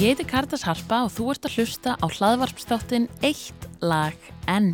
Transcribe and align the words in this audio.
Ég 0.00 0.14
heiti 0.14 0.24
Kardas 0.24 0.62
Harpa 0.64 1.02
og 1.04 1.10
þú 1.12 1.24
ert 1.28 1.44
að 1.44 1.56
hlusta 1.58 1.92
á 2.00 2.06
hlaðvarpstáttin 2.08 3.02
Eitt 3.20 3.66
lag 3.84 4.14
enn. 4.48 4.70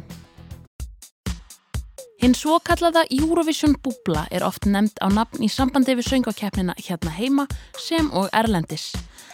Hinn 2.22 2.36
svo 2.38 2.60
kallaða 2.62 3.02
Eurovision 3.10 3.74
búbla 3.82 4.28
er 4.30 4.44
oft 4.46 4.68
nefnd 4.70 5.00
á 5.02 5.10
nafn 5.10 5.42
í 5.42 5.48
sambandi 5.50 5.96
við 5.98 6.06
söngakeppnina 6.12 6.76
hérna 6.78 7.10
heima 7.16 7.48
sem 7.74 8.06
og 8.14 8.30
Erlendis. 8.30 8.92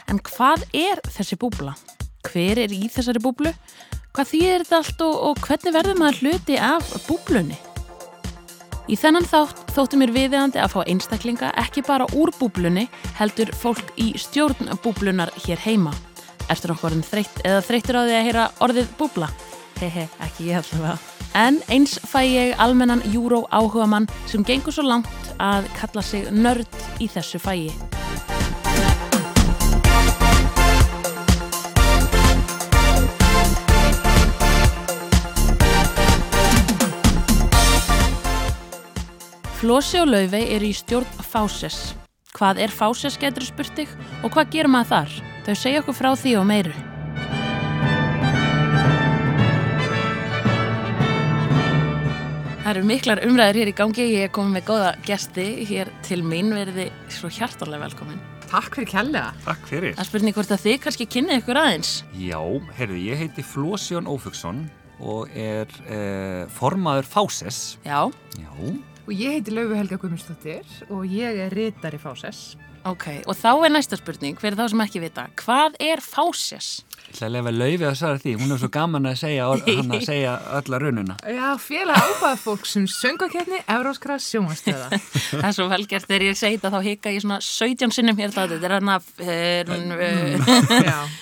En 0.08 0.16
hvað 0.30 0.64
er 0.72 1.02
þessi 1.12 1.36
búbla? 1.36 1.74
Hver 2.24 2.62
er 2.64 2.72
í 2.72 2.88
þessari 2.88 3.20
búblu? 3.20 3.52
Hvað 4.16 4.32
þýðir 4.32 4.64
þetta 4.64 4.80
allt 4.80 5.04
og, 5.10 5.20
og 5.28 5.44
hvernig 5.44 5.76
verður 5.76 6.00
maður 6.00 6.22
hluti 6.22 6.56
af 6.56 6.88
búblunni? 7.04 7.60
Í 8.90 8.96
þennan 8.98 9.26
þátt 9.28 9.60
þóttu 9.76 9.98
mér 10.00 10.10
viðeigandi 10.14 10.58
að 10.58 10.72
fá 10.74 10.80
einstaklinga 10.90 11.52
ekki 11.62 11.84
bara 11.86 12.08
úr 12.18 12.32
búblunni 12.34 12.88
heldur 13.18 13.52
fólk 13.54 13.92
í 14.00 14.12
stjórn 14.18 14.72
búblunar 14.82 15.30
hér 15.44 15.62
heima. 15.62 15.94
Erstu 16.50 16.70
nokkur 16.70 16.90
orðin 16.90 17.06
þreytt 17.06 17.44
eða 17.46 17.62
þreyttur 17.68 18.00
á 18.00 18.02
því 18.02 18.16
að 18.18 18.26
heyra 18.26 18.48
orðið 18.66 18.92
búbla? 18.98 19.30
Hehe, 19.78 20.08
ekki 20.26 20.50
ég 20.50 20.58
allavega. 20.60 20.98
En 21.38 21.62
eins 21.72 21.94
fæ 22.04 22.20
ég 22.26 22.58
almennan 22.60 23.04
júró 23.14 23.44
áhuga 23.54 23.86
mann 23.88 24.10
sem 24.26 24.44
gengur 24.44 24.74
svo 24.74 24.84
langt 24.84 25.32
að 25.38 25.70
kalla 25.78 26.04
sig 26.04 26.28
nörd 26.34 26.82
í 27.00 27.08
þessu 27.08 27.40
fæi. 27.40 27.70
Flósi 39.62 40.00
og 40.02 40.08
Laufey 40.10 40.48
eru 40.56 40.66
í 40.66 40.74
stjórn 40.74 41.20
Fáses. 41.22 41.92
Hvað 42.34 42.58
er 42.64 42.72
Fáses 42.74 43.14
getur 43.14 43.44
spurt 43.46 43.76
þig 43.78 43.92
og 44.26 44.32
hvað 44.34 44.48
gerir 44.50 44.72
maður 44.72 44.88
þar? 44.90 45.12
Þau 45.46 45.54
segja 45.60 45.82
okkur 45.84 45.94
frá 45.94 46.08
því 46.18 46.32
og 46.40 46.48
meiru. 46.50 46.72
Það 52.64 52.72
eru 52.72 52.84
miklar 52.90 53.22
umræður 53.28 53.62
hér 53.62 53.70
í 53.70 53.78
gangi. 53.84 54.10
Ég 54.16 54.26
er 54.26 54.34
komið 54.34 54.58
með 54.58 54.68
góða 54.72 54.92
gesti 55.06 55.48
hér 55.70 55.94
til 56.10 56.24
mín. 56.26 56.50
Verði 56.58 56.90
svo 57.14 57.30
hjartarlega 57.30 57.86
velkomin. 57.86 58.18
Takk 58.50 58.82
fyrir 58.82 58.94
kjallega. 58.96 59.32
Takk 59.46 59.66
fyrir. 59.70 59.94
Það 59.94 60.10
spurning 60.10 60.40
hvort 60.42 60.58
að 60.58 60.64
þið 60.66 60.78
kannski 60.88 61.12
kynnið 61.14 61.44
ykkur 61.44 61.66
aðeins. 61.68 61.98
Já, 62.18 62.40
heyrðu, 62.82 63.04
ég 63.06 63.28
heiti 63.28 63.46
Flósjón 63.46 64.10
Ófugsson 64.10 64.64
og 64.98 65.30
er 65.30 65.70
eh, 65.86 66.48
formaður 66.50 67.14
Fáses. 67.14 67.76
Já, 67.86 68.08
Já, 68.42 68.50
Og 69.02 69.14
ég 69.18 69.34
heiti 69.38 69.50
Laufi 69.54 69.74
Helga 69.74 69.98
Guðmundsdóttir 69.98 70.68
og 70.92 71.06
ég 71.10 71.40
er 71.46 71.50
ritari 71.54 71.98
Fáses. 71.98 72.54
ok. 72.86 73.22
Og 73.26 73.34
þá 73.34 73.50
er 73.66 73.72
næsta 73.74 73.96
spurning, 73.98 74.38
fyrir 74.38 74.54
þá 74.58 74.68
sem 74.70 74.82
ekki 74.84 75.02
vita. 75.02 75.26
Hvað 75.42 75.74
er 75.82 76.02
Fáses? 76.02 76.84
ég 77.02 77.16
ætla 77.18 77.26
að 77.26 77.32
lefa 77.34 77.50
laufi 77.52 77.84
að 77.88 77.96
svara 77.98 78.20
því. 78.22 78.32
Hún 78.40 78.54
er 78.54 78.60
svo 78.62 78.68
gaman 78.72 79.08
að 79.10 79.16
segja, 79.20 79.48
hann 79.66 79.90
að 79.92 80.04
segja 80.06 80.36
ölla 80.58 80.78
rununa. 80.80 81.16
Já, 81.38 81.48
félag 81.60 81.98
ábæða 81.98 82.38
fólk 82.44 82.64
sem 82.70 82.86
söngakefni 82.88 83.58
Evróskra 83.66 84.16
sjónastöða. 84.22 84.88
Það 85.42 85.48
er 85.50 85.58
svo 85.58 85.68
velgert 85.72 86.08
þegar 86.08 86.26
ég 86.30 86.38
segi 86.38 86.56
þetta 86.62 86.72
þá 86.72 86.88
hika 86.88 87.12
ég 87.12 87.26
svona 87.26 87.40
17 87.42 87.92
sinnum 87.98 88.22
hér 88.22 88.32
það. 88.32 88.56
Þetta 88.56 88.70
er 88.70 88.78
hann 88.78 88.94
að... 88.96 89.12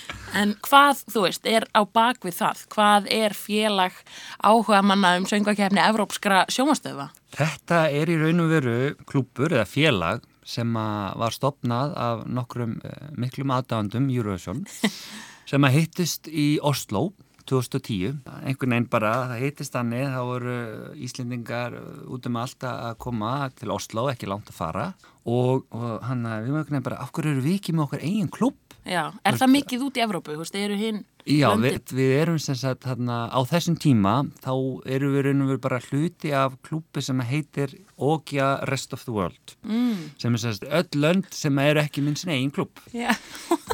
En 0.37 0.53
hvað, 0.63 1.01
þú 1.11 1.23
veist, 1.25 1.47
er 1.49 1.65
á 1.75 1.81
bakvið 1.83 2.37
það? 2.37 2.59
Hvað 2.71 3.07
er 3.11 3.35
félag 3.35 3.97
áhuga 4.39 4.79
manna 4.85 5.15
um 5.19 5.25
söngakefni 5.27 5.81
Evrópskra 5.83 6.45
sjónastöfa? 6.51 7.09
Þetta 7.35 7.81
er 7.91 8.11
í 8.11 8.19
raun 8.19 8.43
og 8.45 8.51
veru 8.51 8.75
klúpur 9.09 9.51
eða 9.51 9.67
félag 9.67 10.23
sem 10.47 10.71
var 10.73 11.35
stopnað 11.35 11.97
af 11.99 12.23
nokkrum 12.31 12.79
eh, 12.87 13.09
miklum 13.19 13.51
aðdáðandum 13.53 14.07
Eurovision 14.11 14.63
sem 15.49 15.67
að 15.67 15.77
hittist 15.77 16.31
í 16.31 16.55
Oslo 16.63 17.11
2010. 17.49 18.21
Einhvern 18.45 18.75
veginn 18.77 18.89
bara, 18.91 19.13
það 19.33 19.45
hittist 19.45 19.75
þannig, 19.75 20.07
þá 20.13 20.21
voru 20.29 20.57
Íslendingar 21.03 21.75
út 22.07 22.27
um 22.29 22.39
allt 22.39 22.67
að 22.67 22.95
koma 23.03 23.35
til 23.57 23.73
Oslo, 23.75 24.07
ekki 24.11 24.29
langt 24.31 24.51
að 24.53 24.59
fara 24.61 24.91
og, 25.27 25.67
og 25.75 26.03
hann 26.07 26.23
við 26.23 26.53
mögum 26.55 26.71
veginn 26.71 26.87
bara, 26.87 27.01
af 27.03 27.11
hverju 27.11 27.35
eru 27.35 27.45
við 27.45 27.59
ekki 27.59 27.75
með 27.75 27.89
okkar 27.89 28.05
eigin 28.07 28.31
klúb? 28.31 28.70
Já, 28.87 29.11
er 29.23 29.37
það 29.37 29.53
mikið 29.55 29.83
út 29.85 29.97
í 29.99 30.03
Evrópu? 30.05 30.33
Þú 30.33 30.41
veist, 30.41 30.55
eru 30.57 30.77
hinn 30.79 31.03
Já, 31.29 31.51
við, 31.59 31.77
við 31.93 32.11
erum 32.17 32.39
sem 32.41 32.57
sagt 32.57 32.85
þarna, 32.87 33.23
á 33.29 33.39
þessum 33.49 33.77
tíma 33.81 34.13
þá 34.41 34.53
erum 34.89 35.15
við 35.15 35.25
raun 35.27 35.43
og 35.45 35.51
veru 35.51 35.61
bara 35.61 35.79
hluti 35.89 36.31
af 36.35 36.55
klúpi 36.65 37.03
sem 37.05 37.21
heitir 37.27 37.75
Ogja 38.01 38.55
Rest 38.65 38.95
of 38.95 39.03
the 39.05 39.13
World. 39.13 39.53
Mm, 39.61 40.07
sem 40.21 40.33
er 40.33 40.41
sem 40.41 40.55
sagt 40.55 40.65
öll 40.65 41.01
lönd 41.03 41.27
sem 41.35 41.59
eru 41.61 41.83
ekki 41.83 42.01
minn 42.01 42.17
sin 42.17 42.31
eigin 42.33 42.49
klúb 42.53 42.81
já, 42.95 43.11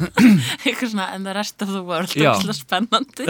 eitthvað 0.66 0.92
svona 0.92 1.08
en 1.16 1.24
the 1.24 1.34
rest 1.36 1.64
of 1.64 1.72
the 1.72 1.80
world, 1.84 2.12
er 2.12 2.58
spennandi. 2.58 3.28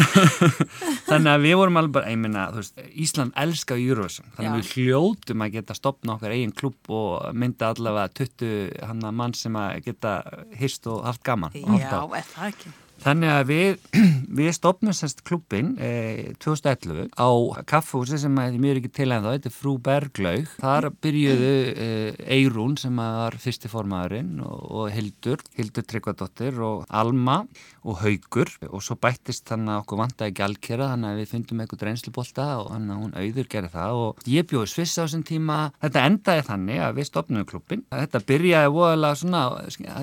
þannig 1.10 1.30
að 1.34 1.46
við 1.46 1.56
vorum 1.62 1.80
alveg 1.82 1.94
bara, 2.00 2.10
ég 2.10 2.20
minna, 2.24 2.48
þú 2.54 2.64
veist 2.64 2.82
Ísland 3.06 3.38
elskar 3.38 3.78
Eurovision, 3.78 4.32
þannig 4.34 4.50
að 4.50 4.58
við 4.58 4.74
hljótum 4.74 5.46
að 5.46 5.54
geta 5.60 5.78
stopna 5.78 6.16
okkar 6.16 6.34
eigin 6.34 6.56
klúb 6.58 6.92
og 6.98 7.30
mynda 7.38 7.70
allavega 7.74 8.10
20 8.24 8.84
hann 8.90 9.08
mann 9.14 9.38
sem 9.38 9.54
að 9.58 9.80
geta 9.86 10.18
hist 10.58 10.90
og 10.90 11.04
haft 11.06 11.22
gaman 11.26 11.54
Já, 11.54 12.02
er 12.02 12.30
það 12.34 12.50
ekki? 12.50 12.76
Þannig 13.02 13.30
að 13.30 13.44
við, 13.48 13.84
við 14.40 14.50
stopnum 14.56 14.96
sérst 14.96 15.22
klubbin 15.26 15.74
eh, 15.82 16.34
2011 16.42 17.12
á 17.14 17.28
kaffhúsi 17.68 18.18
sem 18.20 18.40
að 18.42 18.58
mér 18.62 18.80
ekki 18.80 18.90
til 19.00 19.10
en 19.14 19.22
þá, 19.24 19.30
þetta 19.36 19.50
er 19.50 19.54
Frú 19.54 19.74
Berglaug. 19.82 20.52
Þar 20.58 20.88
byrjuðu 21.04 21.52
eh, 21.72 22.20
Eirún 22.38 22.76
sem 22.80 22.98
var 22.98 23.38
fyrsti 23.38 23.70
formaðurinn 23.70 24.42
og, 24.42 24.64
og 24.82 24.92
Hildur, 24.94 25.42
Hildur 25.58 25.86
Tryggvadóttir 25.86 26.58
og 26.64 26.86
Alma 26.88 27.44
og 27.88 28.02
Haugur 28.02 28.50
og 28.68 28.82
svo 28.84 28.98
bættist 29.00 29.46
þannig 29.48 29.72
að 29.72 29.82
okkur 29.84 30.00
vantaði 30.02 30.34
gjaldkera 30.36 30.90
þannig 30.92 31.12
að 31.12 31.20
við 31.22 31.30
fundum 31.32 31.62
eitthvað 31.62 31.84
reynslubólta 31.88 32.48
og 32.58 32.72
þannig 32.72 32.94
að 32.94 33.02
hún 33.04 33.14
auður 33.16 33.50
gerði 33.54 33.72
það 33.76 34.00
og 34.02 34.28
ég 34.28 34.48
bjóði 34.50 34.72
sviss 34.72 34.98
á 34.98 35.02
þessum 35.04 35.24
tíma. 35.28 35.58
Þetta 35.84 36.04
endaði 36.10 36.44
þannig 36.48 36.82
að 36.84 36.98
við 36.98 37.08
stopnum 37.08 37.48
klubbin. 37.48 37.84
Þetta 37.94 38.24
byrjaði 38.28 38.74
voðalega 38.74 39.20
svona, 39.22 39.44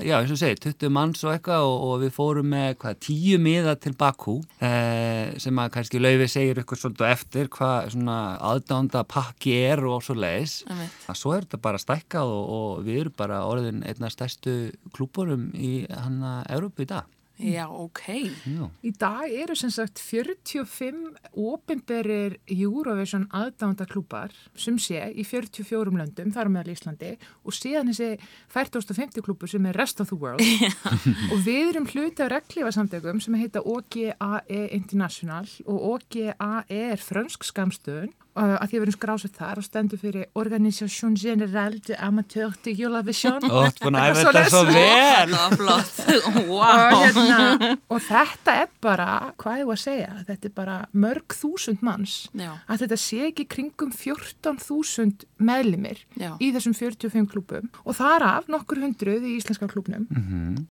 já 0.02 0.16
eins 0.18 0.34
og 0.34 0.40
segi, 0.40 0.58
20 0.66 0.94
manns 0.96 1.24
og 1.26 1.34
eitthvað 1.34 1.68
og, 1.68 1.76
og 1.86 2.02
við 2.02 2.14
fórum 2.16 2.50
með 2.56 2.78
hvað, 2.86 3.00
tíu 3.02 3.38
miða 3.42 3.74
til 3.80 3.94
Bakú 3.98 4.36
eh, 4.62 5.34
sem 5.42 5.58
að 5.58 5.72
kannski 5.74 6.00
laufi 6.00 6.28
segir 6.30 6.60
eitthvað 6.60 6.82
svolítið 6.82 7.08
eftir 7.10 7.50
hvað 7.56 7.90
svona 7.94 8.18
aðdánda 8.52 9.02
pakki 9.10 9.56
er 9.66 9.82
og 9.86 10.04
svo 10.06 10.16
leiðis. 10.18 10.60
Einmitt. 10.70 10.94
Svo 11.16 11.34
er 11.34 11.46
þetta 11.46 11.62
bara 11.66 11.82
stækkað 11.82 12.32
og, 12.36 12.54
og 12.58 12.86
við 12.86 13.02
erum 13.04 13.18
bara 13.18 13.42
orðin 13.48 13.82
einna 13.86 14.12
stærstu 14.12 14.56
klúburum 14.96 15.50
í 15.54 15.74
hanna 15.90 16.38
Európu 16.52 16.86
í 16.86 16.90
dag. 16.90 17.15
Já, 17.36 17.66
ok. 17.68 18.02
Já. 18.48 18.68
Í 18.80 18.92
dag 18.96 19.28
eru 19.28 19.56
sem 19.58 19.70
sagt 19.72 20.00
45 20.00 21.18
ofinberir 21.36 22.38
Eurovision 22.48 23.26
aðdánda 23.28 23.84
klúpar 23.90 24.32
sem 24.56 24.78
sé 24.80 25.02
í 25.12 25.24
44 25.26 25.92
löndum, 25.92 26.32
þar 26.32 26.50
meðal 26.52 26.72
Íslandi 26.72 27.12
og 27.44 27.56
síðan 27.56 27.92
þessi 27.92 28.16
4050 28.54 29.26
klúpur 29.26 29.52
sem 29.52 29.68
er 29.68 29.76
Rest 29.76 30.00
of 30.00 30.12
the 30.12 30.18
World 30.20 30.40
og 31.32 31.38
við 31.44 31.72
erum 31.74 31.88
hluti 31.92 32.24
af 32.24 32.32
reglífasamtökum 32.32 33.20
sem 33.20 33.36
heita 33.36 33.60
OGAE 33.60 34.62
International 34.76 35.48
og 35.66 35.90
OGAE 35.96 36.64
er 36.72 37.02
frönsk 37.02 37.44
skamstöðun 37.44 38.14
uh, 38.36 38.56
að 38.60 38.66
því 38.68 38.76
að 38.76 38.80
við 38.80 38.84
erum 38.86 38.94
skrásett 38.96 39.36
þar 39.40 39.60
og 39.60 39.64
stendur 39.66 40.00
fyrir 40.02 40.26
Organisation 40.38 41.16
Generale 41.18 41.80
de 41.86 41.96
Amateur 42.06 42.52
de 42.64 42.74
Eurovision 42.76 43.40
Ó, 43.48 43.66
þú 43.72 43.86
búin 43.86 43.98
að 43.98 44.10
æfa 44.12 44.24
þetta 44.26 44.44
svo 44.52 44.62
vel. 44.68 45.32
Það 45.32 45.42
var 45.42 45.56
flott. 45.60 46.00
og, 46.26 46.38
Wow. 46.46 46.94
hérna, 47.00 47.70
og 47.92 48.00
þetta 48.06 48.54
er 48.62 48.68
bara, 48.84 49.08
hvað 49.40 49.60
ég 49.62 49.68
var 49.70 49.78
að 49.80 49.82
segja, 49.86 50.12
þetta 50.28 50.48
er 50.50 50.54
bara 50.56 50.76
mörg 50.94 51.36
þúsund 51.40 51.82
manns 51.86 52.16
Já, 52.36 52.52
að 52.70 52.84
þetta 52.84 52.98
sé 53.02 53.20
ekki 53.30 53.46
kringum 53.56 53.92
14.000 53.92 55.26
meðlimir 55.42 56.00
já. 56.18 56.32
í 56.42 56.50
þessum 56.54 56.74
45 56.76 57.28
klúbum 57.32 57.68
og 57.84 57.96
þar 57.98 58.24
af 58.30 58.48
nokkur 58.52 58.80
hundruð 58.84 59.26
í 59.26 59.36
íslenska 59.40 59.68
klúbnum. 59.70 60.06
Mhm. 60.10 60.66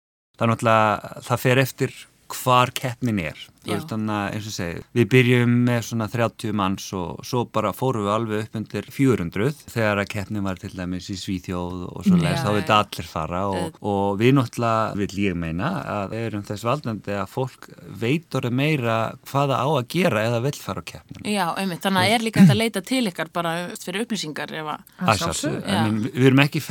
Það 0.41 0.47
er 0.47 0.51
náttúrulega, 0.55 1.11
það 1.27 1.41
fer 1.43 1.59
eftir 1.61 1.91
hvar 2.31 2.71
keppnin 2.73 3.19
er. 3.21 3.41
Veist 3.67 3.91
þannig 3.93 4.15
að 4.17 4.37
eins 4.37 4.49
og 4.49 4.55
segi, 4.55 4.83
við 4.97 5.09
byrjum 5.15 5.57
með 5.67 5.81
svona 5.91 6.09
30 6.11 6.55
manns 6.57 6.87
og 6.97 7.25
svo 7.27 7.45
bara 7.53 7.73
fórum 7.77 8.07
við 8.07 8.15
alveg 8.15 8.45
upp 8.47 8.59
undir 8.61 8.89
400 8.95 9.51
þegar 9.75 10.01
að 10.01 10.11
keppnin 10.15 10.47
var 10.47 10.61
til 10.61 10.73
dæmis 10.73 11.11
í 11.13 11.17
Svíþjóð 11.21 11.85
og 11.91 12.07
svo 12.07 12.17
leiðist, 12.17 12.47
þá 12.47 12.53
vildi 12.57 12.75
allir 12.77 13.11
fara 13.11 13.43
og, 13.51 13.77
og 13.85 14.21
við 14.21 14.35
náttúrulega, 14.39 14.97
vil 15.01 15.11
ég 15.27 15.39
meina, 15.39 15.71
að 15.97 16.15
við 16.15 16.27
erum 16.31 16.47
þess 16.49 16.67
valdandi 16.67 17.17
að 17.21 17.29
fólk 17.35 17.69
veit 18.01 18.39
orðið 18.41 18.57
meira 18.61 18.97
hvaða 19.29 19.61
á 19.61 19.69
að 19.69 19.91
gera 19.97 20.25
eða 20.31 20.41
vill 20.47 20.57
fara 20.59 20.85
á 20.85 20.89
keppnin. 20.91 21.29
Já, 21.29 21.45
einmitt. 21.61 21.83
Þannig 21.85 22.01
að 22.01 22.15
er 22.15 22.27
líka 22.27 22.45
að 22.47 22.61
leita 22.61 22.85
til 22.87 23.03
ykkar 23.11 23.31
bara 23.35 23.55
fyrir 23.81 24.07
upplýsingar 24.07 24.55
við 26.15 26.31
erum 26.31 26.43
ekki 26.45 26.63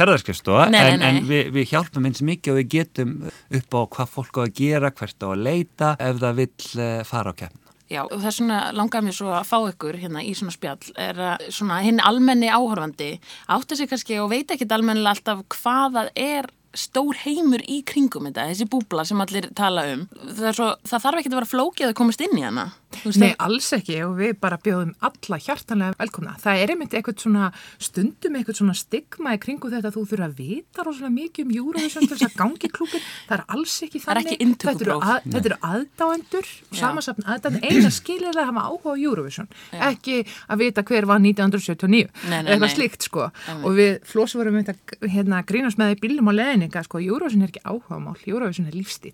nei, 0.73 0.79
en, 0.81 0.99
nei. 0.99 1.07
en 1.09 1.29
við, 1.29 1.51
við 1.55 1.69
hjálpum 1.73 2.07
eins 2.09 2.21
mikið 2.25 2.53
og 2.53 2.59
við 2.59 2.69
getum 2.73 3.15
upp 3.29 3.77
á 3.77 3.81
hvað 3.95 4.11
fólk 4.15 4.39
á 4.39 4.41
að 4.45 4.53
gera, 4.59 4.91
hvert 4.95 5.25
á 5.25 5.27
að 5.29 5.43
leita 5.45 5.91
ef 5.99 6.21
það 6.23 6.39
vill 6.39 6.67
eh, 6.78 6.78
fara 7.07 7.33
á 7.33 7.39
keppnina. 7.43 7.69
Já, 7.89 8.03
og 8.05 8.19
það 8.19 8.27
er 8.29 8.35
svona 8.35 8.59
langar 8.77 9.01
mér 9.01 9.15
svo 9.17 9.31
að 9.33 9.47
fá 9.49 9.57
ykkur 9.71 9.97
hérna 9.97 10.21
í 10.21 10.35
svona 10.37 10.53
spjall 10.53 10.91
er 10.93 11.17
að 11.31 11.47
svona 11.55 11.79
hinn 11.81 12.01
almenni 12.05 12.51
áhorfandi 12.53 13.15
átti 13.49 13.79
sig 13.79 13.89
kannski 13.89 14.19
og 14.21 14.29
veit 14.29 14.53
ekkit 14.53 14.75
almennilega 14.75 15.15
alltaf 15.17 15.41
hvað 15.55 15.97
það 15.97 16.11
er 16.21 16.51
stór 16.77 17.17
heimur 17.23 17.63
í 17.65 17.79
kringum 17.87 18.27
þetta, 18.29 18.45
þessi 18.51 18.67
búbla 18.69 19.05
sem 19.07 19.21
allir 19.23 19.47
tala 19.57 19.87
um. 19.89 20.03
Það, 20.11 20.51
svo, 20.53 20.67
það 20.85 21.05
þarf 21.05 21.21
ekki 21.21 21.31
að 21.31 21.37
vera 21.39 21.49
flókið 21.49 21.87
að 21.87 21.95
komast 21.97 22.21
inn 22.21 22.37
í 22.37 22.45
hana. 22.45 22.67
Nei, 22.89 23.29
það- 23.29 23.35
alls 23.45 23.67
ekki 23.77 23.97
og 24.03 24.15
við 24.17 24.39
bara 24.41 24.57
bjóðum 24.57 24.93
alla 24.99 25.37
hjartanlega 25.39 25.95
velkomna. 25.99 26.33
Það 26.41 26.61
er 26.63 26.71
einmitt 26.73 26.93
eitthvað 26.97 27.19
svona 27.21 27.51
stundum 27.77 28.33
eitthvað 28.39 28.57
svona 28.59 28.75
stigma 28.75 29.33
í 29.35 29.39
kringu 29.39 29.69
þetta 29.69 29.91
að 29.91 29.95
þú 29.97 30.03
þurfa 30.09 30.27
að 30.29 30.35
vita 30.39 30.83
rosalega 30.83 31.13
mikið 31.13 31.45
um 31.45 31.51
Eurovision 31.59 32.07
til 32.07 32.17
þess 32.17 32.27
að 32.29 32.35
gangi 32.41 32.69
klúpin. 32.73 33.03
Það 33.29 33.37
er 33.37 33.43
alls 33.55 33.75
ekki 33.85 33.99
Það 34.01 34.09
er 34.09 34.19
þannig. 34.19 34.31
ekki 34.33 34.45
inntökupróf. 34.45 35.03
Þetta 35.29 35.45
eru, 35.45 35.57
að, 35.61 35.85
aðdáendur, 35.99 36.47
Já. 36.49 36.79
samansapn 36.81 37.23
aðdáendur, 37.29 37.63
eina 37.69 37.89
skilir 37.93 38.33
að 38.33 38.49
hafa 38.49 38.65
áhuga 38.69 38.89
á 38.89 38.95
Eurovision. 38.99 39.47
Ekki 39.71 40.17
að 40.49 40.57
vita 40.57 40.83
hver 40.83 41.05
var 41.05 41.19
1979. 41.19 42.09
Nei, 42.29 42.41
nei, 42.41 42.51
eitthvað 42.51 42.67
nei. 42.67 42.75
slíkt 42.75 43.01
sko. 43.05 43.29
Og 43.63 43.71
við 43.77 43.99
flósum 44.03 44.41
vorum 44.41 44.59
þetta 44.63 44.75
hérna, 45.07 45.43
grínast 45.45 45.77
með 45.77 45.93
það 45.93 45.95
í 45.95 46.01
bílum 46.03 46.29
á 46.29 46.33
leðninga 46.39 46.83
sko. 46.83 46.99
Eurovision 46.99 47.43
er 47.45 47.49
ekki 47.53 47.63
áhugamál, 47.63 48.17
Eurovision 48.25 48.67
er 48.67 48.73
lífstíl. 48.73 49.13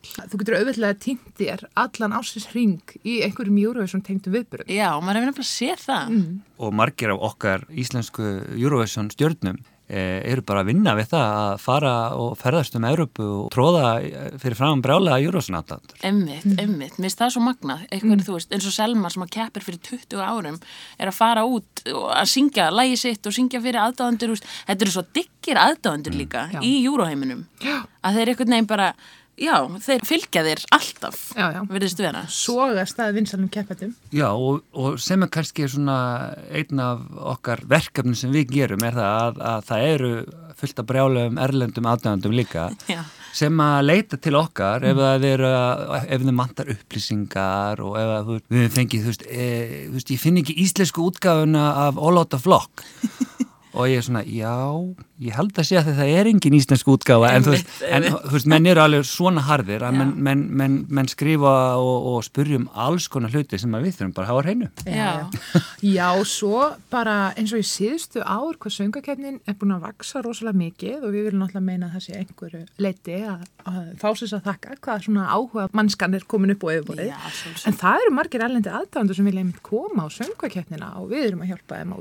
Eurovision 3.66 4.04
tengdu 4.06 4.34
viðbyrjum. 4.34 4.72
Já, 4.72 4.90
maður 5.02 5.22
hefur 5.22 5.32
nefnilega 5.32 5.52
séð 5.52 5.86
það. 5.86 6.18
og 6.58 6.76
margir 6.82 7.16
af 7.16 7.24
okkar 7.32 7.66
íslensku 7.76 8.28
Eurovision 8.56 9.10
stjörnum 9.12 9.58
eh, 9.88 10.22
eru 10.32 10.44
bara 10.46 10.64
að 10.64 10.70
vinna 10.72 10.94
við 10.98 11.10
það 11.12 11.26
að 11.26 11.56
fara 11.62 11.94
og 12.18 12.38
ferðast 12.40 12.78
um 12.78 12.88
Európu 12.88 13.26
og 13.26 13.50
tróða 13.54 13.90
eh, 14.02 14.38
fyrir 14.42 14.58
fram 14.58 14.82
brjálega 14.86 15.20
Eurovision 15.26 15.60
aðdandur. 15.60 16.00
Emmitt, 16.08 16.46
emmitt, 16.54 16.96
mér 16.98 17.10
finnst 17.10 17.22
það 17.22 17.34
svo 17.36 17.44
magnað 17.46 17.84
eitthvað, 17.90 18.24
þú 18.28 18.38
veist, 18.38 18.56
eins 18.56 18.70
og 18.70 18.76
Selma 18.76 19.12
sem 19.14 19.26
að 19.26 19.34
keppir 19.36 19.68
fyrir 19.68 19.84
20 19.90 20.24
árum 20.26 20.62
er 20.98 21.12
að 21.12 21.20
fara 21.20 21.46
út 21.50 21.86
og 21.92 22.08
að 22.16 22.32
syngja 22.32 22.72
lægi 22.74 23.02
sitt 23.04 23.30
og 23.30 23.36
syngja 23.36 23.62
fyrir 23.62 23.82
aðdáðandur, 23.84 24.34
þetta 24.40 24.88
eru 24.88 24.96
svo 24.96 25.06
diggir 25.16 25.62
aðdáðandur 25.62 26.18
líka 26.18 26.48
Já. 26.56 26.60
í 26.66 26.74
júróheiminum 26.88 27.46
Já. 27.62 27.84
að 28.02 28.20
þeir 28.20 28.34
eitthvað 28.34 28.56
neginn 28.56 28.72
bara 28.72 28.90
já, 29.40 29.56
þeir 29.84 30.06
fylgja 30.08 30.44
þér 30.46 30.64
alltaf 30.78 31.20
Já, 31.36 31.46
já. 31.58 31.60
verðist 31.70 32.00
vera 32.02 32.24
Soga 32.32 32.86
stað 32.88 33.18
vinsalum 33.20 33.50
keppendum. 33.52 33.92
Já 34.16 34.30
og, 34.32 34.62
og 34.74 34.96
sem 35.04 35.26
er 35.26 35.32
kannski 35.34 35.68
svona 35.72 35.98
einn 36.56 36.80
af 36.84 37.04
okkar 37.36 37.66
verkefni 37.70 38.16
sem 38.20 38.32
við 38.36 38.54
gerum 38.56 38.86
er 38.88 38.96
það 38.96 39.20
að, 39.26 39.44
að 39.52 39.68
það 39.70 39.88
eru 39.92 40.14
fullt 40.56 40.80
af 40.80 40.88
brjálegum 40.88 41.40
erlendum 41.44 41.88
aðdæðandum 41.92 42.36
líka 42.38 42.70
Já. 42.94 43.02
sem 43.36 43.60
að 43.60 43.82
leita 43.90 44.20
til 44.24 44.38
okkar 44.40 44.86
ef 44.88 44.96
það 45.02 45.26
eru 45.34 45.50
ef 46.00 46.24
þeim 46.24 46.38
mantar 46.40 46.72
upplýsingar 46.72 47.82
og 47.84 47.98
ef 48.00 48.14
að, 48.22 48.32
við 48.56 48.70
fengið 48.78 49.04
þú 49.04 49.12
veist, 49.12 49.26
e, 49.28 49.50
þú 49.90 49.98
veist, 49.98 50.14
ég 50.16 50.22
finn 50.24 50.40
ekki 50.40 50.56
íslensku 50.64 51.04
útgáfuna 51.10 51.66
af 51.90 52.00
All 52.00 52.22
Out 52.24 52.38
of 52.40 52.46
Flock 52.48 52.86
og 53.76 53.90
ég 53.92 54.00
er 54.00 54.06
svona, 54.08 54.24
já, 54.24 54.56
ég 55.24 55.32
held 55.32 55.56
að 55.56 55.64
sé 55.70 55.78
að 55.80 55.90
það 55.96 56.10
er 56.12 56.28
engin 56.28 56.56
íslensku 56.58 56.92
útgáfa 56.92 57.30
en, 57.32 57.44
þú 57.46 57.52
veist, 57.54 57.70
Einmitt, 57.70 57.84
en 57.88 58.04
einmitt. 58.04 58.26
þú 58.26 58.34
veist, 58.36 58.48
menn 58.52 58.66
eru 58.68 58.82
alveg 58.84 59.06
svona 59.08 59.42
harðir 59.48 59.84
að 59.88 59.94
menn, 59.96 60.12
menn, 60.28 60.42
menn, 60.60 60.74
menn 60.92 61.08
skrifa 61.08 61.54
og, 61.80 62.08
og 62.12 62.24
spurjum 62.28 62.66
alls 62.74 63.08
konar 63.08 63.32
hluti 63.32 63.56
sem 63.62 63.72
að 63.78 63.86
við 63.88 63.94
þurfum 63.96 64.12
bara 64.18 64.26
að 64.26 64.32
hafa 64.34 64.44
hreinu 64.44 64.68
Já. 64.84 65.12
Já, 65.96 66.10
svo 66.28 66.66
bara 66.92 67.16
eins 67.40 67.54
og 67.56 67.60
í 67.64 67.68
síðustu 67.70 68.20
ár 68.28 68.60
hvað 68.60 68.76
söngakefnin 68.76 69.40
er 69.48 69.56
búin 69.56 69.72
að 69.78 69.86
vaksa 69.88 70.20
rosalega 70.26 70.60
mikið 70.60 70.98
og 71.08 71.10
við 71.16 71.30
viljum 71.30 71.46
náttúrulega 71.46 71.68
meina 71.70 71.88
að 71.88 71.94
það 71.96 72.04
sé 72.10 72.14
einhverju 72.20 72.64
leiti 72.84 73.16
að, 73.24 73.48
að 73.72 73.80
fá 74.04 74.10
sér 74.20 74.36
að 74.36 74.46
þakka 74.50 74.78
hvað 74.84 75.08
svona 75.08 75.30
áhuga 75.32 75.70
mannskan 75.72 76.18
er 76.20 76.28
komin 76.28 76.52
upp 76.58 76.68
á 76.68 76.76
yfirborðið. 76.76 77.10
En 77.72 77.80
það 77.80 78.04
eru 78.04 78.12
margir 78.20 78.44
erlendi 78.44 78.70
aðdæfandur 78.74 79.16
sem 79.16 79.28
vilja 79.32 79.42
einmitt 79.46 79.64
koma 79.64 80.02
á 80.04 80.10
söngakefnina 80.12 80.92
og 81.00 81.08
við 81.14 81.30
erum 81.30 81.46
að 81.46 81.54
hjálpa 81.54 81.80
þeim 81.80 81.94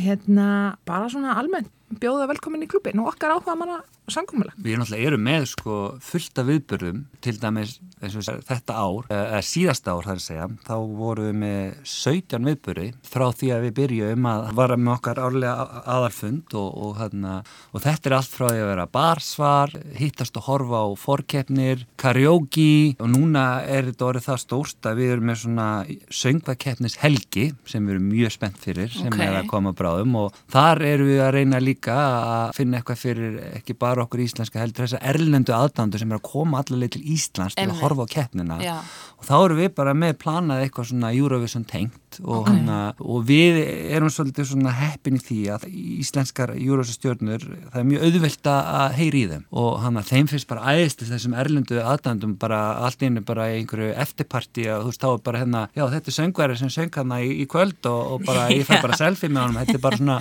hérna 0.00 0.76
bara 0.88 1.10
svona 1.12 1.36
almennt 1.40 1.70
bjóða 2.00 2.28
velkomin 2.30 2.62
í 2.62 2.68
klubin 2.70 3.00
og 3.02 3.10
okkar 3.14 3.34
áhuga 3.34 3.56
manna 3.58 3.80
samkómulega. 4.10 4.56
Við 4.58 4.78
náttúrulega 4.80 5.06
erum 5.06 5.22
með 5.22 5.44
sko 5.52 5.74
fullt 6.02 6.38
af 6.42 6.46
viðbörðum 6.48 7.02
til 7.22 7.34
dæmis 7.38 7.76
eins 8.02 8.16
og 8.18 8.24
segja, 8.26 8.42
þetta 8.48 8.74
ár, 8.74 9.04
eh, 9.10 9.20
eða 9.36 9.42
síðasta 9.46 9.92
ár 9.94 10.06
þar 10.08 10.18
að 10.18 10.24
segja, 10.24 10.46
þá 10.66 10.74
vorum 10.98 11.26
við 11.30 11.36
með 11.38 11.76
17 11.86 12.48
viðbörði 12.48 12.86
frá 13.06 13.26
því 13.30 13.50
að 13.54 13.62
við 13.66 13.74
byrjum 13.78 14.26
að 14.30 14.48
vara 14.58 14.76
með 14.80 14.92
okkar 14.96 15.20
árlega 15.22 15.52
a- 15.62 15.82
aðalfund 15.94 16.54
og, 16.58 16.70
og, 16.82 16.96
þarna, 16.98 17.34
og 17.74 17.84
þetta 17.84 18.10
er 18.10 18.16
allt 18.18 18.34
frá 18.34 18.46
því 18.50 18.60
að 18.64 18.70
vera 18.72 18.86
barsvar, 18.98 19.70
hittast 20.00 20.36
og 20.40 20.46
horfa 20.48 20.82
á 20.82 20.88
forkeppnir, 20.98 21.86
karaoke 21.96 22.96
og 22.98 23.08
núna 23.14 23.46
er 23.62 23.90
þetta 23.92 24.08
orðið 24.10 24.26
það 24.30 24.42
stórst 24.46 24.90
að 24.90 24.96
við 25.04 25.12
erum 25.14 25.30
með 25.30 25.40
svona 25.44 25.68
söngvakeppnis 26.10 26.98
helgi 27.04 27.46
sem 27.68 27.86
við 27.86 27.94
erum 27.96 28.10
mjög 28.10 28.34
spennt 28.34 28.58
fyrir 28.58 28.90
sem 28.90 29.12
Ok. 29.12 29.20
er 29.22 29.38
að 29.42 29.48
koma 29.50 29.72
bráðum 29.72 30.16
og 30.24 30.34
þar 30.50 30.82
erum 30.82 31.06
við 31.12 31.20
að 31.24 31.32
reyna 31.38 31.60
líka 31.62 31.78
að 31.88 32.52
finna 32.56 32.80
eitthvað 32.80 33.00
fyrir 33.00 33.38
ekki 33.56 33.76
bara 33.80 34.04
okkur 34.04 34.22
íslenska 34.26 34.60
heldur 34.60 34.84
þessar 34.86 35.04
erlendu 35.12 35.54
aðdándu 35.56 36.00
sem 36.00 36.12
er 36.12 36.20
að 36.20 36.26
koma 36.28 36.60
allaveg 36.60 36.94
til 36.96 37.02
Íslands 37.14 37.56
til 37.56 37.68
að 37.68 37.80
horfa 37.80 38.04
á 38.04 38.12
keppnina. 38.12 38.58
Já. 38.60 38.76
og 39.20 39.26
þá 39.28 39.34
erum 39.38 39.60
við 39.60 39.70
bara 39.76 39.94
með 39.96 40.14
planað 40.20 40.64
eitthvað 40.64 40.88
svona 40.90 41.12
Eurovision 41.16 41.64
tengt 41.68 42.18
og, 42.20 42.48
hana, 42.48 42.78
og 43.00 43.24
við 43.28 43.60
erum 43.94 44.10
svolítið 44.12 44.50
svona 44.50 44.74
heppin 44.74 45.16
í 45.18 45.22
því 45.22 45.40
að 45.54 45.66
íslenskar 45.70 46.54
Eurovision 46.56 46.98
stjórnur 46.98 47.46
það 47.46 47.80
er 47.80 47.88
mjög 47.90 48.06
auðvelt 48.08 48.50
að 48.52 48.96
heyri 48.98 49.24
í 49.24 49.30
þeim. 49.30 49.44
Og 49.62 49.70
hana, 49.84 50.04
þeim 50.06 50.30
finnst 50.30 50.50
bara 50.50 50.74
æðist 50.74 51.04
þessum 51.06 51.36
erlendu 51.38 51.80
aðdændum 51.80 52.36
bara 52.40 52.60
allt 52.84 53.04
einu 53.04 53.24
bara 53.26 53.50
í 53.52 53.60
einhverju 53.60 53.92
eftirparti 54.04 54.68
og 54.74 54.86
þú 54.86 54.92
veist 54.92 55.04
þá 55.04 55.10
er 55.12 55.26
bara 55.28 55.42
hérna, 55.44 55.66
já 55.76 55.84
þetta 55.94 56.10
er 56.10 56.18
söngværi 56.18 56.58
sem 56.60 56.72
söng 56.72 56.96
hana 57.00 57.20
í, 57.22 57.34
í 57.44 57.50
kvöld 57.50 57.90
og, 57.90 58.16
og 58.16 58.24
bara 58.26 58.48
ég 58.52 58.66
fæ 58.68 58.80
bara 58.80 58.98
selfie 59.04 59.30
með 59.30 59.46
honum, 59.46 59.60
þetta 59.62 59.78
er 59.78 59.84
bara 59.84 60.00
svona 60.00 60.18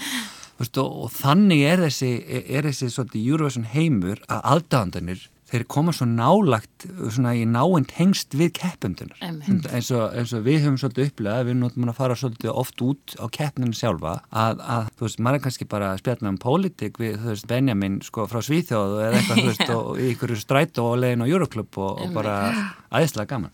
veist, 0.59 0.79
og, 0.83 1.09
þannig 1.15 1.65
er 1.71 1.83
þessi, 1.88 2.13
er 2.45 2.69
þessi 2.69 2.91
svolítið 2.94 3.33
Eurovision 3.33 3.67
heimur 3.73 4.23
að 4.27 4.47
aðdæðandanir 4.56 5.27
þeir 5.50 5.65
koma 5.71 5.94
svo 5.95 6.06
nálagt 6.09 6.85
svona 7.09 7.33
í 7.38 7.45
náinn 7.50 7.88
hengst 7.97 8.35
við 8.38 8.51
keppundunar 8.59 9.17
Einmitt. 9.25 9.67
eins 9.73 9.89
og, 9.95 10.11
eins 10.17 10.33
og 10.35 10.44
við 10.45 10.65
höfum 10.65 10.77
svolítið 10.81 11.09
upplegað 11.09 11.47
við 11.47 11.57
náttúrulega 11.59 11.94
að 11.94 12.00
fara 12.00 12.17
svolítið 12.19 12.51
oft 12.61 12.83
út 12.85 13.15
á 13.17 13.25
keppninu 13.33 13.77
sjálfa 13.77 14.15
að, 14.29 14.61
að 14.75 14.91
þú 15.00 15.07
veist, 15.07 15.21
maður 15.25 15.39
er 15.39 15.45
kannski 15.47 15.69
bara 15.71 15.91
að 15.94 16.01
spjalla 16.03 16.33
um 16.33 16.39
pólitík 16.44 17.01
við, 17.01 17.17
þú 17.23 17.33
veist, 17.33 17.47
Benjamin 17.50 17.97
sko 18.06 18.27
frá 18.29 18.41
Svíþjóð 18.45 18.95
eða 19.07 19.21
eitthvað, 19.21 19.41
þú 19.41 19.47
veist, 19.50 19.65
og 19.77 20.03
ykkur 20.09 20.35
strætó 20.44 20.88
og 20.91 21.01
leiðin 21.01 21.25
á 21.25 21.31
Euroclub 21.31 21.81
og, 21.81 22.03
og 22.06 22.13
bara 22.17 22.35
aðeinslega 22.89 23.30
gaman 23.30 23.51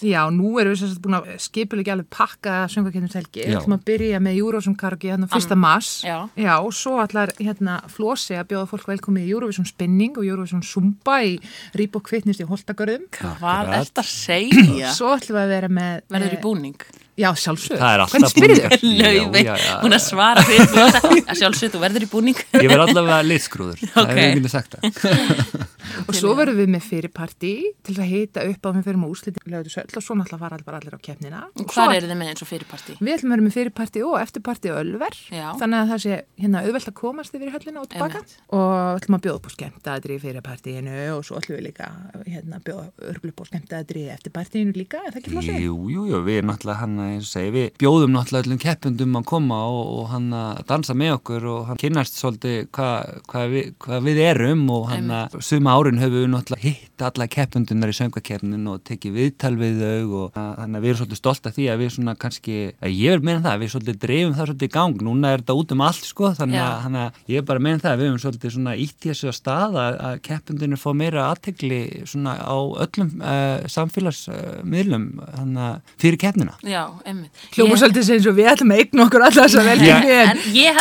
Já, 0.00 0.22
nú 0.32 0.54
erum 0.60 0.72
við 0.74 0.80
sérst 0.80 1.00
búin 1.04 1.16
að 1.18 1.28
skipilega 1.44 1.94
alveg 1.94 2.08
pakka 2.12 2.54
söngakefnins 2.72 3.16
helgi. 3.18 3.44
Við 3.44 3.58
ætlum 3.58 3.76
að 3.76 3.84
byrja 3.90 4.20
með 4.24 4.40
Eurovision 4.40 4.76
karaoke 4.80 5.10
hérna 5.12 5.28
fyrsta 5.30 5.56
mars. 5.58 5.90
Já. 6.04 6.16
Já, 6.38 6.54
og 6.58 6.72
svo 6.76 6.96
allar 7.02 7.32
hérna 7.38 7.78
Flósi 7.92 8.36
að 8.38 8.50
bjóða 8.52 8.70
fólk 8.72 8.88
velkomið 8.90 9.28
í 9.28 9.34
Eurovision 9.36 9.68
spinning 9.68 10.18
og 10.18 10.26
Eurovision 10.26 10.64
zumba 10.66 11.20
í 11.26 11.36
Rýbók 11.78 12.08
Kvittnist 12.10 12.42
í 12.42 12.48
Holtagörðum. 12.48 13.06
Hvað 13.14 13.70
er 13.70 13.86
þetta 13.86 14.04
að 14.04 14.12
segja? 14.12 14.92
Svo 14.96 15.14
ætlum 15.14 15.38
við 15.38 15.44
að 15.44 15.54
vera 15.56 15.72
með... 15.80 16.04
Verður 16.14 16.36
í 16.36 16.40
eh, 16.40 16.44
búning? 16.44 16.86
Já, 17.14 17.28
sjálfsög. 17.38 17.78
Það 17.78 17.92
er 17.94 18.02
alltaf 18.02 18.16
Hvernig 18.16 18.32
spyrir 18.32 18.58
þau? 18.58 18.72
búningar. 18.74 19.12
Já, 19.14 19.20
Laufey, 19.20 19.44
já, 19.46 19.54
já. 19.62 19.74
hún 19.84 19.94
að 19.94 20.02
svara 20.02 20.42
fyrir 20.48 20.80
að 21.30 21.38
sjálfsög, 21.38 21.70
þú 21.70 21.82
verður 21.84 22.06
í 22.06 22.08
búning 22.10 22.40
Ég 22.58 22.72
verð 22.72 22.88
allavega 22.88 23.20
litskrúður, 23.28 23.84
það 23.94 24.02
Ok. 24.02 24.18
er 24.18 24.32
ekki 24.32 24.50
sagt 24.50 24.74
það 24.74 25.70
Og 26.04 26.16
svo 26.18 26.34
verðum 26.36 26.58
við 26.60 26.70
með 26.74 26.84
fyrirparti 26.88 27.52
til 27.86 27.94
að 27.96 28.10
hita 28.10 28.44
upp 28.48 28.66
á 28.66 28.68
að 28.68 28.76
við 28.78 28.86
fyrir 28.88 29.00
með 29.00 29.12
úslitin 29.14 29.54
og 29.54 30.04
svo 30.04 30.16
náttúrulega 30.18 30.40
fara 30.42 30.58
allir 30.58 30.66
bara 30.66 30.80
allir 30.80 30.96
á 30.96 31.00
keppnina. 31.00 31.40
Og 31.54 31.64
svo 31.64 31.84
Hvað 31.84 31.96
eru 31.98 32.10
þið 32.10 32.18
með 32.20 32.30
eins 32.32 32.44
og 32.44 32.50
fyrirparti? 32.50 32.96
Við 33.00 33.14
ætlum 33.14 33.30
að 33.30 33.34
vera 33.34 33.44
með 33.44 33.56
fyrirparti 33.56 34.02
og 34.04 34.16
eftirparti 34.20 34.72
og 34.72 34.80
ölver 34.82 35.18
Já. 35.32 35.46
þannig 35.60 35.78
að 35.80 35.92
það 35.92 36.02
sé 36.04 36.18
hérna 36.44 36.62
auðvelt 36.64 36.90
að 36.90 36.96
komast 37.00 37.36
yfir 37.38 37.48
í 37.48 37.54
höllina 37.54 37.82
og 37.82 37.88
tilbaka 37.94 38.20
Einmitt. 38.20 38.36
og 38.58 38.74
við 38.74 39.00
ætlum 39.00 39.16
að 39.18 39.24
bjóða 39.24 39.38
upp 39.40 39.48
á 39.48 39.52
skemmtaðri 39.54 40.14
í 40.14 40.22
fyrirpartíinu 40.24 40.98
og 41.14 41.24
svo 41.24 41.40
ætlum 41.40 41.58
við 41.58 41.64
líka 41.68 41.88
hérna, 42.28 42.60
bjóða 42.64 42.86
örglu 43.10 43.32
upp 43.32 43.40
á 43.40 43.44
skemmtaðri 43.50 44.04
í 44.04 44.12
eftirpartíinu 44.14 44.76
líka, 44.76 45.00
er 45.04 45.14
það 45.14 45.20
ekki 45.22 45.34
flósið? 45.34 45.58
Jú, 45.64 45.78
jú, 45.94 46.06
jú, 46.10 46.20
við 46.26 46.40
náttúrulega 46.48 46.80
hann 46.82 46.98
að 47.00 47.12
eins 47.14 47.28
og 47.28 47.32
segi, 47.32 47.52
við 47.54 47.68
bjóðum 47.80 48.14
náttúrulega 48.14 48.44
öllum 48.48 48.62
keppundum 48.64 49.18
að 49.20 49.26
koma 49.30 49.60
og, 49.70 49.82
og 49.98 50.08
hann 50.12 50.28
að 50.38 50.62
dansa 50.70 50.96
með 50.98 51.16
okkur 51.18 51.48
og 51.54 51.60
hann 51.70 51.80
kynnast 51.80 52.18
svolítið 52.20 52.68
hvað 52.74 53.20
hva 53.30 53.44
við, 53.52 53.70
hva 53.84 54.00
við 54.04 54.22
erum 54.24 54.64
og 54.74 54.88
hann 54.90 55.12
að 55.14 55.38
suma 55.44 55.74
árin 55.78 55.93
höfum 56.00 56.16
við 56.24 56.30
náttúrulega 56.34 56.64
hitt 56.64 57.02
alla 57.08 57.26
keppundunar 57.34 57.90
í 57.92 57.96
söngakeppnin 57.98 58.68
og 58.72 58.82
tekið 58.88 59.12
viðtal 59.18 59.52
við 59.60 59.80
þau 59.82 60.14
og 60.24 60.38
að- 60.38 60.54
þannig 60.60 60.78
að 60.78 60.84
við 60.84 60.90
erum 60.92 61.00
svolítið 61.02 61.20
stolt 61.20 61.46
af 61.50 61.54
því 61.56 61.66
að 61.74 61.80
við 61.84 61.90
svona 61.96 62.14
kannski, 62.24 62.56
að 62.82 62.94
ég 62.98 63.10
vil 63.14 63.24
meina 63.28 63.40
það, 63.44 63.58
við 63.64 63.72
svolítið 63.74 63.98
dreifum 64.04 64.34
það 64.38 64.46
svolítið 64.50 64.68
í 64.68 64.74
gang, 64.74 64.96
núna 65.08 65.32
er 65.34 65.42
þetta 65.44 65.56
út 65.60 65.72
um 65.76 65.80
allt 65.84 66.04
sko, 66.08 66.30
þannig 66.38 66.60
að, 66.64 66.74
þannig 66.84 67.02
að 67.04 67.12
ég 67.34 67.36
er 67.42 67.46
bara 67.50 67.64
meina 67.66 67.78
það 67.84 67.92
að 67.94 67.98
við 68.02 68.08
höfum 68.10 68.22
svolítið 68.24 68.54
svona 68.56 68.76
ítt 68.84 68.98
í 69.04 69.10
þessu 69.12 69.28
að 69.30 69.36
stað 69.40 69.78
að, 69.84 69.98
að 70.08 70.20
keppundunir 70.28 70.80
fá 70.84 70.90
meira 70.94 71.26
aðtegli 71.34 71.80
svona 72.06 72.36
á 72.40 72.56
öllum 72.84 73.10
uh, 73.20 73.58
samfélagsmiðlum 73.68 75.04
uh, 75.20 75.76
fyrir 76.00 76.18
keppnina. 76.20 76.54
Já, 76.64 76.84
einmitt. 77.04 77.30
Hljóma 77.54 77.74
Ég- 77.74 77.82
svolítið 77.82 78.02
sem 78.08 78.16
eins 78.18 78.28
og 78.30 78.36
við 78.38 78.50
ætlum 78.52 78.72
að 78.74 78.82
eigna 78.84 79.04
okkur 79.06 79.24
að 79.24 79.64
velja 79.64 79.96
Já. 80.04 80.20
En 80.30 80.38
ég 80.54 80.78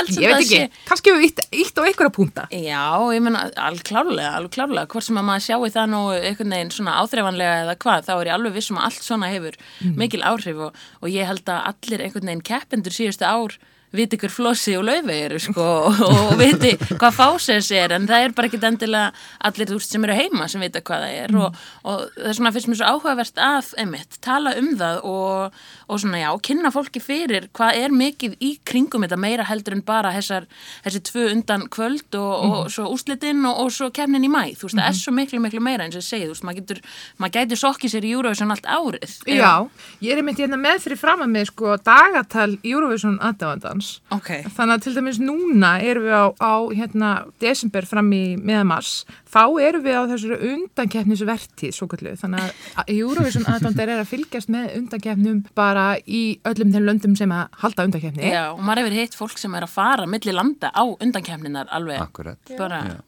hvort 5.03 5.11
sem 5.11 5.19
að 5.19 5.27
maður 5.27 5.43
sjáu 5.43 5.69
það 5.73 5.89
nú 5.91 6.01
einhvern 6.15 6.53
veginn 6.55 6.71
svona 6.71 6.95
áþreifanlega 7.01 7.55
eða 7.63 7.75
hvað, 7.83 8.05
þá 8.07 8.13
er 8.13 8.27
ég 8.29 8.35
alveg 8.37 8.55
vissum 8.55 8.79
að 8.79 8.87
allt 8.87 9.03
svona 9.03 9.31
hefur 9.33 9.57
mikil 9.99 10.23
áhrif 10.23 10.61
og, 10.67 10.81
og 11.01 11.11
ég 11.11 11.27
held 11.27 11.49
að 11.51 11.67
allir 11.71 12.03
einhvern 12.05 12.29
veginn 12.29 12.45
keppendur 12.47 12.95
síðustu 12.95 13.27
ár 13.27 13.57
viti 13.93 14.17
hver 14.17 14.31
flossi 14.33 14.75
og 14.77 14.85
laufi 14.87 15.17
eru 15.27 15.39
sko 15.41 15.65
og 16.07 16.33
viti 16.39 16.73
hvað 16.93 17.15
fásess 17.17 17.71
er 17.75 17.93
en 17.95 18.07
það 18.09 18.27
er 18.27 18.35
bara 18.35 18.49
ekkit 18.49 18.67
endilega 18.67 19.11
allir 19.45 19.69
þú 19.69 19.77
veist 19.79 19.93
sem 19.93 20.07
eru 20.07 20.17
heima 20.17 20.47
sem 20.51 20.63
vita 20.63 20.81
hvað 20.81 21.05
það 21.05 21.17
er. 21.21 21.35
Og, 21.37 21.59
og 21.83 22.03
það 22.17 22.29
er 22.31 22.37
svona 22.39 22.53
fyrst 22.55 22.71
mér 22.71 22.79
svo 22.79 22.89
áhugavert 22.89 23.41
að 23.43 23.71
einmitt, 23.83 24.17
tala 24.25 24.55
um 24.59 24.71
það 24.79 25.01
og, 25.09 25.59
og 25.87 26.01
svona 26.01 26.23
já, 26.23 26.29
kynna 26.47 26.73
fólki 26.73 27.03
fyrir 27.03 27.49
hvað 27.55 27.81
er 27.83 27.95
mikið 28.03 28.37
í 28.41 28.51
kringum 28.65 29.05
þetta 29.05 29.19
meira 29.21 29.47
heldur 29.47 29.77
en 29.77 29.85
bara 29.85 30.13
þessar, 30.17 30.47
þessi 30.85 31.03
tvö 31.09 31.27
undan 31.33 31.67
kvöld 31.73 32.17
og, 32.19 32.33
og 32.43 32.71
svo 32.73 32.89
úslitinn 32.93 33.45
og, 33.49 33.61
og 33.65 33.73
svo 33.75 33.91
kemnin 33.93 34.25
í 34.25 34.31
mæ, 34.31 34.53
þú 34.57 34.69
veist, 34.69 34.79
það 34.79 34.89
er 34.89 34.99
svo 34.99 35.15
miklu 35.15 35.41
miklu 35.43 35.63
meira 35.63 35.85
eins 35.85 35.97
og 35.97 36.03
ég 36.03 36.09
segi, 36.09 36.27
þú 36.29 36.35
veist, 36.35 36.47
maður 36.47 36.61
getur 36.61 36.81
maður 37.21 37.35
gæti 37.37 37.59
sokkið 37.59 37.93
sér 37.93 38.07
í 38.07 38.13
Eurovision 38.15 38.53
allt 38.53 38.67
árið. 38.69 39.15
Já, 39.29 39.53
ég 40.03 40.17
er 40.17 40.25
myndið 40.25 40.47
hérna 40.47 40.59
með 40.61 40.83
fyrir 40.87 41.01
fram 41.01 41.23
að 41.25 41.33
mig 41.35 41.49
sko 41.49 41.77
dagatal 41.83 42.49
Eurovision 42.63 43.19
aðdáðandans 43.83 44.17
Ok, 44.17 44.29
Þannig 44.57 44.73
að 44.77 44.83
til 44.85 44.93
dæmis 44.97 45.19
núna 45.21 45.71
erum 45.83 46.03
við 46.07 46.15
á, 46.15 46.25
á 46.39 46.53
hérna, 46.77 47.09
desember 47.43 47.85
fram 47.89 48.11
í 48.15 48.21
meðan 48.39 48.67
mars, 48.71 48.91
þá 49.29 49.41
erum 49.67 49.83
við 49.85 49.97
á 49.99 50.03
þessari 50.11 50.37
undankeppnisvertíð, 50.53 51.73
svo 51.75 51.87
kallu. 51.91 52.13
Þannig 52.19 52.51
að 52.79 52.91
Eurovision 52.95 53.47
aðdóndar 53.49 53.91
er 53.93 54.03
að 54.03 54.11
fylgjast 54.13 54.51
með 54.53 54.75
undankeppnum 54.79 55.43
bara 55.57 55.87
í 56.05 56.23
öllum 56.49 56.73
þeim 56.75 56.87
löndum 56.89 57.15
sem 57.19 57.31
að 57.35 57.47
halda 57.63 57.87
undankeppni. 57.89 58.29
já, 58.31 58.43
og 58.53 58.61
maður 58.63 58.83
hefur 58.87 58.99
hitt 59.01 59.17
fólk 59.17 59.37
sem 59.41 59.55
er 59.55 59.65
að 59.67 59.73
fara 59.73 60.05
milli 60.09 60.35
landa 60.35 60.71
á 60.73 60.83
undankemninar 60.83 61.67
alveg 61.73 62.01
Akkurat. 62.01 62.39
bara, 62.57 62.83
Já. 62.83 63.01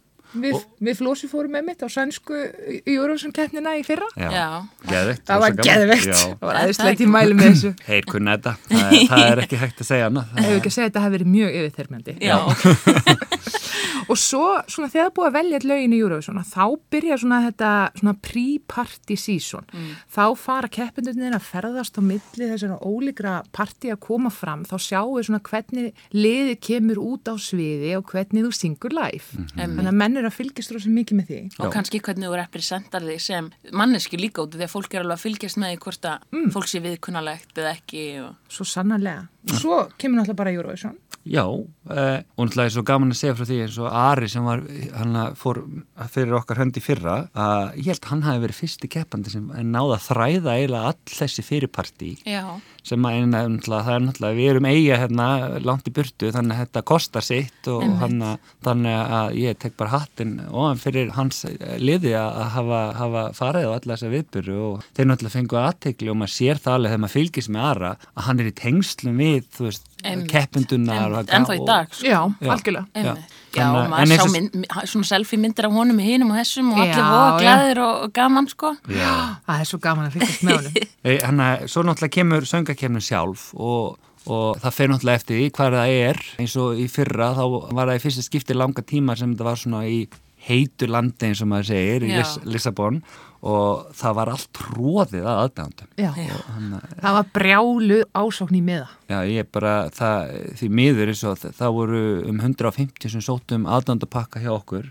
Við, 0.44 0.58
við 0.88 0.98
flósi 1.00 1.30
fórum 1.32 1.56
með 1.56 1.68
mitt 1.70 1.86
á 1.86 1.88
sænsku 1.92 2.40
Eurovision 2.84 3.34
keppnina 3.36 3.76
í 3.80 3.84
fyrra. 3.88 4.08
Já, 4.20 4.30
Já. 4.34 4.48
geðveikt. 4.90 5.26
Það 5.30 5.44
var. 5.44 5.58
Já. 5.66 6.16
Það 6.16 6.48
var 6.50 6.62
aðeinslegt 6.62 7.04
í 7.06 7.10
mælu 7.16 7.38
með 7.40 7.52
þessu. 7.52 7.74
Heyr 7.88 8.10
kunna 8.10 8.38
þetta, 8.38 8.56
það 8.70 8.86
er, 8.86 9.08
það 9.12 9.26
er 9.30 9.44
ekki 9.46 9.62
hægt 9.64 9.84
að 9.86 9.92
segja 9.92 10.10
annað. 10.12 10.36
Ef 10.36 10.50
við 10.50 10.60
ekki 10.60 10.72
að 10.72 10.78
segja 10.78 10.88
að 10.88 10.92
þetta 10.92 11.06
hafi 11.06 11.18
verið 11.18 11.34
mjög 11.36 11.60
yfirþyrmjandi. 11.62 12.18
já, 12.26 12.38
Og 14.06 14.18
svo, 14.22 14.44
svona, 14.70 14.90
þegar 14.94 15.12
búið 15.16 15.28
að 15.30 15.36
velja 15.40 15.60
lögin 15.66 15.94
í 15.96 16.00
Eurovision, 16.04 16.38
þá 16.46 16.66
byrja 16.94 17.18
svona 17.22 17.40
þetta 17.48 17.70
svona 17.98 18.14
pre-party 18.28 19.18
season. 19.18 19.66
Þá 20.14 20.24
fara 20.38 20.70
keppindunir 20.70 21.34
að 21.38 21.48
ferðast 21.48 21.98
á 21.98 22.02
milli 22.06 22.50
þessara 22.52 22.78
ólíkra 22.86 23.36
party 23.56 23.94
að 23.94 24.02
koma 24.06 24.30
fram. 24.34 24.66
Þá 24.70 24.76
sjáum 24.86 25.16
við 25.18 25.28
svona 25.30 25.42
hvernig 25.50 26.06
liðið 26.14 26.60
kemur 26.68 27.02
út 27.02 27.32
á 27.32 27.36
sviði 27.42 27.96
og 27.98 28.06
hvernig 28.14 28.46
þú 28.46 28.54
syngur 28.60 28.96
live. 28.96 29.46
Þannig 29.56 29.90
að 29.90 30.00
eru 30.26 30.32
að 30.34 30.38
fylgjast 30.40 30.74
rosa 30.76 30.92
mikið 30.92 31.20
með 31.20 31.30
því. 31.30 31.40
og 31.62 31.72
kannski 31.76 32.02
hvernig 32.02 32.28
þú 32.28 32.40
representar 32.42 33.06
þig 33.06 33.22
sem 33.24 33.50
manneski 33.72 34.20
líka 34.20 34.44
út 34.44 34.58
því 34.58 34.68
að 34.68 34.74
fólk 34.74 34.96
er 34.98 35.06
alveg 35.06 35.20
að 35.20 35.24
fylgjast 35.26 35.62
með 35.62 35.74
því 35.74 35.80
hvort 35.86 36.10
að 36.10 36.52
fólk 36.56 36.72
sé 36.72 36.84
viðkunnalegt 36.84 37.62
eða 37.62 37.74
ekki 37.78 38.04
og... 38.26 38.36
Svo 38.56 38.68
sannarlega. 38.70 39.28
Svo 39.56 39.82
kemur 40.02 40.20
náttúrulega 40.20 40.42
bara 40.42 40.54
Eurovision. 40.56 40.98
Já, 41.26 41.44
uh, 41.48 41.66
og 41.90 42.46
náttúrulega 42.46 42.70
er 42.70 42.76
svo 42.76 42.86
gaman 42.86 43.14
að 43.14 43.20
segja 43.22 43.36
frá 43.38 43.48
því 43.50 43.60
eins 43.66 43.80
og 43.82 43.90
Ari 43.90 44.30
sem 44.30 44.46
var, 44.46 44.62
hann 44.94 45.18
fór 45.40 45.64
fyrir 46.14 46.36
okkar 46.38 46.62
höndi 46.62 46.84
fyrra, 46.84 47.16
að 47.34 47.80
ég 47.82 47.90
held 47.96 48.10
hann 48.12 48.24
hafi 48.28 48.44
verið 48.44 48.60
fyrsti 48.62 48.92
keppandi 48.94 49.34
sem 49.34 49.48
náða 49.72 49.98
að 49.98 50.06
þræða 50.10 50.56
eiginlega 50.60 50.92
all 50.92 51.16
þessi 51.16 51.46
fyrirparti 51.48 52.12
Já, 52.30 52.44
sem 52.86 53.10
að 53.10 53.20
náttúrulega, 53.32 53.88
það 53.88 53.96
er 53.96 54.06
náttúrulega, 54.06 54.40
við 54.40 54.52
erum 54.54 54.70
eiga 54.70 55.02
hérna 55.02 55.28
langt 55.66 55.90
í 55.90 55.96
burtu 55.96 56.30
þannig 56.36 56.56
að 56.60 56.64
þetta 56.66 56.86
kostar 56.94 57.26
sitt 57.26 57.72
og 57.74 57.84
hann, 58.04 58.22
þannig 58.66 59.02
að 59.18 59.40
ég 59.42 59.60
tek 59.66 59.78
bara 59.82 59.96
hattinn 59.96 60.38
ofan 60.52 60.84
fyrir 60.84 61.14
hans 61.18 61.42
liði 61.82 62.14
að 62.20 62.36
að 62.36 62.52
hafa, 62.56 62.82
hafa 63.00 63.24
farið 63.36 63.68
á 63.68 63.72
alla 63.76 63.96
þessa 63.96 64.12
viðbyrju 64.14 64.58
og 64.70 64.86
þeir 64.96 65.10
náttúrulega 65.10 65.36
fengu 65.36 65.60
aðtekli 65.62 66.12
og 66.12 66.20
maður 66.20 66.34
sér 66.36 66.62
það 66.62 66.78
alveg 66.78 66.94
þegar 66.94 67.04
maður 67.04 67.16
fylgist 67.16 67.52
með 67.54 67.68
Ara 67.70 67.92
að 68.14 68.28
hann 68.28 68.42
er 68.42 68.50
í 68.50 68.56
tengslum 68.60 69.22
við, 69.22 69.50
þú 69.56 69.68
veist, 69.70 69.88
Einmitt. 70.12 70.30
keppindunar 70.32 71.16
en 71.26 71.46
þá 71.48 71.54
í 71.56 71.66
dag 71.68 71.90
sko. 71.94 72.06
Já, 72.08 72.20
Já. 72.42 72.52
algjörlega. 72.56 72.86
Já, 73.56 73.64
að- 73.64 73.76
og 73.76 73.84
en 73.86 73.92
maður 73.92 74.20
sá 74.20 74.32
mynd, 74.34 74.66
svona 74.92 75.08
selfie 75.10 75.40
myndir 75.40 75.66
af 75.70 75.72
honum 75.72 75.96
með 76.00 76.10
hinum 76.12 76.32
og 76.34 76.38
þessum 76.42 76.72
og 76.74 76.80
allir 76.84 76.98
Já, 77.00 77.06
voða 77.12 77.30
já. 77.30 77.44
glæðir 77.46 77.80
og, 77.86 78.02
og 78.04 78.14
gaman 78.14 78.48
sko 78.52 78.74
Já. 78.92 79.14
Það 79.48 79.62
er 79.62 79.70
svo 79.70 79.80
gaman 79.86 80.10
að 80.10 80.18
fylgjast 80.18 80.44
með 80.44 80.58
honum. 80.58 80.90
Þannig 81.26 81.46
að 81.46 81.70
svo 81.72 81.84
náttúrulega 81.88 82.16
kemur 82.18 82.50
söngakefnin 82.52 83.06
sjálf 83.08 83.46
og, 83.56 83.98
og 84.28 84.60
það 84.64 84.76
fer 84.80 84.92
náttúrulega 84.92 85.22
eftir 85.22 85.40
því 85.40 85.48
hvað 85.56 85.78
það 85.80 85.96
er 86.10 86.22
eins 86.44 86.56
og 86.66 86.84
í 86.84 86.88
fyrra 86.92 87.32
þá 87.38 87.44
var 87.80 87.88
það 87.94 87.96
í 87.96 88.04
fyrsta 88.08 88.26
skipti 88.28 88.58
langa 88.60 88.84
tíma 88.84 89.16
sem 89.18 89.32
þetta 89.36 89.48
var 89.48 89.62
svona 89.64 89.84
í 89.88 90.04
heitu 90.46 90.90
landi 90.90 91.30
eins 91.30 91.42
og 91.44 91.50
maður 91.52 91.72
segir 91.72 92.06
í 92.06 92.12
Já. 92.12 92.20
Lis 92.22 92.36
Lissabon 92.56 93.00
og 93.46 93.92
það 93.94 94.16
var 94.18 94.32
allt 94.34 94.48
tróðið 94.58 95.26
að 95.30 95.40
aðdándum. 95.44 95.90
Já. 96.02 96.10
Þannig 96.16 96.78
að 96.80 96.94
Það 97.04 97.18
var 97.18 97.28
brjálu 97.38 98.00
ásókn 98.18 98.58
í 98.58 98.62
miða. 98.66 98.88
Já, 99.12 99.18
ég 99.30 99.50
bara, 99.54 99.74
það, 99.94 100.32
því 100.62 100.70
miður 100.80 101.12
eins 101.14 101.24
og 101.30 101.44
það 101.46 101.76
voru 101.78 102.02
um 102.32 102.40
150 102.42 103.14
sem 103.14 103.22
sóttum 103.26 103.68
aðdandapakka 103.70 104.42
hjá 104.42 104.50
okkur 104.56 104.90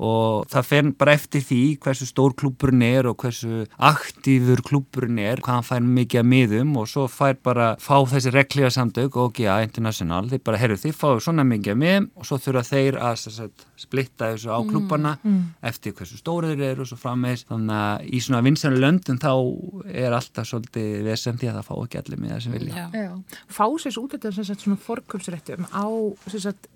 og 0.00 0.48
það 0.50 0.68
fer 0.70 0.90
bara 1.00 1.14
eftir 1.18 1.42
því 1.44 1.60
hversu 1.84 2.06
stór 2.08 2.34
klúburinn 2.40 2.84
er 2.86 3.08
og 3.10 3.18
hversu 3.20 3.66
aktífur 3.76 4.62
klúburinn 4.64 5.20
er, 5.20 5.42
hvað 5.44 5.58
hann 5.58 5.66
fær 5.68 5.84
mikið 5.84 6.22
að 6.22 6.28
miðum 6.30 6.76
og 6.80 6.88
svo 6.88 7.04
fær 7.10 7.36
bara 7.44 7.74
fá 7.82 7.98
þessi 8.08 8.32
reglíða 8.32 8.72
samtök 8.78 9.18
og 9.20 9.34
GA 9.36 9.58
International, 9.66 10.30
þeir 10.30 10.42
bara, 10.46 10.60
herru 10.60 10.78
þið 10.80 10.96
fáið 10.96 11.20
svona 11.26 11.44
mikið 11.48 11.74
að 11.74 11.80
miðum. 11.82 12.08
Og 12.16 12.28
svo 12.28 12.38
þurfa 12.40 12.64
þeir 12.70 12.98
að 13.00 13.18
sem 13.20 13.36
sagt, 13.36 13.66
splitta 13.80 14.30
þessu 14.32 14.52
á 14.52 14.58
klúbana 14.64 15.14
eftir 15.70 15.94
hversu 15.96 16.18
stóri 16.20 16.54
þeir 16.54 16.64
eru 16.70 16.84
og 16.86 16.90
svo 16.90 16.98
frammeðis 17.00 17.44
þannig 17.48 17.76
að 17.76 18.08
í 18.08 18.22
svona 18.24 18.42
vinsanu 18.46 18.80
löndum 18.80 19.20
þá 19.20 19.32
er 19.92 20.16
alltaf 20.16 20.48
svolítið 20.48 21.04
vesend 21.06 21.40
því 21.40 21.50
að 21.50 21.60
það 21.60 21.68
fá 21.68 21.74
ekki 21.84 22.00
allir 22.00 22.22
miða 22.24 22.40
sem 22.40 22.56
vilja. 22.56 22.86
Já, 22.92 23.04
Já. 23.04 23.12
Fá 23.50 23.64
sér 23.80 24.00
út 24.00 24.16
þetta 24.16 24.32
svona 24.50 24.80
forkulsréttum 24.80 25.68
á 25.72 25.84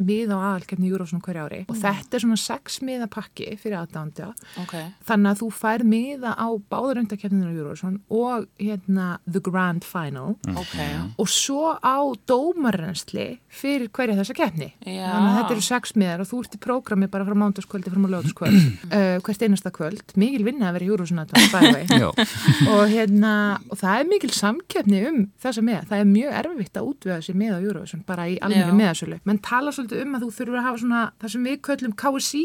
miða 0.04 0.36
og 0.38 0.46
aðalkefni 0.50 0.90
Júrófsson 0.90 1.22
hverja 1.24 1.46
ári. 1.46 1.60
Og 1.68 1.78
þetta 1.78 2.18
er 2.18 2.24
svona 2.24 2.40
sex 2.40 2.80
miða 2.84 3.08
pakki 3.14 3.54
fyrir 3.60 3.78
aðdánda 3.80 4.32
ok, 4.60 4.74
þannig 5.08 5.30
að 5.32 5.40
þú 5.42 5.50
fær 5.60 5.84
miða 5.88 6.34
á 6.34 6.48
báður 6.70 7.02
undakefninu 7.04 7.52
Júrófsson 7.54 8.00
og 8.12 8.48
hérna 8.60 9.18
The 9.30 9.40
Grand 9.44 9.84
Final. 9.86 10.34
Ok. 10.54 10.76
Og 11.20 11.28
svo 11.30 11.74
á 11.78 11.98
dómarrensli 12.28 13.38
fyrir 13.48 13.90
hverja 13.94 14.16
þessa 14.18 14.36
keppni. 14.36 14.70
Já. 14.84 15.06
þannig 15.12 15.30
að 15.30 15.38
þetta 15.38 15.54
eru 15.54 15.64
sex 15.68 15.94
miðar 15.98 16.24
og 16.24 16.30
þú 16.30 16.40
ert 16.44 16.56
í 16.56 16.60
prógrami 16.64 17.08
bara 17.12 17.26
frá 17.28 17.36
mándaskvöldi 17.38 17.92
frá 17.92 18.00
lögdaskvöld 18.14 18.58
uh, 18.90 19.16
hvert 19.24 19.44
einasta 19.44 19.72
kvöld, 19.74 20.14
mikil 20.20 20.44
vinna 20.46 20.70
að 20.70 20.78
vera 20.78 20.86
í 20.86 20.90
Júrófsson 20.90 21.22
aðdánda 21.22 22.10
og 22.74 22.82
hérna 22.92 23.34
og 23.70 23.80
það 23.80 24.00
er 24.00 24.10
mikil 24.10 24.32
samkeppni 24.34 25.02
um 25.08 25.20
þessa 25.42 25.64
miða, 25.64 25.84
það 25.90 26.02
er 26.02 26.10
mjög 26.10 26.38
erfitt 26.40 26.80
að 26.80 26.90
útvega 26.90 27.18
þessi 27.20 27.36
miða 27.38 27.60
á 27.60 27.64
Eurovision 27.64 28.04
bara 28.06 28.26
í 28.30 28.36
almenni 28.40 28.72
Já. 28.72 28.78
miðasölu. 28.80 29.20
Menn 29.28 29.40
tala 29.44 29.72
svolítið 29.74 30.04
um 30.04 30.16
að 30.18 30.24
þú 30.24 30.30
þurfur 30.38 30.60
að 30.60 30.66
hafa 30.68 30.82
svona 30.82 31.02
það 31.22 31.34
sem 31.34 31.48
við 31.48 31.58
köllum 31.68 31.96
KSI 32.02 32.44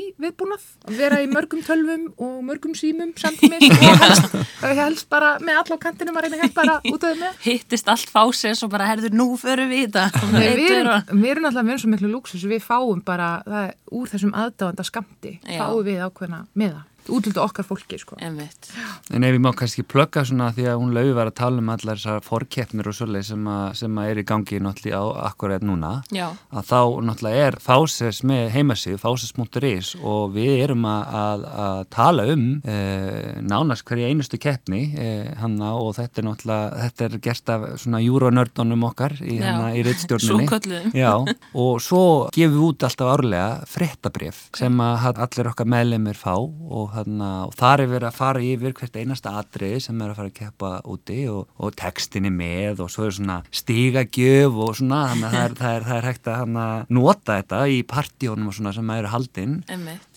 viðbúnað 0.59 0.79
að 0.89 0.97
vera 0.99 1.19
í 1.21 1.27
mörgum 1.29 1.61
tölvum 1.63 2.05
og 2.17 2.35
mörgum 2.47 2.73
símum 2.77 3.11
samtímis 3.19 3.65
og 3.67 4.01
helst, 4.01 4.35
helst 4.79 5.09
bara 5.11 5.35
með 5.43 5.61
alla 5.61 5.77
á 5.77 5.83
kantinum 5.83 6.17
að 6.17 6.27
reyna 6.27 6.39
að 6.47 6.53
bara 6.55 6.77
útvega 6.89 7.19
með 7.19 7.41
hittist 7.45 7.91
allt 7.91 8.09
fásis 8.09 8.63
og 8.65 8.71
bara 8.73 8.87
herður 8.89 9.15
nú 9.15 9.27
förum 9.39 9.69
við 9.71 9.89
þetta. 9.89 10.25
Nei, 10.33 10.55
við, 10.57 10.75
erum, 10.79 11.19
við 11.19 11.33
erum 11.33 11.49
alltaf 11.49 11.67
með 11.67 11.81
svo 11.83 11.91
miklu 11.93 12.11
lúksus 12.13 12.45
við 12.49 12.63
fáum 12.65 13.03
bara 13.05 13.31
það, 13.45 13.73
úr 13.99 14.13
þessum 14.13 14.35
aðdáðanda 14.39 14.87
skamti 14.87 15.35
fáum 15.45 15.83
við 15.85 16.05
ákveðna 16.07 16.45
miða 16.59 16.85
útlöldu 17.09 17.41
okkar 17.43 17.65
fólki 17.67 17.99
sko. 18.01 18.17
Einmitt. 18.21 18.69
En 19.13 19.23
ef 19.23 19.33
ég 19.35 19.41
má 19.43 19.51
kannski 19.57 19.83
plugga 19.83 20.23
svona 20.27 20.51
því 20.55 20.67
að 20.71 20.79
hún 20.81 20.93
laufi 20.95 21.13
var 21.17 21.31
að 21.31 21.37
tala 21.41 21.61
um 21.63 21.69
allar 21.73 21.97
þessar 21.99 22.23
forkeppnir 22.25 22.87
og 22.91 22.95
svoleið 22.97 23.25
sem, 23.31 23.47
að- 23.49 23.75
sem 23.81 23.99
að 24.01 24.09
er 24.13 24.21
í 24.21 24.25
gangi 24.29 24.59
náttúrulega 24.63 24.99
á 25.01 25.05
akkurat 25.31 25.61
núna 25.65 25.91
Já, 26.13 26.27
að 26.53 26.69
þá 26.69 26.79
náttúrulega 27.09 27.47
er 27.49 27.57
Fáses 27.59 28.21
með 28.23 28.49
heimasíð, 28.55 28.97
fáses.is 29.01 29.95
og 30.03 30.33
við 30.35 30.63
erum 30.63 30.85
að, 30.89 31.13
að, 31.23 31.45
að 31.65 31.83
tala 31.93 32.25
um 32.33 32.45
e, 32.63 32.77
nánast 33.41 33.85
hverja 33.87 34.09
einustu 34.11 34.39
keppni 34.41 34.81
e, 34.97 35.09
hanna 35.41 35.73
og 35.79 35.95
þetta 35.97 36.21
er 36.21 36.27
náttúrulega 36.29 36.83
þetta 36.85 37.05
er 37.09 37.17
gert 37.29 37.49
af 37.53 37.65
svona 37.83 38.01
júronördunum 38.03 38.83
okkar 38.89 39.15
í, 39.21 39.37
í. 39.39 39.83
Já, 41.03 41.13
og 41.53 41.81
svo 41.83 42.03
gefum 42.35 42.55
við 42.55 42.65
út 42.69 42.85
alltaf 42.87 43.13
árlega 43.15 43.49
fréttabrif 43.69 44.41
sem 44.57 44.79
að 44.83 45.21
allir 45.25 45.49
okkar 45.51 45.69
meðlemið 45.75 46.19
fá 46.19 46.33
og, 46.37 46.89
hana, 46.99 47.29
og 47.47 47.55
þar 47.59 47.83
er 47.83 47.91
verið 47.93 48.09
að 48.09 48.19
fara 48.19 48.43
yfir 48.45 48.75
hvert 48.77 48.99
einasta 48.99 49.33
atriði 49.39 49.81
sem 49.85 50.01
er 50.01 50.13
að 50.13 50.19
fara 50.19 50.31
að 50.31 50.37
keppa 50.39 50.71
úti 50.89 51.19
og, 51.31 51.47
og 51.57 51.75
textinni 51.79 52.31
með 52.33 52.83
og 52.85 52.91
svo 52.93 53.07
er 53.07 53.15
svona 53.17 53.39
stigagjöf 53.61 54.59
og 54.65 54.77
svona 54.79 55.01
þannig 55.13 55.29
að 55.29 55.35
það 55.35 55.45
er, 55.45 55.57
það 55.59 55.75
er, 55.75 55.87
það 55.89 55.97
er 55.99 56.09
hægt 56.09 56.29
að 56.29 56.39
hana, 56.43 56.67
nota 56.99 57.39
þetta 57.39 57.61
í 57.69 57.79
partíunum 57.89 58.51
og 58.51 58.57
svona 58.57 58.75
sem 58.75 58.93
eru 58.95 59.13
haldinn 59.13 59.57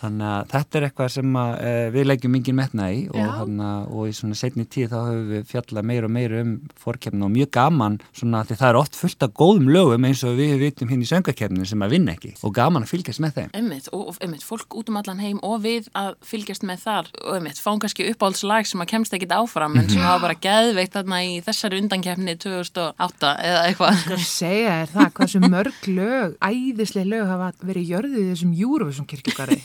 þannig 0.03 0.29
að 0.33 0.53
þetta 0.53 0.81
er 0.81 0.89
eitthvað 0.89 1.13
sem 1.17 1.39
að, 1.43 1.53
e, 1.63 1.75
við 1.97 2.09
leggjum 2.11 2.37
mikið 2.39 2.59
metna 2.59 2.89
í 2.93 3.03
og, 3.13 3.21
hana, 3.39 3.71
og 3.89 4.11
í 4.11 4.17
svona 4.17 4.39
setni 4.39 4.67
tíð 4.67 4.93
þá 4.93 4.99
höfum 5.01 5.29
við 5.33 5.49
fjallað 5.53 5.89
meira 5.93 6.09
og 6.09 6.15
meira 6.17 6.43
um 6.43 6.55
fórkefna 6.83 7.29
og 7.29 7.35
mjög 7.35 7.53
gaman 7.55 7.99
svona 8.11 8.43
því 8.49 8.59
það 8.61 8.73
er 8.73 8.81
oft 8.81 8.99
fullt 8.99 9.27
af 9.27 9.35
góðum 9.39 9.71
lögum 9.73 10.07
eins 10.09 10.23
og 10.27 10.37
við 10.39 10.57
vitum 10.63 10.91
hinn 10.93 11.05
í 11.05 11.09
söngakefni 11.09 11.67
sem 11.69 11.85
að 11.85 11.97
vinna 11.97 12.17
ekki 12.17 12.35
og 12.43 12.55
gaman 12.57 12.87
að 12.87 12.93
fylgjast 12.93 13.23
með 13.23 13.37
þeim. 13.39 13.51
Einmitt, 13.59 13.89
og, 13.93 14.05
og 14.13 14.21
einmitt, 14.25 14.45
fólk 14.47 14.77
út 14.79 14.91
um 14.91 14.99
allan 15.01 15.23
heim 15.23 15.41
og 15.47 15.63
við 15.65 15.89
að 15.99 16.15
fylgjast 16.27 16.67
með 16.67 16.72
þar 16.81 17.09
og 17.25 17.35
einmitt, 17.37 17.59
fáum 17.61 17.79
kannski 17.83 18.07
uppáhaldslag 18.13 18.67
sem 18.67 18.81
að 18.85 18.91
kemst 18.93 19.13
ekkit 19.17 19.33
áfram 19.37 19.77
en 19.79 19.89
sem 19.89 19.99
Mhm. 20.01 20.07
hafa 20.07 20.21
bara 20.23 20.35
geðveikt 20.35 20.93
þarna 20.97 21.19
í 21.27 21.43
þessari 21.45 21.81
undankefni 21.83 22.37
2008 22.39 23.33
eða 23.43 23.63
eitthvað. 23.69 23.99
Hvað 24.09 24.25
segja 24.27 24.73
er 24.83 24.87
það, 24.93 25.13
hvað 25.13 25.29
sem 25.33 25.43
mörg 25.43 25.89
lög, 25.89 26.37
æðislega 26.43 27.09
lög 27.13 27.27
hafa 27.29 27.53
verið 27.65 27.89
jörðið 27.93 28.23
í 28.23 28.29
þessum 28.33 28.55
Eurovision 28.63 29.07
kirkjugarði. 29.07 29.61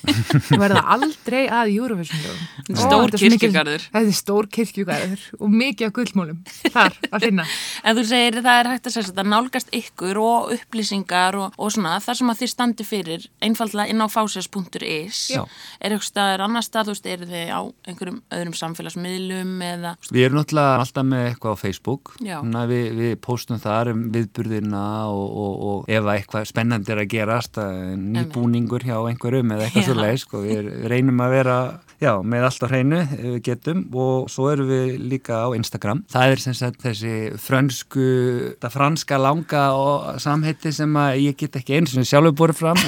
Það 0.47 0.61
verða 0.65 0.83
aldrei 0.97 1.43
að 1.49 1.73
Eurovision 1.77 2.19
lögum. 2.25 2.77
Stór 2.77 3.07
Ó, 3.07 3.09
þetta 3.11 3.67
er 3.67 4.07
er 4.07 4.11
stór 4.17 4.47
kirkjugarður 4.47 5.19
og 5.39 5.49
mikið 5.49 5.87
af 5.87 5.93
gullmólum 5.97 6.39
þar 6.73 6.93
að 7.11 7.21
finna. 7.27 7.45
En 7.83 7.95
þú 7.97 8.03
segir 8.07 8.41
það 8.41 8.59
er 8.59 8.69
hægt 8.71 8.87
að 8.89 8.95
segja 8.97 9.09
þetta 9.11 9.25
nálgast 9.27 9.69
ykkur 9.77 10.17
og 10.21 10.51
upplýsingar 10.57 11.35
og, 11.39 11.53
og 11.57 11.71
svona 11.71 11.97
þar 12.03 12.15
sem 12.19 12.31
að 12.33 12.39
þið 12.41 12.51
standi 12.53 12.83
fyrir 12.87 13.27
einfallega 13.41 13.89
inn 13.91 14.01
á 14.03 14.07
fásias.is 14.09 15.19
Já. 15.33 15.43
er 15.81 15.91
eitthvað 15.95 16.07
staðar 16.11 16.43
annar 16.47 16.65
þú 16.87 16.95
veist, 16.95 17.09
eru 17.13 17.27
þið 17.29 17.51
á 17.53 17.61
einhverjum 17.91 18.19
öðrum 18.37 18.55
samfélagsmiðlum 18.61 19.53
eða 19.67 19.93
Við 20.09 20.27
erum 20.27 20.39
náttúrulega 20.39 20.79
alltaf 20.81 21.07
með 21.07 21.25
eitthvað 21.31 21.57
á 21.57 21.63
Facebook. 21.63 22.13
Við, 22.71 22.85
við 22.97 23.13
postum 23.23 23.61
þar 23.61 23.91
um 23.93 24.05
viðburðina 24.15 24.85
og, 25.11 25.27
og, 25.27 25.65
og 25.71 25.91
ef 25.91 26.01
að 26.03 26.13
eitthvað 26.15 26.49
spennandi 26.51 26.95
er 26.95 27.03
að 27.03 27.11
gerast 27.13 27.59
nýbúningur 27.97 28.87
hjá 28.87 28.97
einhverjum 28.99 29.53
eða 29.55 29.67
eitthvað 29.67 29.87
svo 29.89 29.97
leið 29.99 30.19
sko. 30.23 30.43
við, 30.45 30.71
við 30.71 30.89
reynum 30.93 31.23
að 31.25 31.37
vera 31.37 31.57
já, 32.01 32.11
með 32.21 32.43
allt 32.47 32.63
á 32.63 32.67
hreinu 32.69 32.99
ef 33.01 33.21
við 33.25 33.39
getum 33.47 33.79
og 33.97 34.27
svo 34.29 34.49
erum 34.53 34.67
við 34.69 34.97
líka 35.11 35.39
á 35.45 35.47
Instagram 35.57 36.03
það 36.13 36.33
er 36.35 36.43
sem 36.43 36.55
sagt 36.57 36.83
þessi 36.85 37.13
frönsku 37.41 38.07
það 38.61 38.75
franska 38.75 39.17
langa 39.21 39.63
og 39.77 40.19
samheiti 40.21 40.71
sem 40.75 40.93
að 41.01 41.21
ég 41.25 41.37
get 41.41 41.57
ekki 41.61 41.77
eins 41.79 41.95
og 41.97 42.05
sjálfur 42.07 42.35
borðið 42.37 42.59
fram 42.61 42.81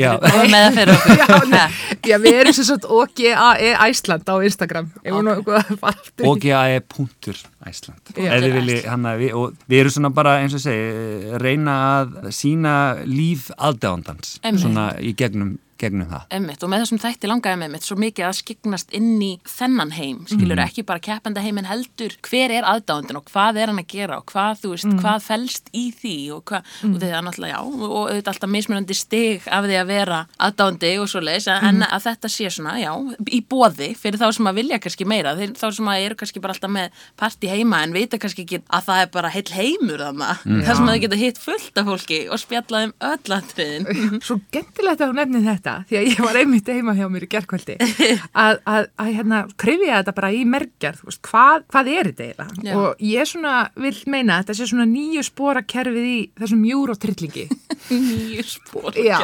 Já. 0.00 0.10
getur 0.16 0.26
þið 0.26 0.36
komið 0.36 0.54
með 0.56 0.66
það 0.66 0.78
fyrir 0.80 0.94
okkur? 0.96 1.14
Já, 1.56 2.10
já, 2.10 2.16
við 2.22 2.36
erum 2.40 2.54
sem 2.56 2.66
sagt 2.68 2.84
OGAE 2.96 3.70
Æsland 3.86 4.28
á 4.30 4.34
Instagram. 4.46 4.88
Ef 5.02 5.14
hún 5.14 5.24
nú 5.26 5.32
eitthvað 5.34 5.56
að 5.72 5.78
fara 5.80 6.00
aftur 6.02 6.26
í- 6.26 6.28
OGAE 6.30 6.80
punktur 6.92 7.40
Æsland 7.66 8.12
Já. 8.16 8.28
Ef 8.36 8.42
þið 8.44 8.56
vilji, 8.60 8.78
hann 8.90 9.06
að 9.10 9.22
við, 9.22 9.34
og 9.38 9.56
við 9.70 9.82
erum 9.82 9.94
svona 9.96 10.10
bara 10.14 10.34
eins 10.42 10.54
og 10.58 10.62
segi, 10.62 11.36
reyna 11.42 11.76
að 12.00 12.16
sína 12.36 12.74
líf 13.06 13.48
Einmitt. 13.56 14.62
svona 14.62 14.86
í 15.02 15.14
gegnum, 15.18 15.56
gegnum 15.78 16.08
það. 16.10 16.22
Emmitt 16.30 16.62
og 16.62 16.70
með 16.72 16.82
þessum 16.84 17.00
þætti 17.02 17.30
langaði 17.30 17.58
með 17.62 17.70
mitt 17.76 17.86
svo 17.86 17.96
mikið 18.00 18.26
að 18.28 18.36
skiknast 18.40 18.94
inn 18.96 19.20
í 19.22 19.30
þennan 19.46 19.92
heim 19.96 20.24
skilur 20.26 20.56
Mhm. 20.56 20.64
ekki 20.66 20.84
bara 20.86 20.98
keppenda 21.00 21.40
heim 21.44 21.58
en 21.58 21.64
heldur 21.70 22.16
hver 22.22 22.50
er 22.50 22.62
aðdáðundin 22.64 23.16
og 23.20 23.24
hvað 23.30 23.56
er 23.62 23.66
hann 23.72 23.78
að 23.82 23.86
gera 23.88 24.16
og 24.18 24.26
hvað 24.26 24.60
þú 24.62 24.70
veist, 24.74 24.88
hvað 25.02 25.22
felst 25.26 25.70
í 25.74 25.84
því 25.92 26.14
og 26.36 26.44
hvað, 26.44 26.62
og 26.84 26.96
þetta 27.00 27.18
er 27.18 27.22
náttúrulega 27.26 27.54
já 27.56 27.60
og 27.60 28.10
auðvitað 28.10 28.32
alltaf 28.32 28.50
mismunandi 28.50 28.94
stig 28.96 29.42
af 29.46 29.64
því 29.64 29.76
að 29.80 29.86
vera 29.86 30.20
aðdáðundi 30.40 30.92
og 31.02 31.08
svo 31.08 31.20
leis 31.22 31.46
en 31.48 31.82
að 31.82 32.02
þetta 32.06 32.28
sé 32.32 32.46
svona, 32.50 32.76
já, 32.80 32.92
í 33.32 33.40
bóði 33.46 33.90
fyrir 33.96 34.18
þá 34.20 34.32
sem 34.34 34.46
að 34.46 34.54
vilja 34.60 34.78
kannski 34.78 35.06
meira 35.06 35.34
þeir, 35.36 35.52
þá 35.56 35.66
sem 35.76 35.86
að 35.92 36.04
eru 36.06 36.14
kannski 36.20 36.40
bara 36.40 36.52
alltaf 36.56 36.70
með 36.70 36.90
parti 37.16 37.48
heima 37.52 37.82
en 37.82 37.92
vita 37.92 38.18
kannski 38.18 38.44
ekki 38.46 38.62
að 38.70 38.84
það 38.88 39.02
er 39.02 39.10
bara 39.16 39.28
heil 39.34 39.50
heimur 39.56 39.98
þarna, 40.06 40.30
þar 40.66 40.74
sem 40.76 40.86
að 40.88 40.94
þau 40.96 41.00
geta 41.06 41.16
hitt 41.20 41.38
fullt 41.38 41.80
af 41.82 41.86
fólki 41.90 42.20
og 42.30 42.38
spjallað 42.42 42.84
um 42.88 42.94
öll 43.00 43.36
atriðin. 43.36 44.22
Svo 44.22 44.40
gentilegt 44.54 45.00
að 45.00 45.10
hún 45.12 45.18
nefni 45.20 45.42
þetta 45.46 45.65
því 45.88 45.98
að 46.00 46.06
ég 46.10 46.20
var 46.26 46.38
einmitt 46.40 46.70
heima 46.72 46.94
hjá 46.98 47.06
mér 47.12 47.26
í 47.26 47.30
gerkvöldi 47.34 47.76
að, 48.44 48.60
að, 48.64 48.88
að 49.02 49.10
hérna 49.18 49.40
krifja 49.60 49.98
þetta 50.00 50.14
bara 50.16 50.30
í 50.36 50.42
merkjar, 50.48 50.98
þú 51.00 51.10
veist, 51.10 51.22
hvað, 51.30 51.66
hvað 51.72 51.90
er 51.94 52.10
þetta 52.12 52.26
Já. 52.26 52.32
eiginlega? 52.46 52.76
Og 52.82 53.04
ég 53.10 53.30
svona 53.30 53.54
vil 53.86 53.94
meina 54.12 54.36
að 54.38 54.44
þetta 54.46 54.58
sé 54.60 54.68
svona 54.72 54.88
nýju 54.90 55.24
spora 55.26 55.62
kerfið 55.66 56.06
í 56.10 56.18
þessum 56.40 56.64
júrótrillingi 56.70 57.46
nýju 57.90 58.46
spór 58.50 58.96
Já. 58.98 59.20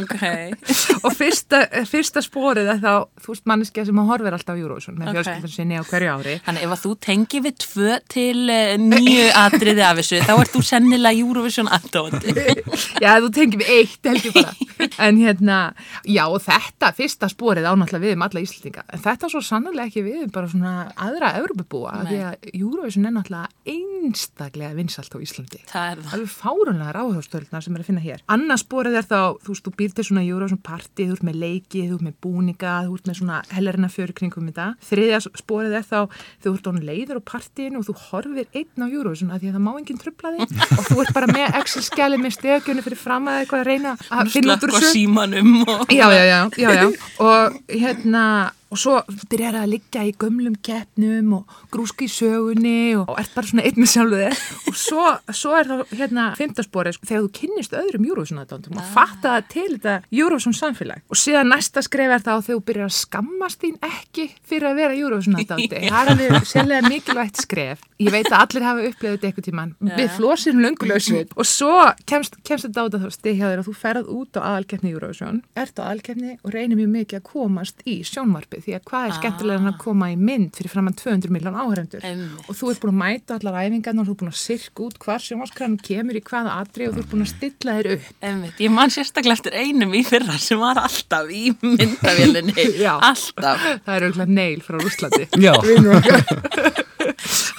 ok 0.00 0.16
og 1.06 1.12
fyrsta, 1.16 1.62
fyrsta 1.88 2.22
sporið 2.24 2.70
er 2.74 2.80
þá, 2.82 2.92
þú 3.22 3.34
veist, 3.34 3.46
manneskja 3.50 3.84
sem 3.88 4.00
horfir 4.10 4.36
alltaf 4.36 4.56
á 4.56 4.60
Júrósson 4.60 4.98
með 4.98 5.10
Ok. 5.10 5.16
fjölskyldan 5.20 5.54
sinni 5.54 5.78
á 5.80 5.84
hverju 5.86 6.12
ári 6.18 6.34
Þannig 6.46 6.66
ef 6.66 6.74
að 6.76 6.82
þú 6.84 6.92
tengi 7.06 7.40
við 7.44 7.56
tvö 7.64 7.96
til 8.10 8.38
uh, 8.46 8.74
nýju 8.80 9.26
atriði 9.40 9.84
af 9.86 10.00
þessu 10.00 10.20
þá 10.26 10.32
ert 10.36 10.54
þú 10.54 10.62
sennilega 10.70 11.24
Eurovision 11.24 11.70
aðdóndi 11.72 12.34
Já, 13.02 13.10
þú 13.22 13.30
tengir 13.36 13.62
við 13.62 13.72
eitt 13.78 14.10
held 14.10 14.28
ég 14.28 14.36
bara 14.36 14.54
en 15.06 15.18
hérna, 15.20 15.39
já 16.04 16.22
og 16.26 16.40
þetta 16.44 16.92
fyrsta 16.96 17.30
sporið 17.32 17.68
ánáttúrulega 17.70 18.06
við 18.06 18.16
um 18.16 18.26
alla 18.26 18.44
Íslandinga 18.44 18.84
en 18.90 19.04
þetta 19.04 19.30
svo 19.32 19.42
sannlega 19.44 19.88
ekki 19.88 20.04
við 20.06 20.24
um 20.26 20.34
bara 20.34 20.50
svona 20.50 20.74
aðra 21.00 21.32
Nei. 22.04 22.10
því 22.10 22.20
að 22.28 22.50
Eurovision 22.60 23.08
er 23.08 23.14
náttúrulega 23.16 23.48
einstaklega 24.00 24.76
vinsalt 24.76 25.14
á 25.14 25.18
Íslandi. 25.20 25.60
Það 25.68 25.90
er 25.90 26.00
það. 26.00 26.14
Alveg 26.16 26.32
fárunlega 26.34 26.94
ráðhástöldna 26.96 27.60
sem 27.64 27.76
er 27.76 27.82
að 27.82 27.88
finna 27.90 28.04
hér. 28.04 28.22
Annars 28.32 28.64
sporið 28.64 28.98
er 29.00 29.06
þá, 29.06 29.20
þú 29.44 29.54
veist, 29.54 29.66
þú 29.66 29.72
býr 29.80 29.94
til 29.96 30.06
svona 30.08 30.24
Eurovision 30.24 30.60
party, 30.64 31.06
þú 31.08 31.16
ert 31.16 31.26
með 31.28 31.38
leiki, 31.44 31.84
þú 31.88 31.98
ert 31.98 32.06
með 32.06 32.16
búninga 32.24 32.74
þú 32.86 32.96
ert 32.96 33.10
með 33.10 33.18
svona 33.20 33.40
hellerina 33.54 33.90
fyrir 33.92 34.16
kringum 34.16 34.48
þetta. 34.50 34.68
Þriðja 34.90 35.20
sporið 35.40 35.76
er 35.80 35.86
þá, 35.86 35.98
þú 36.44 36.54
ert 36.56 36.70
án 36.70 36.80
leiður 36.90 37.20
á 37.20 37.22
partíinu 37.30 37.80
og 37.80 37.88
þú 37.88 37.96
horfir 38.08 38.50
einn 38.56 38.84
á 38.84 38.86
Eurovision 38.88 39.34
að 39.34 39.44
því 39.44 39.50
að 39.50 39.58
það 39.58 39.64
má 39.66 39.72
enginn 39.76 40.00
trubla 40.00 40.34
þig. 40.36 40.56
Og 40.80 40.86
þú 40.86 40.98
ert 41.04 41.14
bara 41.16 41.28
með 41.30 41.56
Excel-skjali 41.60 42.18
með 42.20 42.36
stegjönu 42.38 42.84
fyrir 42.86 43.00
fram 43.00 43.28
að 43.30 43.40
eitthvað 43.42 43.62
að 43.62 43.68
reyna 43.70 43.94
að 44.16 44.32
finna 44.32 44.56
út 44.56 44.66
úr 44.66 44.74
þessu 44.76 44.92
símanum 45.30 45.64
og... 45.68 45.86
já, 45.92 46.12
já, 46.12 46.24
já, 46.24 46.50
já, 46.58 46.74
já. 46.74 46.90
og 47.18 47.54
hérna 47.68 48.52
og 48.70 48.80
svo 48.80 48.96
byrjar 49.30 49.58
það 49.58 49.64
að 49.64 49.72
liggja 49.74 50.04
í 50.06 50.14
gömlum 50.20 50.56
keppnum 50.66 51.32
og 51.40 51.56
grúski 51.72 52.06
í 52.06 52.12
sögunni 52.12 52.94
og, 52.98 53.08
og 53.10 53.20
ert 53.22 53.34
bara 53.34 53.50
svona 53.50 53.66
einn 53.66 53.80
með 53.80 53.92
sjálfu 53.94 54.20
þig 54.20 54.70
og 54.70 54.78
svo, 54.78 55.06
svo 55.34 55.56
er 55.58 55.70
það 55.70 55.82
hérna 55.98 56.26
fymtasporið 56.38 56.96
sko, 56.96 57.10
þegar 57.10 57.24
þú 57.26 57.32
kynnist 57.40 57.76
öðrum 57.80 58.06
Eurovision 58.08 58.42
aðdándum 58.44 58.78
og 58.78 58.92
fatta 58.94 59.36
það 59.36 59.48
til 59.54 59.66
þetta 59.74 59.96
Eurovision 60.10 60.56
samfélag 60.56 61.02
og 61.10 61.20
síðan 61.20 61.50
næsta 61.50 61.82
skref 61.84 62.14
er 62.14 62.24
það 62.26 62.44
þegar 62.46 62.60
þú 62.60 62.66
byrjar 62.70 62.90
að 62.90 62.96
skammast 62.98 63.64
þín 63.64 63.76
ekki 63.90 64.28
fyrir 64.46 64.70
að 64.70 64.80
vera 64.80 64.98
aðdándi 65.00 65.82
það 65.90 66.00
er 66.00 66.12
alveg 66.14 66.48
sérlega 66.48 66.90
mikilvægt 66.90 67.42
skref. 67.44 67.82
Ég 68.00 68.12
veit 68.14 68.28
að 68.30 68.38
allir 68.40 68.66
hafa 68.66 68.84
þetta 69.00 69.28
eitthvað 69.28 69.46
tíman 69.46 69.74
við 69.82 70.12
flósum 70.16 70.62
löngulösvið 70.64 71.34
og 71.40 71.48
svo 71.48 71.74
kemst, 72.08 72.38
kemst 72.46 72.68
þetta 72.68 72.86
á 72.86 72.88
þetta 72.94 73.34
hjá 73.34 73.46
þér 73.46 73.62
að 73.62 73.68
þú 73.68 73.74
ferð 73.82 74.12
út 74.14 74.38
á 74.38 74.40
aðalkeppni 74.52 74.94
Eurovision 74.94 75.42
ert 75.58 75.80
á 75.80 75.82
aðalkeppni 75.88 76.36
og 76.40 76.54
reynir 76.54 76.80
mjög 76.80 76.92
mikið 76.94 77.20
að 77.20 77.26
komast 77.30 77.84
í 77.88 78.00
sjónvarpið 78.08 78.59
því 78.64 78.72
að 78.76 78.84
hvað 78.90 79.04
er 79.06 79.12
skemmtilega 79.18 79.58
en 79.60 79.70
að 79.70 79.78
koma 79.82 80.06
í 80.12 80.14
mynd 80.20 80.52
fyrir 80.58 80.72
framann 80.72 80.96
200 80.98 81.30
miljón 81.34 81.58
áhörendur 81.60 82.02
og 82.46 82.52
þú 82.58 82.64
ert 82.72 82.80
búin 82.82 82.94
að 82.94 83.00
mæta 83.02 83.30
allar 83.38 83.58
æfingarnar 83.64 84.02
og 84.02 84.06
þú 84.08 84.12
ert 84.14 84.20
búin 84.22 84.32
að 84.32 84.40
sirka 84.40 84.78
út 84.86 84.96
hvar 85.04 85.20
sjónvarskrann 85.24 85.76
kemur 85.86 86.14
í 86.18 86.22
hvaða 86.30 86.50
atri 86.60 86.82
og 86.88 86.92
þú 86.96 87.00
ert 87.04 87.12
búin 87.14 87.26
að 87.26 87.32
stilla 87.34 87.72
þér 87.78 87.86
upp. 87.96 88.04
Einmitt, 88.30 88.56
ég 88.64 88.70
man 88.74 88.90
sérstaklega 88.94 89.36
eftir 89.38 89.52
einum 89.58 89.92
í 89.96 89.98
fyrra 90.06 90.36
sem 90.40 90.58
var 90.60 90.76
alltaf 90.82 91.26
í 91.32 91.34
myndavélinni. 91.64 92.54
Já. 92.84 92.94
alltaf. 92.98 93.58
Það 93.86 93.94
er 93.96 94.02
auðvitað 94.08 94.30
neil 94.40 94.60
frá 94.64 94.76
Rúslandi. 94.80 95.24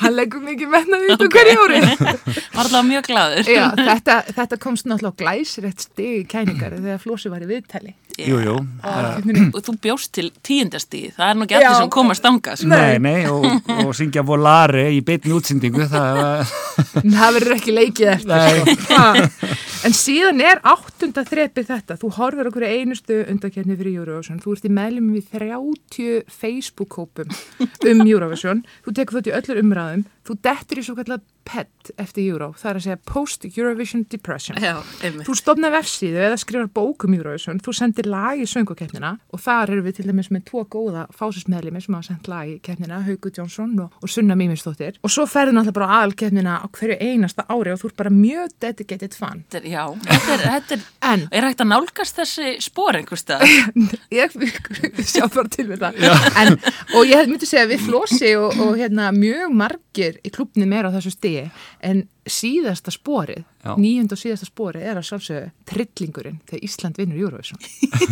hann 0.01 0.15
leggur 0.17 0.43
mikið 0.45 0.71
mennaði 0.75 1.15
út 1.15 1.23
á 1.23 1.27
hverju 1.35 1.65
ári 1.65 1.81
var 2.55 2.63
alltaf 2.65 2.85
mjög 2.87 3.09
glaður 3.09 3.51
Já, 3.51 3.65
þetta, 3.79 4.19
þetta 4.37 4.61
komst 4.61 4.89
náttúrulega 4.89 5.15
á 5.15 5.19
glæsirett 5.21 5.87
stig 5.87 6.13
í 6.21 6.23
kæningar 6.29 6.77
þegar 6.77 7.01
Flósi 7.01 7.31
var 7.31 7.43
í 7.45 7.49
viðtali. 7.49 7.95
Jú, 8.21 8.37
jú, 8.43 8.55
og 9.55 9.61
þú 9.65 9.73
bjóst 9.81 10.11
til 10.13 10.27
tíundastíð 10.45 11.15
það 11.15 11.29
er 11.29 11.37
nú 11.39 11.45
ekki 11.47 11.57
allir 11.57 11.77
sem 11.79 11.91
komast 11.95 12.25
anga 12.27 12.57
sko. 12.59 12.67
nei, 12.69 12.99
nei 13.01 13.23
og, 13.31 13.47
og 13.85 13.93
syngja 13.97 14.21
volare 14.27 14.89
í 14.93 14.99
beinni 15.05 15.31
útsendingu 15.33 15.87
það 15.89 16.51
Það 16.91 17.35
verður 17.37 17.55
ekki 17.55 17.73
leikið 17.75 18.11
eftir. 18.15 19.57
En 19.81 19.95
síðan 19.97 20.41
er 20.45 20.59
áttunda 20.67 21.23
þrepið 21.25 21.69
þetta. 21.71 21.97
Þú 22.01 22.11
horfir 22.17 22.49
okkur 22.51 22.65
einustu 22.67 23.17
undakefni 23.31 23.77
fyrir 23.79 24.01
Eurovision. 24.01 24.41
Þú 24.43 24.55
ert 24.55 24.67
í 24.67 24.73
meðlum 24.77 25.07
við 25.15 25.31
30 25.33 26.35
Facebook-kópum 26.41 27.31
um 27.89 28.03
Eurovision. 28.05 28.61
Þú 28.85 28.95
tekur 28.99 29.19
þetta 29.19 29.31
í 29.31 29.35
öllur 29.39 29.61
umræðum. 29.91 30.20
Þú 30.27 30.35
dettur 30.45 30.77
í 30.77 30.83
svo 30.85 30.93
kallar 30.99 31.21
PET 31.51 31.89
eftir 31.97 32.27
Euro. 32.29 32.51
Það 32.53 32.69
er 32.69 32.77
að 32.77 32.83
segja 32.85 32.97
Post-Eurovision 33.09 34.03
Depression. 34.11 34.57
Já, 34.61 34.75
einmitt 35.01 35.25
Þú 35.25 35.33
stofnar 35.39 35.71
vefsíðu 35.73 36.19
eða 36.27 36.35
skrifar 36.37 36.67
bókum 36.75 37.15
Eurovision, 37.17 37.57
þú 37.65 37.73
sendir 37.73 38.05
lag 38.11 38.37
í 38.37 38.45
söngukeppnina 38.45 39.15
og 39.33 39.41
þar 39.41 39.71
eru 39.73 39.81
við 39.87 39.95
til 39.97 40.05
dæmis 40.11 40.29
með 40.31 40.43
tvo 40.51 40.61
góða 40.69 41.07
fásismeðlimi 41.17 41.81
sem 41.81 41.97
hafa 41.97 42.07
sendt 42.11 42.29
lag 42.29 42.51
í 42.51 42.59
keppnina, 42.63 42.99
Haugur 43.07 43.33
Jónsson 43.33 43.73
og, 43.81 43.97
og 43.97 44.13
Sunna 44.13 44.37
Mímistóttir 44.37 44.99
og 45.01 45.09
svo 45.15 45.25
ferður 45.25 45.57
náttúrulega 45.57 45.77
bara 45.79 45.89
á 45.89 45.93
aðalkeppnina 46.03 46.53
á 46.61 46.65
hverju 46.77 46.99
einasta 47.01 47.47
ári 47.49 47.73
og 47.73 47.81
þú 47.81 47.89
ert 47.89 47.97
bara 48.03 48.13
mjög 48.13 48.53
dedicated 48.61 49.17
fan. 49.17 49.41
Þetta 49.49 49.63
er- 49.63 49.69
Já, 49.73 49.83
þetta 50.05 50.37
er, 50.37 50.45
þetta 50.45 50.77
er 50.77 50.87
En 51.11 51.25
er 51.33 51.47
hægt 51.49 51.61
að 51.65 51.71
nálgast 51.73 52.19
þessi 52.21 52.51
spór 52.61 52.99
einhvers 53.01 53.25
stað 53.25 53.41
ég 54.13 54.37
sjá 55.01 55.25
bara 55.33 55.49
til 55.51 55.65
við 55.73 55.81
það. 55.81 55.97
En, 56.43 56.55
og 56.99 57.09
ég 57.09 57.25
myndi 57.31 57.49
segja 57.49 57.65
við 57.73 57.81
flósi 57.89 58.35
og, 58.37 58.53
og 58.61 58.77
hérna, 58.79 59.09
mjög 59.15 59.51
margir 59.57 60.10
í 60.19 60.31
klubni 60.33 60.67
meira 60.69 60.91
á 60.91 60.95
þessu 60.95 61.13
stigi 61.15 61.45
en 61.87 62.05
síðasta 62.29 62.93
sporið, 62.93 63.43
Já. 63.65 63.73
nýjund 63.81 64.13
og 64.13 64.21
síðasta 64.21 64.47
sporið 64.49 64.87
er 64.87 64.99
að 64.99 65.07
sjálfsögðu 65.09 65.51
trillingurinn 65.71 66.41
þegar 66.49 66.65
Ísland 66.67 66.99
vinnur 67.01 67.21
Eurovision. 67.25 67.61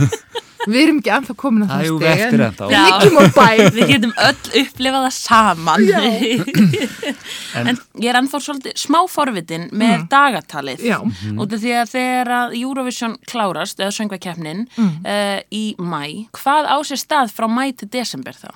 við 0.70 0.80
erum 0.82 1.00
ekki 1.00 1.12
ennþá 1.14 1.36
komin 1.40 1.66
að 1.66 1.72
Það 1.72 1.82
er 1.82 1.90
steg, 1.90 2.24
eftir 2.24 2.40
en 2.40 2.46
ennþá. 2.48 2.70
Við 2.70 2.86
liggjum 2.86 3.20
á 3.20 3.26
bæ. 3.38 3.50
Við 3.76 3.92
getum 3.94 4.14
öll 4.26 4.62
upplifað 4.62 5.06
það 5.06 5.16
saman. 5.18 5.86
En- 7.60 7.70
en, 7.72 7.82
ég 8.04 8.10
er 8.12 8.20
ennþá 8.20 8.42
svolítið 8.44 8.80
smá 8.84 9.00
forvitin 9.12 9.68
með 9.80 10.06
dagatalið. 10.12 10.86
Já. 10.90 10.98
Út 11.36 11.56
af 11.56 11.64
því 11.64 11.76
að 11.80 11.94
þegar 11.94 12.34
að 12.40 12.58
Eurovision 12.60 13.18
klárast, 13.30 13.80
eða 13.80 13.96
söngvakeppnin, 14.00 14.66
mm. 14.76 15.12
í 15.56 15.64
mæ, 15.80 16.04
hvað 16.40 16.70
á 16.70 16.78
sér 16.88 17.04
stað 17.06 17.36
frá 17.36 17.48
mæ 17.52 17.70
til 17.80 17.92
desember 17.94 18.38
þá? 18.38 18.52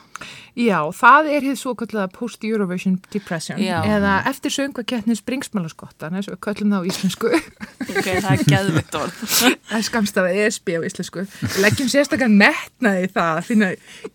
Já, 0.54 0.78
það 0.94 1.30
er 1.34 1.46
hér 1.48 1.56
svo 1.58 1.74
kallega 1.78 2.08
post-Eurovision 2.14 3.00
depression 3.14 3.58
Já. 3.58 3.80
eða 3.90 4.20
eftir 4.30 4.54
söngakeppni 4.54 5.16
springsmálaskottan, 5.18 6.14
eins 6.20 6.30
og 6.30 6.36
við 6.36 6.42
köllum 6.46 6.76
það 6.76 6.84
á 6.86 6.90
íslensku. 6.92 7.32
Ok, 7.84 8.08
það 8.08 8.30
er 8.32 8.44
geðvitt 8.48 8.96
orð. 8.96 9.18
Það 9.68 9.74
er 9.76 9.84
skamstafað 9.86 10.38
ESB 10.40 10.70
á 10.80 10.82
íslensku. 10.88 11.24
Við 11.42 11.58
leggjum 11.66 11.90
sérstaklega 11.92 12.32
metnaði 12.32 13.02
í 13.04 13.10
það 13.12 13.32
að 13.34 13.48
finna 13.50 13.68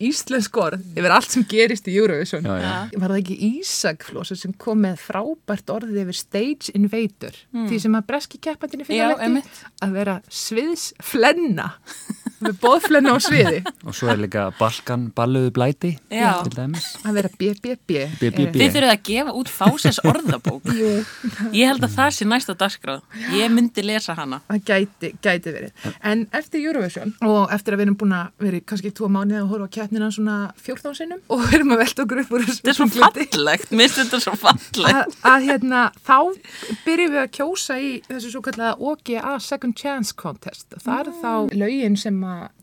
íslensk 0.09 0.57
orð 0.63 0.87
yfir 0.97 1.15
allt 1.15 1.35
sem 1.35 1.45
gerist 1.51 1.91
í 1.93 1.97
Eurovision. 2.01 2.49
Já, 2.49 2.55
já. 2.65 2.73
Var 2.97 3.13
það 3.13 3.21
ekki 3.21 3.37
Ísak 3.51 4.07
Flósa 4.09 4.39
sem 4.41 4.55
kom 4.57 4.81
með 4.87 5.03
frábært 5.05 5.75
orðið 5.75 6.01
yfir 6.07 6.19
stage 6.23 6.73
invader? 6.79 7.37
Því 7.69 7.83
sem 7.85 7.99
að 8.01 8.09
breski 8.09 8.41
keppandinni 8.49 8.89
Hmm. 8.89 8.97
Já, 8.97 9.09
finna 9.21 9.43
að 9.85 9.95
vera 10.01 10.17
sviðsflenna. 10.33 11.69
Með 12.39 12.55
bóðflenna 12.63 13.15
á 13.15 13.19
sviði. 13.23 13.61
Og 13.89 13.95
svo 13.97 14.09
er 14.13 14.19
líka 14.23 14.45
Balkan 14.59 15.09
balluðu 15.17 15.51
blæti 15.57 15.91
Já. 16.13 16.43
til 16.47 16.53
dæmis. 16.55 16.85
Að 17.03 17.17
vera 17.19 17.31
BBB. 17.41 17.97
Þið 18.21 18.39
þurfið 18.55 18.87
að 18.93 19.03
gefa 19.09 19.35
út 19.41 19.51
fáses 19.51 19.99
orðabók. 20.07 20.69
Jú, 20.79 20.91
Ég 21.57 21.67
held 21.71 21.83
að 21.87 21.95
það 21.97 22.11
sé 22.15 22.29
næsta 22.29 22.55
dagskráð. 22.59 23.03
Ég 23.35 23.51
myndi 23.51 23.83
lesa 23.87 24.15
hana. 24.19 24.41
það 24.49 24.63
gæti, 24.71 25.11
gæti 25.25 25.55
verið. 25.57 25.89
En 26.07 26.27
eftir 26.39 26.63
Eurovision 26.67 27.15
og 27.27 27.51
eftir 27.55 27.75
að 27.75 27.83
við 27.83 27.87
erum 27.89 27.99
búin 28.05 28.15
að 28.19 28.31
vera 28.47 28.61
kannski 28.69 28.93
tvo 28.95 29.11
mánuði 29.13 29.41
að 29.43 29.51
horfa 29.55 29.67
á 29.67 29.75
keppnina 29.79 30.11
svona 30.15 30.39
14 30.63 30.95
sinnum 30.99 31.21
og 31.29 31.43
við 31.47 31.59
erum 31.59 31.75
að 31.75 31.83
velta 31.85 32.05
okkur 32.07 32.23
upp 32.25 32.33
úr 32.39 32.47
Þetta 32.49 32.71
er 32.71 32.79
svo 32.79 32.87
fallegt, 32.93 33.71
mér 33.73 33.89
finnst 33.89 33.99
þetta 34.05 34.19
svo 34.23 34.35
fallegt. 34.39 34.79
að, 34.89 35.19
að 35.27 35.49
hérna, 35.49 35.81
þá 36.07 36.17
byrjum 36.87 37.13
við 37.15 37.21
að 37.25 37.31
kjósa 37.39 37.79
í 37.83 37.91
þessu 38.09 38.31
svo 38.35 38.43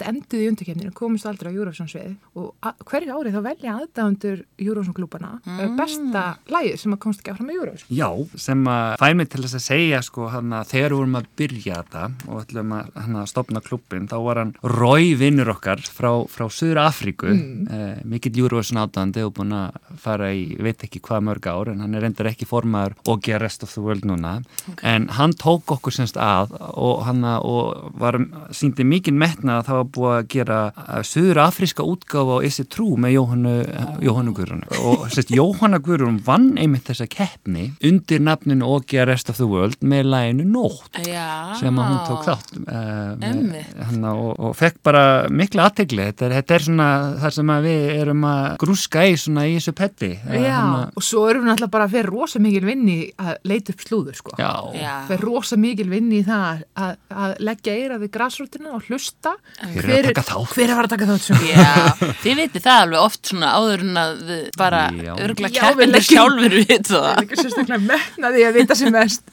enduði 0.09 0.45
í 0.45 0.49
undirkefninu, 0.51 0.93
komist 0.95 1.27
aldrei 1.29 1.51
á 1.51 1.55
Eurovision 1.55 1.89
svið 1.89 2.15
og 2.39 2.69
hverju 2.89 3.15
árið 3.15 3.37
þá 3.37 3.41
velja 3.45 3.75
aðdáðundur 3.79 4.43
Eurovision 4.61 4.97
klúbana 4.97 5.31
mm. 5.43 5.75
besta 5.79 6.25
lægið 6.51 6.77
sem 6.81 6.95
að 6.95 7.01
komst 7.05 7.23
ekki 7.23 7.33
áfram 7.33 7.51
í 7.53 7.57
Eurovision. 7.57 7.91
Já, 7.95 8.09
sem 8.47 8.65
að 8.71 8.97
fær 9.01 9.17
mig 9.19 9.31
til 9.31 9.43
þess 9.45 9.59
að 9.59 9.65
segja 9.65 10.01
sko 10.05 10.29
hann 10.33 10.55
að 10.55 10.71
þegar 10.73 10.95
við 10.95 11.01
vorum 11.01 11.19
að 11.19 11.29
byrja 11.41 11.79
þetta 11.81 12.05
og 12.29 12.41
ætlum 12.43 12.75
að, 12.77 12.91
hann 13.05 13.19
að 13.21 13.29
stopna 13.31 13.63
klubbin 13.65 14.09
þá 14.11 14.17
var 14.27 14.41
hann 14.43 14.53
Rói 14.75 15.15
vinnur 15.19 15.53
okkar 15.55 15.83
frá, 15.85 16.11
frá 16.31 16.45
Suður 16.49 16.81
Afríku 16.85 17.31
mm. 17.31 17.67
eh, 17.69 18.03
mikill 18.07 18.35
Eurovision 18.43 18.81
átandi 18.83 19.25
og 19.25 19.35
búin 19.39 19.55
að 19.55 19.79
fara 20.01 20.31
í, 20.35 20.47
veit 20.61 20.83
ekki 20.85 21.01
hvað 21.05 21.27
mörg 21.29 21.49
ár 21.49 21.71
en 21.73 21.83
hann 21.83 21.95
er 21.97 22.05
reyndar 22.05 22.31
ekki 22.31 22.47
formaður 22.49 22.97
og 23.09 23.23
gera 23.25 23.45
rest 23.45 23.63
of 23.65 23.73
the 23.73 23.83
world 23.83 24.05
núna 24.07 24.37
en 24.81 25.07
hann 25.15 25.35
tók 25.37 25.75
okkur 25.75 25.93
semst 25.93 26.17
að 26.21 26.55
og 26.57 27.03
hann 27.07 27.23
að, 27.27 27.45
og 27.45 27.91
var 27.99 28.19
síndi 28.55 28.85
mikið 28.87 29.17
metna 29.19 29.54
að 29.59 29.67
það 29.69 29.77
var 29.79 29.87
búið 29.97 30.13
að 30.15 30.27
gera 30.35 30.57
Suður 31.05 31.39
Afríska 31.45 31.85
útgáfa 31.87 32.37
á 32.37 32.45
Issi 32.47 32.65
Trú 32.71 32.87
með 33.01 33.13
Jóhannu, 33.15 33.53
Jóhannu 34.05 34.33
Guðrún 34.37 34.63
og 34.81 35.05
sérst 35.13 35.31
Jóhanna 35.35 35.79
Guðrún 35.83 36.19
vann 36.25 36.51
einmitt 36.61 36.87
þessa 36.89 37.07
keppni 37.11 37.67
undir 37.85 38.23
nafninu 38.25 38.67
og 38.75 38.85
gera 38.91 39.11
rest 39.13 39.29
of 39.33 39.37
the 39.41 39.47
world 39.49 39.77
með 39.85 40.09
læginu 40.11 40.45
Nótt 40.55 40.99
Já. 41.05 41.55
sem 41.59 41.77
að 41.81 41.89
hún 41.91 42.01
tók 42.09 42.23
þátt 42.27 42.53
uh, 42.59 43.15
með, 43.19 43.25
Einmitt. 43.29 43.75
hana, 43.89 44.13
og, 44.15 44.33
og 44.49 44.55
fekk 44.59 44.79
bara 44.85 45.03
mikla 45.29 45.69
aðtegli 45.69 46.09
þetta, 46.09 46.27
er- 46.29 46.37
þetta 46.39 46.55
er 46.59 46.65
svona 46.69 46.89
það 47.23 47.35
sem 47.39 47.53
að 47.55 47.67
við 47.69 47.85
erum 47.99 48.25
að 48.29 48.45
grúska 48.65 49.05
í 49.09 49.15
svona 49.19 49.47
í 49.49 49.55
þessu 49.59 49.75
petti 49.77 50.11
Eh, 50.25 50.41
Já, 50.45 50.59
og 50.95 51.03
svo 51.03 51.25
erum 51.29 51.43
við 51.45 51.49
náttúrulega 51.51 51.71
bara 51.75 51.85
að 51.87 51.93
fyrir 51.95 52.09
rosa 52.13 52.39
mikil 52.41 52.63
vinni 52.65 52.95
að 53.21 53.35
leita 53.49 53.73
upp 53.73 53.81
slúður 53.85 54.15
sko. 54.17 54.33
já. 54.39 54.51
Fyrir 55.09 55.23
rosa 55.27 55.57
mikil 55.59 55.87
vinni 55.91 56.19
í 56.21 56.25
það 56.25 56.63
að, 56.81 56.95
að 57.09 57.33
leggja 57.45 57.75
eira 57.75 57.97
við 58.01 58.11
grásrútina 58.15 58.73
og 58.77 58.85
hlusta. 58.89 59.35
Hver 59.55 59.85
er 59.87 60.03
að 60.03 60.07
taka 60.11 60.23
þátt? 60.27 60.53
Hver 60.55 60.71
er 60.73 60.79
að 60.83 60.89
taka 60.91 61.05
þátt? 61.07 61.27
Já, 61.47 61.75
þið 62.25 62.35
veitir 62.41 62.63
það 62.65 62.79
alveg 62.83 62.99
oft 63.05 63.29
svona 63.31 63.51
áður 63.55 63.83
en 63.85 63.99
að 64.01 64.11
við 64.29 64.41
bara 64.59 64.81
Já. 64.99 65.13
örgla 65.25 65.51
Já, 65.55 65.63
við 65.79 65.91
leggjum- 65.93 66.09
sjálfur 66.09 66.55
við 66.59 66.73
Það 66.75 66.89
það. 66.91 67.07
er 67.13 67.23
ekki 67.23 67.39
sérstaklega 67.39 67.81
metnaði 67.85 68.43
að 68.49 68.57
vita 68.59 68.75
sem 68.81 68.91
mest. 68.91 69.23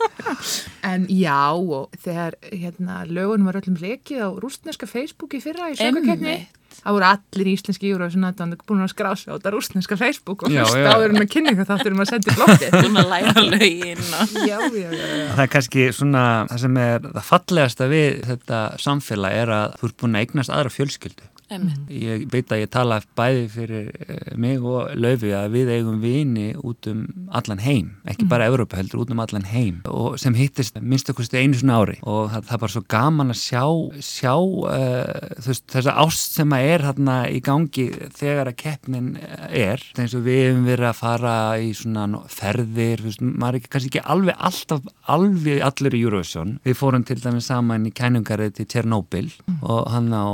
En 0.93 1.07
já, 1.11 1.41
og 1.59 1.99
þegar 2.07 2.37
hérna, 2.53 3.01
lögunum 3.11 3.51
var 3.51 3.59
öllum 3.63 3.77
lekið 3.83 4.23
á 4.23 4.29
rústneska 4.43 4.87
Facebooki 4.91 5.41
fyrra 5.43 5.73
í 5.73 5.77
sögurkeppni, 5.81 6.37
Einmitt. 6.39 6.59
Það 6.79 6.97
voru 6.97 7.09
allir 7.09 7.51
íslenski 7.53 7.91
sem 8.13 8.27
þetta 8.27 8.47
búin 8.69 8.85
að 8.85 8.93
skrá 8.93 9.11
sig 9.19 9.33
á 9.33 9.37
þetta 9.37 9.53
rústneska 9.55 9.99
Facebook 10.01 10.45
og 10.47 10.55
já. 10.55 10.63
áður 10.65 11.17
kynna 11.33 11.53
eitthvað 11.53 11.71
þáttur 11.73 11.97
um 11.97 12.05
að 12.05 12.11
senda 12.13 12.33
í 12.33 12.39
blokkið. 12.39 12.77
Búin 12.83 13.01
að 13.03 13.13
læra 13.13 13.45
lögin 13.47 14.07
og... 14.19 14.37
Já, 14.53 14.59
já, 14.59 14.89
já, 14.93 15.03
já. 15.07 15.27
Það 15.33 15.43
er 15.45 15.51
kannski 15.53 15.85
svona, 15.95 16.23
það 16.51 16.63
sem 16.65 16.79
er 16.83 17.05
það 17.05 17.27
fallegasta 17.29 17.89
við 17.93 18.09
þetta 18.27 18.63
samfélag 18.83 19.37
er 19.43 19.53
að 19.55 19.77
þú 19.79 19.89
ert 19.89 19.99
búin 20.03 20.17
að 20.17 20.27
eignast 20.27 20.53
aðra 20.53 20.73
fjölskyldu. 20.73 21.29
Einmitt. 21.53 21.91
Ég 21.93 22.25
veit 22.33 22.53
að 22.53 22.63
ég 22.63 22.71
tala 22.73 22.99
bæði 23.19 23.45
fyrir 23.53 23.89
eh, 24.07 24.33
mig 24.41 24.63
og 24.65 24.93
Laufi 24.97 25.33
að 25.37 25.57
við 25.57 25.73
eigum 25.77 26.01
vini 26.03 26.53
út 26.57 26.89
um 26.89 27.03
allan 27.33 27.61
heim, 27.63 27.93
ekki 28.09 28.27
bara 28.31 28.47
Evrópa 28.49 28.79
heldur, 28.79 29.03
út 29.05 29.13
um 29.13 29.21
allan 29.23 29.47
heim 29.49 29.81
og 29.89 30.19
sem 30.21 30.37
hittist 30.37 30.79
minnst 30.81 31.11
okkur 31.13 31.29
einu 31.33 31.59
svona 31.59 31.79
ári. 31.83 31.99
Og 32.09 32.31
það, 32.33 32.47
það 32.49 32.57
er 32.57 32.63
bara 32.63 32.75
svo 32.75 32.83
gaman 32.95 33.35
að 33.35 33.41
sjá, 33.41 33.65
sjá 34.05 34.35
uh, 34.37 35.37
veist, 35.47 35.67
þessa 35.73 35.97
ást 36.03 36.39
sem 36.39 36.57
að 36.57 36.69
er 36.73 36.87
þarna 36.89 37.17
í 37.33 37.43
gangi 37.45 37.87
þegar 38.17 38.53
að 38.53 38.59
keppnin 38.63 39.11
er, 39.49 39.85
eins 39.99 40.17
og 40.17 40.25
við 40.27 40.43
hefum 40.47 40.67
verið 40.69 40.89
að 40.91 41.01
fara 41.01 41.37
í 41.61 41.73
svona 41.77 42.23
ferðir, 42.33 43.05
veist, 43.07 43.25
maður 43.25 43.59
er 43.59 43.61
ekki, 43.61 43.73
kannski 43.77 43.93
ekki 43.93 44.05
alveg 44.17 44.45
alltaf, 44.51 44.89
alveg 45.13 45.63
allir 45.69 45.99
í 45.99 46.03
Eurovision. 46.07 46.57
Við 46.67 46.79
fórum 46.81 47.07
til 47.09 47.19
dæmis 47.23 47.51
saman 47.51 47.89
í 47.89 47.95
kænungarið 47.97 48.57
til 48.59 48.69
Tjernobyl 48.73 49.29
og 49.61 49.89
hann 49.93 50.13
á, 50.13 50.27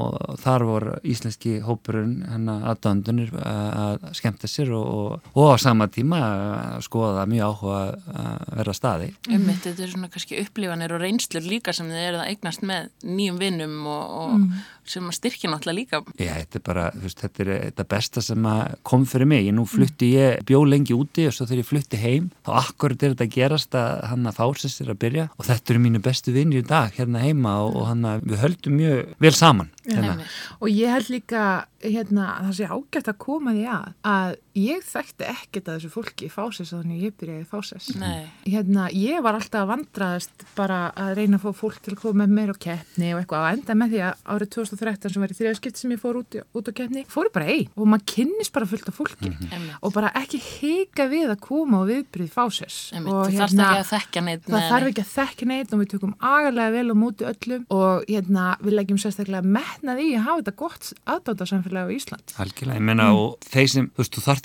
þar 0.42 0.66
voru 0.68 0.96
íslenski 1.12 1.59
hópurinn 1.64 2.23
hann 2.29 2.49
aðdöndunir 2.53 3.33
að 3.40 4.09
skemmta 4.16 4.51
sér 4.51 4.73
og, 4.77 4.88
og, 4.88 5.31
og 5.35 5.53
á 5.53 5.57
sama 5.62 5.88
tíma 5.92 6.21
að 6.23 6.83
skoða 6.87 7.27
mjög 7.31 7.53
áhuga 7.53 7.81
að 8.23 8.57
vera 8.61 8.77
staði. 8.77 9.11
Einmitt, 9.29 9.62
þetta 9.66 9.87
er 9.87 9.94
svona 9.94 10.11
kannski 10.12 10.40
upplifanir 10.42 10.94
og 10.97 11.03
reynslur 11.05 11.47
líka 11.49 11.75
sem 11.77 11.90
þið 11.90 12.05
eruð 12.09 12.25
að 12.25 12.33
eignast 12.33 12.66
með 12.68 12.90
nýjum 13.05 13.40
vinnum 13.42 13.79
og, 13.88 14.18
og 14.23 14.42
sem 14.90 15.07
að 15.09 15.16
styrkja 15.18 15.51
náttúrulega 15.53 15.79
líka. 15.79 16.01
Já, 16.18 16.33
þetta 16.40 16.59
er 16.61 16.64
bara, 16.66 16.87
veist, 17.03 17.22
þetta 17.24 17.44
er 17.44 17.53
þetta 17.68 17.87
besta 17.94 18.24
sem 18.24 18.48
að 18.48 18.77
kom 18.88 19.07
fyrir 19.09 19.31
mig. 19.31 19.48
Nú 19.55 19.64
flutti 19.68 20.12
ég, 20.14 20.42
bjó 20.48 20.62
lengi 20.68 20.96
úti 20.96 21.29
og 21.29 21.37
svo 21.37 21.48
þegar 21.48 21.62
ég 21.62 21.70
flutti 21.70 22.03
heim, 22.03 22.29
þá 22.46 22.53
akkurat 22.62 23.03
er 23.03 23.14
þetta 23.14 23.29
að 23.29 23.37
gerast 23.37 23.79
að 23.79 24.05
hann 24.12 24.29
að 24.31 24.38
fársist 24.40 24.85
er 24.85 24.92
að 24.92 25.01
byrja 25.05 25.29
og 25.37 25.48
þetta 25.48 25.74
eru 25.74 25.85
mínu 25.87 26.03
bestu 26.05 26.35
vinnir 26.35 26.64
í 26.64 26.68
dag 26.68 26.94
hérna 26.96 27.24
heima 27.24 27.59
og, 27.64 27.77
og 27.79 27.90
hann 27.92 28.07
að 28.09 28.29
við 28.29 28.44
höldum 28.44 28.79
mjög 28.79 29.16
vel 29.24 29.35
saman. 29.37 29.72
Hérna. 29.88 30.29
Og 30.61 30.70
ég 30.72 30.92
held 30.92 31.12
líka 31.12 31.44
hérna, 31.83 32.33
að 32.35 32.48
það 32.48 32.57
sé 32.59 32.68
ágætt 32.68 33.11
að 33.12 33.20
koma 33.22 33.55
því 33.57 33.66
að 33.72 33.87
að 34.09 34.37
ég 34.59 34.85
þekkti 34.87 35.27
ekkert 35.29 35.68
að 35.68 35.79
þessu 35.79 35.90
fólki 35.92 36.29
í 36.29 36.33
fásis 36.33 36.73
að 36.73 36.83
þannig 36.83 37.05
ég 37.07 37.16
byrjaði 37.21 37.44
í 37.44 37.49
fásis. 37.49 37.88
Nei. 37.99 38.27
Hérna, 38.44 38.88
ég 38.94 39.23
var 39.25 39.38
alltaf 39.38 39.64
að 39.64 39.71
vandraðast 39.73 40.44
bara 40.57 40.79
að 40.99 41.14
reyna 41.18 41.38
að 41.38 41.44
fá 41.47 41.61
fólk 41.62 41.81
til 41.85 41.94
að 41.94 42.01
koma 42.03 42.25
með 42.25 42.35
mér 42.38 42.53
á 42.53 42.57
keppni 42.64 43.12
og 43.14 43.23
eitthvað 43.23 43.44
og 43.44 43.59
enda 43.59 43.77
með 43.79 43.94
því 43.94 44.03
að 44.09 44.25
árið 44.35 44.53
2013 44.57 45.14
sem 45.14 45.25
var 45.25 45.35
í 45.35 45.38
þriðaskipt 45.38 45.81
sem 45.81 45.94
ég 45.94 46.03
fór 46.03 46.21
út, 46.23 46.38
út 46.59 46.71
á 46.71 46.73
keppni, 46.81 47.05
fór 47.11 47.29
ég 47.29 47.35
bara 47.37 47.51
ein 47.55 47.73
og 47.79 47.90
maður 47.92 48.07
kynnist 48.14 48.55
bara 48.57 48.68
fullt 48.71 48.90
af 48.90 48.99
fólki 48.99 49.31
Einmitt. 49.31 49.77
og 49.83 49.94
bara 49.94 50.12
ekki 50.18 50.40
hika 50.42 51.09
við 51.11 51.33
að 51.35 51.40
koma 51.44 51.83
og 51.83 51.88
viðbyrði 51.92 52.29
fásis. 52.33 52.79
Og 52.99 53.29
að 53.29 53.57
neitt. 54.27 54.47
Það 54.49 54.66
þarf 54.73 54.90
ekki 54.92 55.05
að 55.05 55.12
þekka 55.14 55.49
neitt 55.53 55.75
og 55.75 55.83
við 55.83 55.90
tökum 55.94 56.14
agalega 56.18 56.75
vel 56.75 56.92
á 56.92 56.97
móti 56.99 57.27
öllum 57.29 57.66
og 57.75 58.09
hérna, 58.09 58.47
við 58.64 58.77
leggjum 58.79 59.01
sérstaklega 59.03 59.44
metnað 59.59 60.03
í 60.05 60.09
að 60.16 60.27
hafa 60.29 60.42
þetta 60.42 60.57
gott 60.62 60.90
aðdóndarsamfélagi 61.14 61.88
á 61.88 61.94
Ísland. 61.99 62.35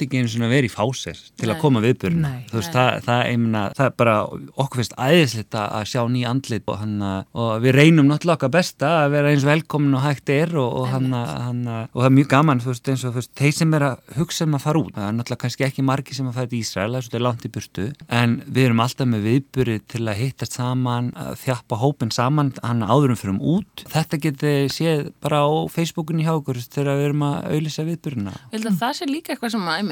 Og 0.03 0.09
þarft 0.09 0.11
ekki 0.11 0.21
einu 0.21 0.31
svona 0.31 0.47
að 0.49 0.53
vera 0.53 0.67
í 0.67 0.71
fásér 0.73 1.19
til 1.39 1.47
Nei. 1.47 1.53
að 1.53 1.61
koma 1.61 1.81
viðbjörn 1.83 2.25
þú 2.49 2.57
veist, 2.59 2.73
það, 2.73 2.89
það, 3.07 3.21
menna, 3.43 3.63
það 3.77 3.85
er 3.85 3.95
bara 4.01 4.15
okkur 4.63 4.81
finnst 4.81 4.95
æðislegt 4.97 5.57
að 5.59 5.87
sjá 5.89 6.01
ný 6.11 6.23
andlit 6.27 6.67
og 6.67 6.79
hann 6.81 6.95
og 7.03 7.51
við 7.63 7.75
reynum 7.77 8.09
náttúrulega 8.09 8.37
okkar 8.37 8.53
besta 8.53 8.91
að 9.03 9.15
vera 9.15 9.33
eins 9.33 9.45
velkomin 9.47 9.97
og 9.97 10.03
hægt 10.03 10.31
er 10.33 10.55
og, 10.59 10.79
og 10.81 10.89
hann 10.91 11.13
hann 11.13 11.63
og 11.69 11.99
það 11.99 12.09
er 12.09 12.15
mjög 12.17 12.29
gaman, 12.33 12.61
þú 12.63 12.71
veist, 12.71 12.91
eins 12.91 13.03
og 13.03 13.13
þú 13.13 13.21
veist, 13.21 13.33
þeir 13.39 13.55
sem 13.57 13.75
er 13.77 13.87
að 13.89 14.13
hugsa 14.17 14.47
um 14.47 14.57
að 14.57 14.65
fara 14.65 14.81
út, 14.83 14.93
það 14.95 15.07
er 15.07 15.17
náttúrulega 15.17 15.43
kannski 15.43 15.67
ekki 15.67 15.85
margi 15.85 16.17
sem 16.17 16.29
að 16.29 16.37
fara 16.39 16.51
til 16.51 16.59
Ísrael, 16.59 16.97
það 16.97 17.17
er 17.19 17.25
langt 17.27 17.47
í 17.47 17.53
burtu 17.53 17.87
en 18.19 18.35
við 18.47 18.67
erum 18.67 18.83
alltaf 18.83 19.09
með 19.09 19.27
viðbjörði 19.29 19.77
til 19.93 20.03
að 20.07 20.19
hittast 20.21 20.57
saman, 20.59 21.11
þjappa 21.43 21.79
hópin 21.81 22.13
saman, 22.13 22.53
hann 22.63 22.83
áðurum 22.85 23.19
fyrir 23.19 23.35
um 23.35 23.41
út. 23.53 23.85
Þetta 23.93 24.19
getið 24.23 24.59
séð 24.73 25.03
bara 25.23 25.43
á 25.43 25.51
Facebookinu 25.73 26.25
hjá 26.25 26.33
okkur 26.35 26.59
þegar 26.63 26.99
við 26.99 27.09
erum 27.09 27.25
að 27.27 27.49
auðlýsa 27.53 27.87
viðbjörna 27.87 28.35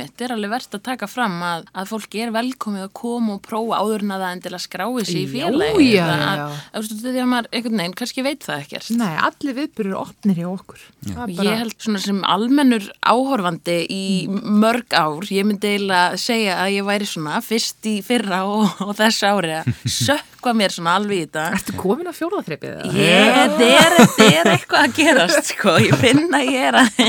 Að 0.02 0.08
það 0.08 0.12
að, 0.12 0.12
einmitt, 0.12 0.22
er 0.26 0.34
alveg 0.36 0.52
verðt 0.52 0.76
að 0.78 0.84
taka 0.88 1.08
fram 1.10 1.36
að, 1.46 1.66
að 1.78 1.90
fólki 1.92 2.22
er 2.22 2.34
velkomið 2.36 2.86
að 2.86 2.92
koma 2.98 3.36
og 3.36 3.42
prófa 3.46 3.80
áður 3.82 4.06
en 4.06 4.14
að 4.16 4.24
það 4.24 4.36
endilega 4.36 4.64
skrái 4.66 5.06
sig 5.06 5.20
í 5.20 5.26
Já, 5.26 5.32
félagi 5.36 5.88
já, 5.92 6.04
að, 6.06 6.12
já. 6.12 6.32
að, 6.32 6.42
að, 6.42 6.80
að, 6.82 7.06
því 7.06 7.22
að 7.22 7.30
maður 7.32 7.50
einhvern 7.52 7.82
veginn 7.82 7.96
kannski 8.02 8.26
veit 8.26 8.48
það 8.48 8.64
ekkert 8.66 8.92
Nei, 9.02 9.14
allir 9.28 9.58
viðbyrður 9.62 10.00
opnir 10.02 10.42
hjá 10.42 10.48
okkur. 10.52 10.86
Það 11.06 11.22
er 11.22 11.50
Ég 11.52 11.62
held 11.62 11.78
svona 11.86 12.04
sem 12.04 12.22
almennur 12.36 12.90
áhorfandi 13.12 13.78
í 13.92 14.04
mörg 14.32 14.98
ár, 14.98 15.32
ég 15.32 15.48
myndi 15.48 15.76
eiginlega 15.76 16.20
segja 16.22 16.60
að 16.66 16.76
ég 16.78 16.88
væri 16.88 17.10
svona 17.10 17.42
fyrst 17.46 17.90
í 17.90 17.98
fyrra 18.06 18.44
og, 18.50 18.82
og 18.86 18.96
þessu 19.00 19.32
ári 19.32 19.58
að 19.62 19.72
sökva 20.42 20.54
mér 20.58 20.74
svona 20.74 20.96
alveg 20.98 21.20
í 21.20 21.26
þetta. 21.28 21.44
Ertu 21.56 21.74
komin 21.78 22.10
að 22.10 22.18
fjóðaþreipið 22.18 22.72
það? 22.74 22.96
Ég, 22.98 23.28
þetta 23.38 23.66
er, 23.78 23.96
er 24.26 24.50
eitthvað 24.56 24.86
að 24.88 24.96
gerast, 24.98 25.52
sko, 25.52 25.74
ég 25.84 25.94
finn 26.02 26.34
að 26.34 26.48
ég 26.50 26.66
er 26.70 26.78
að, 26.80 27.02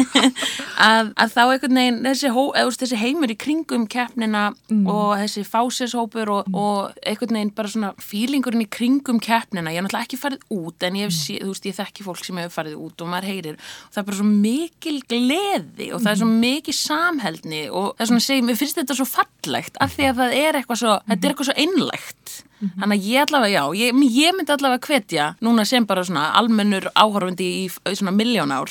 að, 0.76 1.12
að 1.16 1.32
þá 1.32 1.40
einhvern 1.44 1.80
veginn, 1.80 2.00
þessi, 2.04 2.32
hó, 2.34 2.42
veist, 2.52 2.82
þessi 2.82 2.98
heimur 3.00 3.32
í 3.32 3.36
kringum 3.40 3.86
keppnina 3.90 4.44
og 4.92 5.14
þessi 5.22 5.44
fásishópur 5.48 6.32
og, 6.34 6.50
og 6.52 6.98
einhvern 7.00 7.38
veginn 7.38 7.54
bara 7.56 7.72
svona 7.72 7.92
fílingurinn 8.02 8.66
í 8.66 8.68
kringum 8.68 9.20
keppnina, 9.22 9.72
ég 9.72 9.80
er 9.80 9.86
náttúrulega 9.86 10.08
ekki 10.10 10.20
farið 10.20 10.44
út 10.58 10.86
en 10.88 11.00
ég 11.00 11.08
hef, 11.08 11.16
sé, 11.16 11.38
þú 11.40 11.54
veist, 11.54 11.70
ég 11.70 11.78
þekki 11.78 12.06
fólk 12.08 12.24
sem 12.26 12.42
hefur 12.42 12.56
farið 12.58 12.78
út 12.84 13.04
og 13.04 13.12
maður 13.12 13.30
heyrir, 13.32 13.56
og 13.56 13.96
það 13.96 14.02
er 14.02 14.08
bara 14.10 14.20
svo 14.20 14.28
mikil 14.28 14.96
gleði 15.08 15.88
og 15.92 16.04
það 16.04 16.12
er 16.12 16.20
svo 16.20 16.30
mikil 16.32 16.76
samheldni 16.76 17.64
og 17.70 17.92
það 17.96 18.04
er 18.04 18.12
svona 18.12 18.26
segja, 18.28 18.46
mér 18.48 18.60
finnst 18.60 18.80
þetta 18.82 18.98
svo 18.98 19.08
fallegt 19.08 19.80
af 19.82 19.96
því 19.96 20.10
að 20.10 20.22
það 20.22 20.38
er 20.42 20.60
eitthvað 20.60 20.82
svo, 20.82 20.96
þetta 21.08 21.28
er 21.28 21.34
eitthvað 21.34 21.50
svo 21.50 21.58
einlægt 21.62 22.21
Þannig 22.62 22.96
að 22.98 23.06
ég 23.10 23.26
allavega, 23.26 23.52
já, 23.52 23.64
ég, 23.82 24.00
ég 24.14 24.34
myndi 24.36 24.54
allavega 24.54 24.86
hvetja 24.86 25.28
núna 25.42 25.64
sem 25.68 25.86
bara 25.88 26.04
svona 26.06 26.28
almennur 26.38 26.90
áhorfandi 26.94 27.48
í, 27.64 27.68
í 27.68 27.94
svona 27.98 28.14
miljón 28.14 28.52
ár 28.54 28.70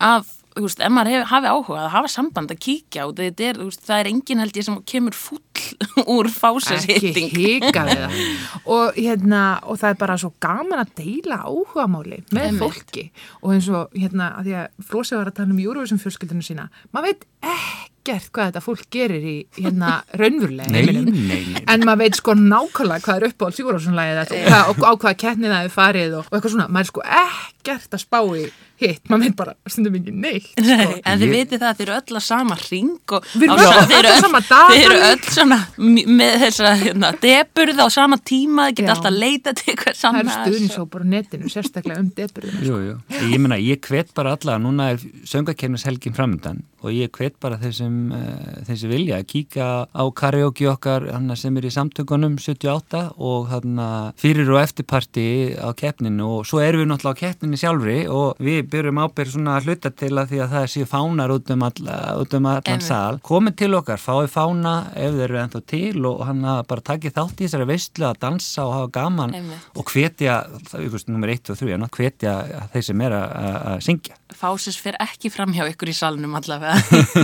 að, 0.00 0.30
þú 0.56 0.64
veist, 0.64 0.80
ef 0.80 0.94
maður 0.96 1.12
hef, 1.14 1.26
hafi 1.30 1.50
áhuga 1.52 1.82
að 1.84 1.92
hafa 1.94 2.10
samband 2.14 2.54
að 2.54 2.62
kíkja 2.64 3.04
og 3.06 3.14
þetta 3.20 3.46
er, 3.50 3.60
þú 3.60 3.68
veist, 3.68 3.84
það 3.86 4.00
er 4.02 4.10
engin 4.14 4.42
held 4.44 4.56
ég 4.56 4.66
sem 4.66 4.80
kemur 4.94 5.18
fúll 5.18 5.42
úr 6.16 6.30
ekki 6.30 6.38
fásashitting. 6.40 7.30
hika 7.36 7.84
við 7.90 8.00
það 8.00 8.16
og, 8.74 8.96
hérna, 8.96 9.42
og 9.68 9.80
það 9.82 9.92
er 9.92 10.00
bara 10.00 10.18
svo 10.22 10.32
gaman 10.40 10.80
að 10.80 10.94
deila 11.02 11.42
áhugamáli 11.44 12.22
með 12.32 12.46
Einmitt. 12.48 12.62
fólki 12.64 13.06
og 13.42 13.54
eins 13.54 13.68
og 13.68 13.92
hérna 13.96 14.32
að 14.40 14.48
því 14.48 14.58
að 14.62 14.88
Flósi 14.90 15.18
var 15.20 15.30
að 15.30 15.38
tala 15.42 15.52
um 15.52 15.60
Eurovision 15.60 16.00
fjölskyldinu 16.00 16.46
sína 16.46 16.70
maður 16.94 17.12
veit 17.12 17.28
ekkert 18.00 18.30
hvað 18.32 18.48
þetta 18.48 18.62
fólk 18.64 18.86
gerir 18.92 19.24
í 19.28 19.34
hérna 19.58 19.90
nei, 20.72 21.02
nei. 21.04 21.62
en 21.68 21.84
maður 21.84 22.00
veit 22.04 22.16
sko 22.16 22.34
nákvæmlega 22.38 23.04
hvað 23.04 23.20
er 23.20 23.26
upp 23.28 23.44
á 23.44 23.46
Sigurðarssonlægið 23.56 24.20
og, 24.70 24.80
á 24.80 24.92
hvaða 24.94 25.16
keppni 25.20 25.50
það 25.50 25.66
er 25.66 25.74
farið 25.74 26.16
og, 26.16 26.30
og 26.30 26.38
eitthvað 26.38 26.54
svona, 26.54 26.68
maður 26.72 26.86
er 26.86 26.90
sko 26.90 27.04
ekkert 27.20 27.96
að 27.98 28.04
spá 28.06 28.20
í 28.40 28.46
hitt, 28.80 29.02
maður 29.10 29.24
veit 29.26 29.36
bara 29.40 29.54
stundum 29.68 29.98
ekki 30.00 30.14
neitt 30.14 30.46
sko. 30.50 30.64
Nei, 30.66 31.00
en 31.04 31.20
þið 31.20 31.26
Ég- 31.26 31.34
vitið 31.36 31.60
það 31.62 31.68
að 31.70 31.78
þið 31.80 31.86
eru 31.86 31.96
öll 32.00 32.16
að 32.20 32.24
sama 32.26 32.56
ring 32.70 33.14
og 33.16 33.28
Við 33.34 33.46
erum 33.46 33.60
öll- 33.60 33.70
sa- 33.70 33.86
þið 33.90 33.98
eru 34.00 34.10
öll 34.10 34.16
á 34.16 34.24
sama 34.24 34.40
dag. 34.48 34.70
Þið 34.70 34.84
eru 34.86 34.98
öll 35.10 35.22
svona 35.36 35.58
með 36.20 36.34
þessa 36.44 36.72
hérna, 36.84 37.12
deburð 37.20 37.78
á 37.80 37.86
sama 37.90 38.16
tíma, 38.30 38.68
þið 38.70 38.76
geta 38.80 38.94
alltaf 38.96 39.10
að 39.12 39.20
leita 39.20 39.54
til 39.60 39.76
það 39.80 39.94
saman 40.00 40.20
eru 40.20 40.34
stuðnisópar 40.38 41.04
á 41.04 41.06
netinu 41.14 41.50
sérstaklega 41.52 42.00
um 42.00 42.10
deburðina 42.16 42.64
jú. 42.66 42.96
Ég 43.30 43.38
meina, 43.40 43.56
ég 43.60 43.80
hvet 43.90 44.14
bara 44.14 44.36
alla, 44.36 44.58
núna 44.58 44.90
er 44.94 44.98
söngakernishelgin 45.28 46.14
framöndan 46.16 46.62
og 46.82 46.94
ég 46.96 47.10
hvet 47.12 47.34
bara 47.42 47.58
þeir 47.60 47.74
sem, 47.76 47.96
uh, 48.12 48.62
þeir 48.64 48.78
sem 48.80 48.90
vilja 48.90 49.18
að 49.20 49.26
kíka 49.28 49.66
á 49.92 50.02
karaoke 50.16 50.64
okkar 50.70 51.10
hana, 51.12 51.36
sem 51.36 51.56
er 51.60 51.66
í 51.68 51.72
samtökunum 51.74 52.38
78 52.40 53.02
og 53.20 53.50
hana, 53.52 53.88
fyrir 54.20 54.48
og 54.54 54.60
eftirparti 54.62 55.26
á 55.60 55.68
keppninu 55.76 56.38
og 56.38 56.46
svo 56.48 56.62
erum 56.64 56.80
við 56.84 56.88
náttúrulega 56.94 57.20
á 57.20 57.22
keppninu 57.24 57.60
sjálfri 57.60 57.98
og 58.08 58.40
við 58.40 58.69
byrjum 58.72 59.00
ábyrð 59.04 59.32
svona 59.34 59.56
að 59.58 59.66
hluta 59.68 59.90
til 60.02 60.12
að 60.20 60.30
því 60.32 60.40
að 60.44 60.54
það 60.54 60.66
séu 60.74 60.86
fánar 60.90 61.34
út 61.34 61.50
um, 61.54 61.64
alla, 61.68 61.96
út 62.22 62.36
um 62.38 62.46
allan 62.50 62.62
Einmitt. 62.70 62.86
sal. 62.86 63.18
Komið 63.30 63.56
til 63.62 63.70
okkar, 63.80 64.00
fáið 64.02 64.30
fána 64.34 64.74
ef 64.94 65.16
þeir 65.18 65.26
eru 65.28 65.40
ennþá 65.42 65.62
til 65.74 66.06
og 66.10 66.22
hann 66.28 66.40
bara 66.70 66.86
takið 66.90 67.16
þátt 67.18 67.40
í 67.42 67.48
þessari 67.48 67.68
veistlu 67.70 68.08
að 68.10 68.20
dansa 68.26 68.64
og 68.68 68.74
hafa 68.78 68.92
gaman 69.00 69.34
Einmitt. 69.40 69.68
og 69.76 69.90
hvetja, 69.94 70.38
það 70.70 70.86
er 70.86 71.10
nummer 71.10 71.34
1 71.34 71.50
og 71.54 71.60
3, 71.60 71.72
en 71.76 71.86
að 71.88 71.94
hvetja 71.98 72.34
þeir 72.74 72.88
sem 72.90 73.00
er 73.06 73.16
að- 73.18 73.36
að 73.40 73.60
að 73.74 73.84
syngja. 73.88 74.14
Fásis 74.30 74.76
fer 74.78 74.94
ekki 75.02 75.28
fram 75.34 75.50
hjá 75.52 75.64
ykkur 75.72 75.90
í 75.90 75.94
salnum 75.96 76.36
allavega. 76.38 76.76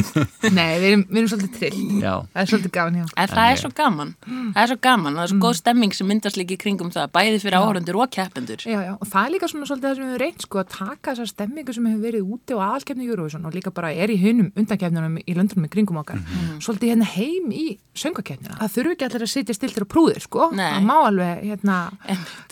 Nei, 0.56 0.78
við 0.80 0.86
erum, 0.90 1.02
við 1.06 1.18
erum 1.20 1.28
svolítið 1.30 1.52
trill. 1.60 1.84
Já. 2.02 2.14
Það 2.34 2.40
er 2.42 2.48
svolítið 2.50 2.72
gaman 2.76 2.96
hjá. 2.98 3.04
En 3.22 3.28
það 3.30 3.50
er 3.52 3.60
svo 3.62 3.70
gaman. 3.78 4.10
Það 4.26 4.58
er 4.62 4.70
svo 4.72 4.78
gaman. 4.86 5.14
Það 5.16 5.22
er 5.26 5.30
svo 5.32 5.38
góð 5.44 5.54
stemming 5.60 5.94
sem 5.96 6.08
myndast 6.10 6.38
líka 6.40 6.56
í 6.56 6.58
kringum 6.60 6.90
það, 6.94 7.12
bæði 7.14 7.38
fyrir 7.44 7.58
áhörundur 7.60 8.00
og 8.02 8.10
keppendur. 8.16 8.64
Já, 8.66 8.80
já, 8.88 8.92
og 8.98 9.06
það 9.12 9.22
er 9.28 9.34
líka 9.36 9.50
svona 9.52 9.68
svolítið 9.70 9.86
það 9.86 10.00
sem 10.00 10.10
við 10.10 10.18
reynt, 10.24 10.46
sko, 10.48 10.62
að 10.64 10.72
taka 10.74 11.14
þessar 11.14 11.30
stemmingu 11.36 11.74
sem 11.76 11.84
hefur 11.84 12.00
verið 12.00 12.28
úti 12.32 12.56
á 12.56 12.64
aðalkefni 12.64 13.06
Eurovision 13.10 13.44
og 13.44 13.52
líka 13.52 13.70
bara 13.74 13.90
er 13.92 14.08
í 14.08 14.16
hunum 14.20 14.48
undankefnunum 14.56 15.18
í 15.20 15.34
löndunum 15.36 15.66
í 15.68 15.70
kringum 15.72 15.98
okkar, 16.00 16.22
svolítið 16.64 16.94
hérna 16.94 17.08
heim 17.12 17.50
í 17.52 17.64
söngakefnina. 17.96 18.56
Það 18.62 18.72
þurfi 18.76 18.94
ekki 18.94 19.06
allir 19.06 19.24
að 19.26 19.30
sitja 19.32 19.56
stiltir 19.56 19.84
og 19.84 19.90
prúðir, 19.92 20.22
sko. 20.24 20.48
Nei. 20.56 20.64
Það 20.64 20.86
má 20.88 20.94
alveg, 20.96 21.42
hérna, 21.44 21.76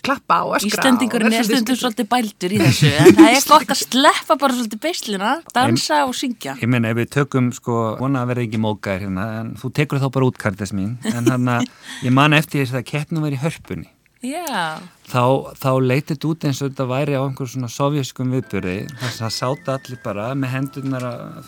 klappa 0.05 0.39
og 0.45 0.57
öskra. 0.59 0.83
Íslendingurinn 0.85 1.29
og 1.29 1.33
er 1.33 1.37
vera 1.39 1.49
stundum 1.49 1.81
svolítið 1.81 2.11
bældur 2.13 2.57
í 2.57 2.61
þessu, 2.61 2.93
en 2.93 3.19
það 3.21 3.31
er 3.31 3.49
gott 3.55 3.75
að 3.75 3.81
sleppa 3.83 4.39
bara 4.45 4.59
svolítið 4.59 4.83
beislina, 4.85 5.33
dansa 5.57 6.03
og 6.05 6.15
syngja. 6.21 6.57
Ég 6.61 6.73
meina 6.73 6.93
ef 6.93 7.01
við 7.01 7.13
tökum 7.17 7.53
sko, 7.57 7.81
vona 8.01 8.25
að 8.25 8.35
verða 8.35 8.47
ekki 8.49 8.63
mókaðir 8.65 9.07
hérna, 9.09 9.29
en 9.41 9.55
þú 9.61 9.73
tekur 9.81 10.05
þá 10.05 10.09
bara 10.17 10.29
út 10.29 10.41
kartes 10.45 10.77
mín, 10.77 10.97
en 11.09 11.33
hann 11.33 11.53
að 11.57 11.69
ég 12.05 12.17
man 12.17 12.37
eftir 12.37 12.65
þess 12.65 12.81
að 12.81 12.89
keppnum 12.93 13.25
var 13.25 13.37
í 13.37 13.41
hörpunni. 13.45 13.89
Já, 14.25 14.81
Þá, 15.05 15.53
þá 15.61 15.71
leytið 15.85 16.15
þetta 16.15 16.29
út 16.31 16.47
eins 16.49 16.61
og 16.63 16.71
þetta 16.71 16.87
væri 16.89 17.17
á 17.19 17.23
einhver 17.23 17.51
svona 17.51 17.69
sovjaskum 17.71 18.33
viðbyrði 18.35 18.77
þess 19.03 19.25
að 19.27 19.35
sáta 19.37 19.77
allir 19.77 20.01
bara 20.05 20.31
með 20.39 20.55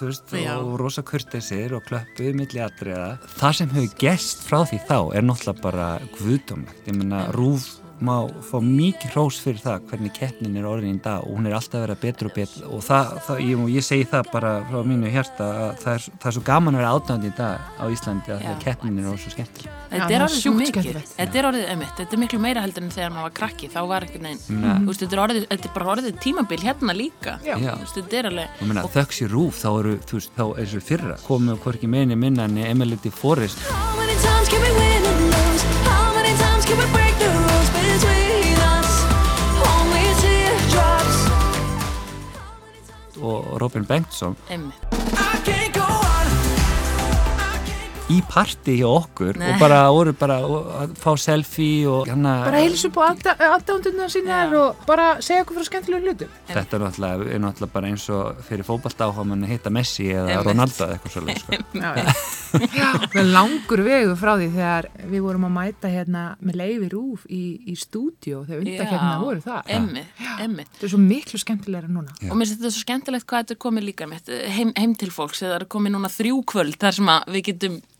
veist, 0.01 0.35
Já. 0.37 0.53
og 0.61 0.77
rosa 0.81 1.05
kurteisir 1.07 1.73
og 1.77 1.87
klöppuð 1.89 2.37
milli 2.37 2.63
atriða. 2.63 3.17
Það 3.39 3.59
sem 3.61 3.73
hefur 3.73 3.99
gest 4.05 4.45
frá 4.47 4.61
því 4.69 4.83
þá 4.91 4.99
er 5.17 5.27
náttúrulega 5.27 5.65
bara 5.65 5.89
guðdómlegt. 6.19 6.85
Ég 6.87 7.01
meina, 7.01 7.27
Rúf 7.37 7.86
má 8.05 8.17
fá 8.45 8.57
mikið 8.65 9.15
hrós 9.15 9.39
fyrir 9.43 9.63
það 9.63 9.87
hvernig 9.91 10.13
keppnin 10.17 10.57
er 10.59 10.69
orðin 10.69 10.99
í 10.99 11.03
dag 11.05 11.25
og 11.25 11.37
hún 11.37 11.47
er 11.49 11.57
alltaf 11.57 11.79
að 11.81 11.85
vera 11.87 11.97
betur 12.03 12.31
og 12.31 12.35
betur 12.37 12.63
og 12.69 12.81
það, 12.85 13.05
það 13.27 13.37
ég, 13.47 13.55
ég 13.77 13.87
segi 13.87 14.05
það 14.11 14.23
bara 14.33 14.51
frá 14.69 14.79
mínu 14.91 15.13
hjarta 15.15 15.45
að 15.47 15.71
það 15.85 15.93
er, 15.95 16.03
það 16.17 16.29
er 16.31 16.37
svo 16.37 16.45
gaman 16.47 16.75
að 16.75 16.81
vera 16.83 16.95
átnáðandi 16.97 17.29
í 17.31 17.37
dag 17.37 17.57
á 17.77 17.85
Íslandi 17.93 18.35
að 18.35 18.47
að 18.51 18.59
keppnin 18.65 18.99
er 19.01 19.07
orðin 19.11 19.23
svo 19.23 19.33
skemmtileg. 19.35 19.71
þetta 19.91 20.13
er 20.17 20.25
orðið 20.27 20.41
svo 20.43 20.53
mikið. 20.57 20.85
Þetta 21.17 21.37
er 21.41 21.45
orðið, 21.51 21.67
emitt, 21.75 21.95
þetta 22.01 22.13
er 22.17 22.21
miklu 22.23 22.41
meira 22.43 22.65
heldur 22.65 22.83
en 22.85 22.93
þegar 22.95 23.13
maður 23.15 23.27
var 23.27 23.35
krakki, 23.41 23.67
þá 23.73 23.81
var 23.93 24.01
ekki 24.07 24.21
neinn. 24.25 24.41
Þú 24.47 24.89
veist, 24.91 25.03
þetta 25.03 25.17
er, 25.17 25.23
orðið, 25.27 25.45
þetta 25.53 25.67
er 25.71 25.75
bara 25.77 25.93
orðið 25.95 26.13
tímabil 26.27 26.61
hérna 26.63 26.93
líka. 26.97 27.33
Þetta 27.47 28.21
er 28.21 28.31
alveg... 28.33 28.47
Ég 28.61 28.67
meina, 28.71 28.87
þöggs 28.97 29.19
í 29.23 29.25
rúf, 29.33 29.55
þá 29.63 29.71
eru, 29.73 29.95
þú 30.07 30.15
veist, 30.21 30.31
þá 30.37 30.45
er 34.93 34.96
og 43.27 43.61
Robin 43.63 43.85
Bengtsson 43.87 44.37
Emitt. 44.51 44.96
Í 48.13 48.21
parti 48.31 48.77
hjá 48.79 48.87
okkur 48.87 49.35
Nei. 49.41 49.49
og 49.51 49.59
bara 49.59 49.79
voru 49.91 50.13
bara 50.15 50.37
að 50.39 50.93
fá 51.01 51.17
selfie 51.19 51.89
og 51.91 52.07
hérna 52.07 52.35
Bara 52.47 52.61
heilsu 52.63 52.87
upp 52.93 53.01
á 53.03 53.11
aðdándunum 53.57 54.11
sínar 54.13 54.53
Já. 54.53 54.59
og 54.61 54.85
bara 54.87 55.07
segja 55.25 55.43
okkur 55.43 55.59
frá 55.59 55.67
skemmtilegu 55.67 56.07
hlutum. 56.07 56.29
þetta 56.47 56.79
er 56.79 56.85
náttúrulega, 56.85 57.27
er 57.35 57.43
náttúrulega 57.43 57.73
bara 57.75 57.91
eins 57.91 58.07
og 58.15 58.39
fyrir 58.47 58.67
fótballt 58.69 59.03
áhugamann 59.03 59.43
að 59.43 59.51
hitta 59.57 59.73
Messi 59.75 60.07
eða. 60.15 60.39
Ronaldo 60.47 60.87
eða 60.87 60.95
eitthvað 60.95 61.13
svolítið 61.17 61.43
sko. 61.43 61.51
Já, 62.77 62.89
við 63.13 63.33
langur 63.35 63.83
vegu 63.85 64.15
frá 64.17 64.33
því 64.39 64.49
þegar 64.55 64.89
við 65.11 65.21
vorum 65.27 65.49
að 65.49 65.55
mæta 65.57 65.91
hérna 65.91 66.23
með 66.39 66.61
leiði 66.63 66.93
rúf 66.95 67.27
í, 67.27 67.43
í 67.67 67.75
stúdíu 67.75 68.45
þegar 68.47 68.63
undakefna 68.63 69.19
voru 69.25 69.43
það. 69.43 69.75
Emitt, 69.77 70.23
emitt. 70.47 70.71
Þetta 70.77 70.87
er 70.87 70.95
svo 70.95 71.03
miklu 71.03 71.43
skemmtilegra 71.43 71.91
núna. 71.91 72.15
Já. 72.23 72.31
Og 72.31 72.39
mér 72.39 72.47
finnst 72.47 72.63
þetta 72.63 72.73
svo 72.77 72.87
skemmtilegt 72.87 73.27
hvað 73.27 73.45
þetta 73.45 73.57
er 73.57 73.63
komið 73.67 73.89
líka 73.91 74.09
mitt 74.09 74.31
heim, 74.31 74.73
heim 74.79 74.95
til 74.95 75.11
fólks, 75.11 75.43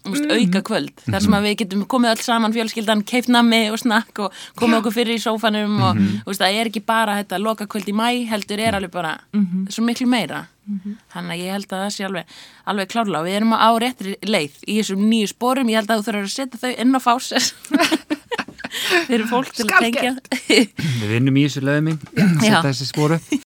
Úst, 0.07 0.27
auka 0.31 0.61
kvöld, 0.63 0.93
þar 1.07 1.23
sem 1.25 1.35
að 1.39 1.47
við 1.49 1.55
getum 1.63 1.85
komið 1.91 2.13
öll 2.15 2.23
saman 2.27 2.53
fjölskyldan, 2.55 3.05
keift 3.09 3.29
nammi 3.33 3.63
og 3.73 3.79
snakk 3.83 4.21
og 4.27 4.35
komið 4.61 4.79
okkur 4.81 4.95
fyrir 4.95 5.19
í 5.19 5.23
sófanum 5.23 5.79
og 5.83 6.03
úst, 6.31 6.41
það 6.43 6.59
er 6.61 6.71
ekki 6.71 6.83
bara 6.87 7.17
þetta 7.21 7.41
loka 7.43 7.67
kvöld 7.67 7.89
í 7.91 7.95
mæ 7.97 8.09
heldur 8.31 8.61
er 8.63 8.77
alveg 8.79 8.93
bara 8.95 9.17
svo 9.69 9.83
miklu 9.87 10.07
meira. 10.07 10.47
Þannig 11.15 11.31
að 11.31 11.41
ég 11.45 11.53
held 11.55 11.67
að 11.71 11.83
það 11.85 11.91
sé 11.95 12.05
alveg, 12.09 12.31
alveg 12.67 12.89
klárlega. 12.91 13.21
Og 13.21 13.27
við 13.29 13.37
erum 13.39 13.53
á 13.55 13.71
réttri 13.79 14.17
leið 14.27 14.57
í 14.67 14.79
þessum 14.81 15.05
nýju 15.07 15.29
spórum, 15.31 15.69
ég 15.71 15.79
held 15.79 15.91
að 15.95 16.01
þú 16.01 16.07
þurfur 16.09 16.27
að 16.27 16.33
setja 16.35 16.59
þau 16.59 16.73
inn 16.83 16.99
á 16.99 17.01
fáses 17.05 17.53
fyrir 19.07 19.27
fólk 19.31 19.53
til 19.57 19.67
að 19.67 19.87
tengja. 19.87 20.13
Við 21.01 21.09
vinnum 21.13 21.37
í 21.41 21.45
þessu 21.47 21.63
lögum 21.67 21.99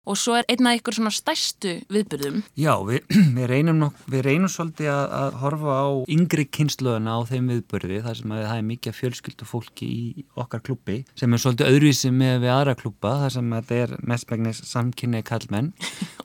og 0.09 0.17
svo 0.17 0.35
er 0.39 0.47
einn 0.49 0.67
af 0.69 0.79
ykkur 0.79 0.95
svona 0.97 1.11
stærstu 1.13 1.75
viðbyrðum. 1.93 2.39
Já, 2.57 2.71
við, 2.87 3.03
við, 3.37 3.45
reynum, 3.51 3.79
nokk, 3.83 3.99
við 4.09 4.23
reynum 4.25 4.49
svolítið 4.51 4.89
að, 4.93 5.03
að 5.19 5.37
horfa 5.43 5.75
á 5.85 5.87
yngri 6.15 6.45
kynnslöðuna 6.57 7.17
á 7.17 7.19
þeim 7.29 7.51
viðbörði 7.53 7.99
þar 8.05 8.17
sem 8.21 8.33
að 8.35 8.43
það 8.47 8.61
er 8.61 8.67
mikið 8.71 8.97
fjölskyldu 8.99 9.49
fólki 9.49 9.89
í 9.89 10.25
okkar 10.39 10.63
klubbi 10.65 10.99
sem 11.19 11.33
er 11.37 11.43
svolítið 11.43 11.69
öðruvísi 11.73 12.11
með 12.15 12.39
við 12.45 12.53
aðra 12.55 12.75
klubba 12.79 13.15
þar 13.25 13.35
sem 13.37 13.53
að 13.53 13.69
þetta 13.69 13.79
er 13.99 14.07
mestmægnis 14.13 14.63
samkynni 14.69 15.21
kallmenn 15.27 15.71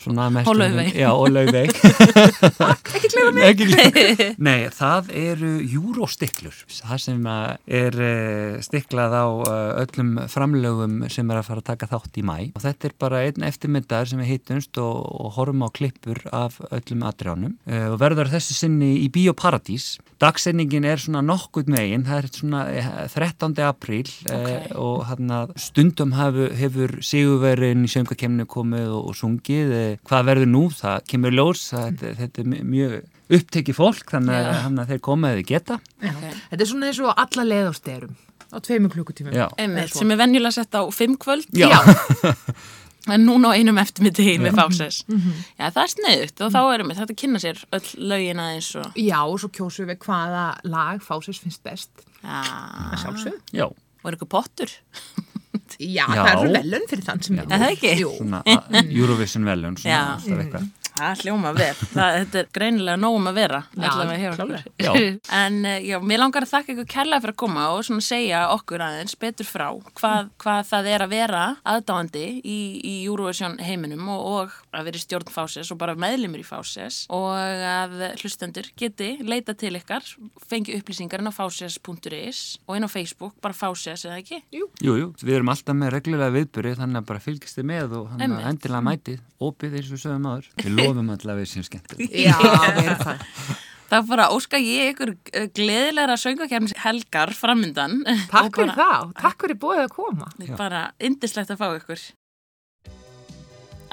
svona 0.01 0.31
mest- 0.33 0.49
Og 0.51 0.59
Laufey. 0.61 0.93
Já, 0.97 1.11
og 1.13 1.29
laufey 1.33 1.69
Ekki 2.95 3.11
glefa 3.13 3.33
mig 3.35 3.45
Nei, 4.47 4.69
það 4.75 5.11
eru 5.19 5.53
júróstiklur. 5.75 6.57
Það 6.75 7.01
sem 7.05 7.29
að 7.31 7.47
er 7.81 7.99
uh, 8.01 8.63
stiklað 8.95 9.15
á 9.19 9.27
uh, 9.27 9.83
öllum 9.83 10.11
framlögum 10.31 10.95
sem 11.11 11.31
er 11.33 11.41
að 11.41 11.47
fara 11.49 11.63
að 11.63 11.67
taka 11.73 11.89
þátt 11.91 12.19
í 12.21 12.25
mæ 12.27 12.37
og 12.55 12.63
þetta 12.63 12.89
er 12.89 12.95
bara 13.03 13.23
einn 13.27 13.43
eftirmyndar 13.49 14.07
sem 14.07 14.21
við 14.23 14.31
hittumst 14.35 14.79
og, 14.79 15.01
og 15.25 15.33
horfum 15.37 15.65
á 15.67 15.69
klippur 15.75 16.21
af 16.35 16.61
öllum 16.71 17.03
atriðanum 17.09 17.57
uh, 17.67 17.89
og 17.95 17.99
verður 18.03 18.31
þessu 18.33 18.55
sinni 18.57 18.93
í 19.03 19.09
Bíóparadís 19.15 19.97
dagsendingin 20.23 20.87
er 20.89 21.03
svona 21.03 21.25
nokkuð 21.27 21.73
megin 21.75 22.07
það 22.07 22.21
er 22.23 22.31
svona 22.39 22.63
eh, 22.71 22.91
13. 23.13 23.57
apríl 23.67 24.05
Ok. 24.05 24.31
uh, 24.31 24.69
og 24.85 25.03
hann 25.11 25.33
að 25.35 25.55
stundum 25.61 26.15
hefur, 26.17 26.55
hefur 26.59 26.95
sigurverðin 27.05 27.85
í 27.87 27.91
söngakemni 27.93 28.47
komið 28.51 28.93
og, 28.95 29.11
og 29.11 29.19
sungið 29.19 29.75
eh, 29.75 29.99
hvað 30.07 30.31
verður 30.31 30.53
nú, 30.55 30.65
það 30.75 31.03
kemur 31.11 31.35
ljós 31.35 31.67
það, 31.73 31.91
þetta, 31.91 32.15
þetta 32.23 32.45
er 32.45 32.51
mj- 32.55 32.65
mjög 32.75 32.97
upptekið 33.35 33.77
fólk 33.79 34.11
þannig 34.13 34.37
Já. 34.37 34.51
að 34.69 34.91
þeir 34.93 35.03
koma 35.11 35.31
eða 35.35 35.47
geta 35.49 35.81
Ok. 36.05 36.25
Þetta 36.51 36.61
er 36.61 36.69
svona 36.69 36.91
eins 36.91 36.99
og 37.01 37.15
alla 37.25 37.45
leið 37.49 37.71
á 38.55 38.59
tveimur 38.65 38.95
klukkutímum. 38.95 39.35
Já. 39.35 39.49
Sem 39.93 40.11
er 40.15 40.21
venjulega 40.23 40.55
sett 40.61 40.75
á 40.79 40.83
fimm 40.95 41.19
kvöld. 41.21 41.47
Já. 41.55 41.75
En 43.13 43.27
núna 43.29 43.51
á 43.53 43.59
einum 43.61 43.77
eftirmyndi 43.83 44.39
með 44.41 44.55
fáses. 44.57 45.03
Já, 45.59 45.67
það 45.75 45.81
er 45.83 45.91
sniðut 45.93 46.39
og 46.47 46.53
þá 46.55 46.61
erum 46.73 46.89
við 46.89 47.01
þetta 47.03 47.13
að 47.13 47.19
kynna 47.21 47.41
sér 47.43 47.59
öll 47.77 47.89
lögin 48.15 48.41
aðeins 48.41 48.71
og... 48.81 48.95
Já, 48.97 49.19
og 49.29 49.35
svo 49.43 49.51
kjósum 49.53 49.91
við 49.93 49.99
hvaða 50.07 50.45
lag 50.73 51.03
fásins 51.05 51.43
finnst 51.43 51.61
best. 51.67 51.91
Já, 52.25 52.39
Það 52.41 53.03
sjálfsög. 53.03 53.37
Já, 53.61 53.67
og 53.69 54.09
er 54.09 54.17
ykkur 54.17 54.31
pottur. 54.33 54.73
Já, 55.77 56.07
Já. 56.07 56.07
það 56.17 56.31
er 56.47 56.55
velun 56.57 56.89
fyrir 56.91 57.05
þann 57.11 57.21
sem 57.27 57.43
Er 57.43 57.51
það 57.53 57.67
ekki? 57.75 57.93
Jú. 58.01 58.15
svona 58.23 58.41
a- 58.47 58.83
Eurovision 58.89 59.45
velun 59.53 59.77
svona 59.77 59.93
Já. 59.93 60.01
alltaf 60.15 60.41
eitthvað 60.47 60.73
Það 60.95 61.23
hljóma 61.25 61.51
vel. 61.57 61.73
Það, 61.91 62.17
þetta 62.21 62.39
er 62.41 62.49
greinilega 62.55 63.01
nógum 63.03 63.27
að 63.27 63.39
vera. 63.41 63.61
Já. 64.85 64.93
En 65.45 65.57
eh, 65.67 65.81
já, 65.89 65.97
mér 66.05 66.21
langar 66.21 66.45
að 66.45 66.53
þakka 66.53 66.73
ykkur 66.75 66.87
kærlega 66.91 67.23
fyrir 67.25 67.35
að 67.35 67.39
koma 67.43 67.65
og 67.75 67.81
svona 67.87 68.05
segja 68.05 68.43
okkur 68.55 68.83
aðeins 68.85 69.17
betur 69.19 69.49
frá 69.49 69.67
hvað, 69.99 70.29
hvað 70.43 70.61
það 70.69 70.89
er 70.93 71.05
að 71.05 71.15
vera 71.15 71.43
aðdáandi 71.67 72.25
í, 72.39 72.59
í 72.79 72.95
Eurovision 73.09 73.57
heiminum 73.65 74.07
og, 74.15 74.23
og 74.31 74.55
að 74.77 74.89
vera 74.89 75.01
í 75.01 75.03
stjórn 75.03 75.33
Fáses 75.35 75.73
og 75.75 75.81
bara 75.81 75.97
meðlimur 75.99 76.43
í 76.43 76.47
Fáses 76.47 77.01
og 77.15 77.33
að 77.35 77.97
hlustendur 78.21 78.69
geti 78.79 79.11
leita 79.27 79.57
til 79.59 79.73
ykkar, 79.79 80.07
fengi 80.47 80.77
upplýsingar 80.79 81.25
inn 81.25 81.31
á 81.31 81.35
fáses.is 81.35 82.43
og 82.69 82.79
inn 82.79 82.87
á 82.87 82.91
Facebook, 82.93 83.35
bara 83.43 83.57
Fáses 83.57 84.07
eða 84.07 84.21
ekki? 84.23 84.43
Jú, 84.55 84.69
jú, 84.85 85.11
við 85.25 85.41
erum 85.41 85.53
alltaf 85.55 85.79
með 85.79 85.97
reglulega 85.97 86.37
viðbyrði 86.39 86.77
þannig 86.83 87.03
að 87.03 87.11
bara 87.11 87.25
fylgist 87.25 87.59
þið 87.59 87.69
með 87.73 87.99
og 87.99 88.15
endilega 88.21 88.85
mætið, 88.91 89.23
opið 89.51 89.79
eins 89.81 89.91
og 89.91 89.97
við 89.97 90.05
sögum 90.05 90.31
áður 90.31 90.51
Lofum 90.89 91.13
allavega 91.15 91.43
við 91.43 91.53
sem 91.53 91.67
skemmtileg 91.67 92.19
Já, 92.25 92.35
við 92.41 92.83
erum 92.85 93.07
það. 93.07 93.23
Það 93.95 94.11
bara 94.11 94.27
óska 94.33 94.59
ég 94.59 94.95
ykkur 94.95 95.15
eh, 95.37 95.47
gleðilegra 95.55 96.17
söngakefnis 96.19 96.75
helgar 96.83 97.31
framundan. 97.37 98.01
Takk 98.33 98.57
fyrir 98.57 98.75
það 98.75 99.13
takk 99.21 99.45
fyrir 99.45 99.61
bóðið 99.61 99.83
að 99.85 99.95
koma. 99.95 100.29
það. 100.41 100.59
Bara 100.59 100.85
indislegt 100.99 101.53
að 101.53 101.61
fá 101.61 101.67
ykkur. 101.77 102.05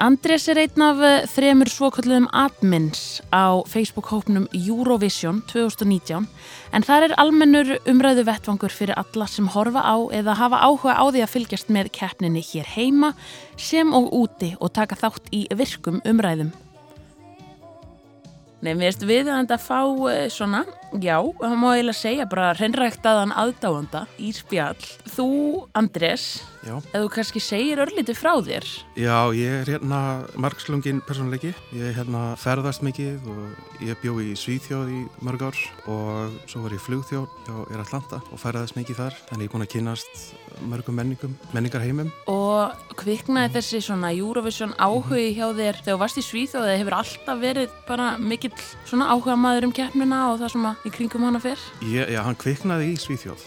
Andrés 0.02 0.48
er 0.50 0.58
einn 0.58 0.82
af 0.82 1.02
eh, 1.06 1.26
þremur 1.30 1.70
svokalluðum 1.70 2.26
admins 2.34 3.20
á 3.30 3.62
Facebook-hópnum 3.70 4.48
Eurovision 4.56 5.38
2019 5.52 6.26
en 6.74 6.86
þar 6.88 7.06
er 7.06 7.14
almennur 7.22 7.70
umræðu 7.86 8.24
vettvangur 8.26 8.74
fyrir 8.74 8.98
alla 8.98 9.28
sem 9.30 9.46
horfa 9.54 9.84
á 9.84 9.96
eða 10.10 10.34
hafa 10.40 10.64
áhuga 10.64 10.96
á 10.98 11.04
því 11.06 11.22
að 11.22 11.32
fylgjast 11.36 11.70
með 11.70 11.92
keppninni 12.00 12.42
hér 12.42 12.74
heima 12.74 13.12
sem 13.54 13.94
og 13.94 14.10
úti 14.24 14.54
og 14.58 14.74
taka 14.74 14.98
þátt 14.98 15.30
í 15.30 15.44
virkum 15.54 16.02
umræðum. 16.02 16.50
Nei, 18.62 18.76
mér 18.78 18.92
veist 18.92 19.02
við 19.02 19.26
að 19.32 19.56
fá 19.58 19.80
uh, 19.82 20.10
svona, 20.30 20.60
já, 21.02 21.16
það 21.18 21.54
má 21.58 21.68
eiginlega 21.72 21.98
segja 21.98 22.26
bara 22.30 22.52
hreinræktaðan 22.54 23.34
aðdáanda 23.34 24.04
í 24.22 24.30
spjall. 24.36 24.78
Þú, 25.16 25.26
Andrés, 25.74 26.26
Já. 26.62 26.76
ef 26.78 27.02
þú 27.02 27.08
kannski 27.10 27.42
segir 27.42 27.80
örlítið 27.82 28.18
frá 28.18 28.32
þér. 28.38 28.66
Já, 28.94 29.18
ég 29.34 29.62
er 29.62 29.70
hérna 29.74 30.00
margslungin 30.38 31.02
persónuleiki. 31.06 31.54
Ég 31.74 31.90
er 31.90 31.96
hérna 31.96 32.36
ferðast 32.38 32.84
mikið 32.86 33.26
og 33.32 33.82
ég 33.82 33.98
bjó 34.02 34.14
í 34.22 34.32
Svíþjóð 34.38 34.92
í 34.92 35.00
mörg 35.26 35.42
ár 35.48 35.58
og 35.90 36.38
svo 36.46 36.62
var 36.62 36.76
ég 36.76 36.84
flugþjóð 36.84 37.26
hjá 37.48 37.56
Air 37.72 37.82
Atlanta 37.82 38.22
og 38.30 38.38
ferðast 38.38 38.78
mikið 38.78 39.02
þar. 39.02 39.18
Þannig 39.30 39.42
ég 39.42 39.50
er 39.50 39.54
búin 39.56 39.66
að 39.66 39.72
kynast 39.74 40.22
mörgum 40.68 40.94
menningum, 40.94 41.34
menningarheimum. 41.54 42.10
Og 42.30 42.94
kviknaði 43.00 43.54
þessi 43.56 43.80
svona 43.82 44.12
Eurovision 44.12 44.74
áhugi 44.76 45.32
hjá 45.34 45.48
þér 45.48 45.80
þegar 45.80 45.88
þú 45.88 45.98
varst 46.02 46.20
í 46.20 46.24
Svíþjóð 46.26 46.68
eða 46.68 46.80
hefur 46.82 46.96
alltaf 46.98 47.40
verið 47.40 47.76
bara 47.88 48.10
mikill 48.20 48.52
svona 48.84 49.08
áhuga 49.10 49.34
maður 49.40 49.70
um 49.70 49.74
keppnina 49.74 50.20
og 50.30 50.42
það 50.42 50.54
sem 50.54 50.68
að 50.68 50.86
í 50.86 50.94
kringum 50.94 51.26
hana 51.26 51.40
fyrr? 51.42 51.64
Ég, 51.88 52.12
já, 52.12 52.20
hann 52.22 52.38
kviknaði 52.38 52.92
í 52.92 53.00
Svíþjóð 53.00 53.46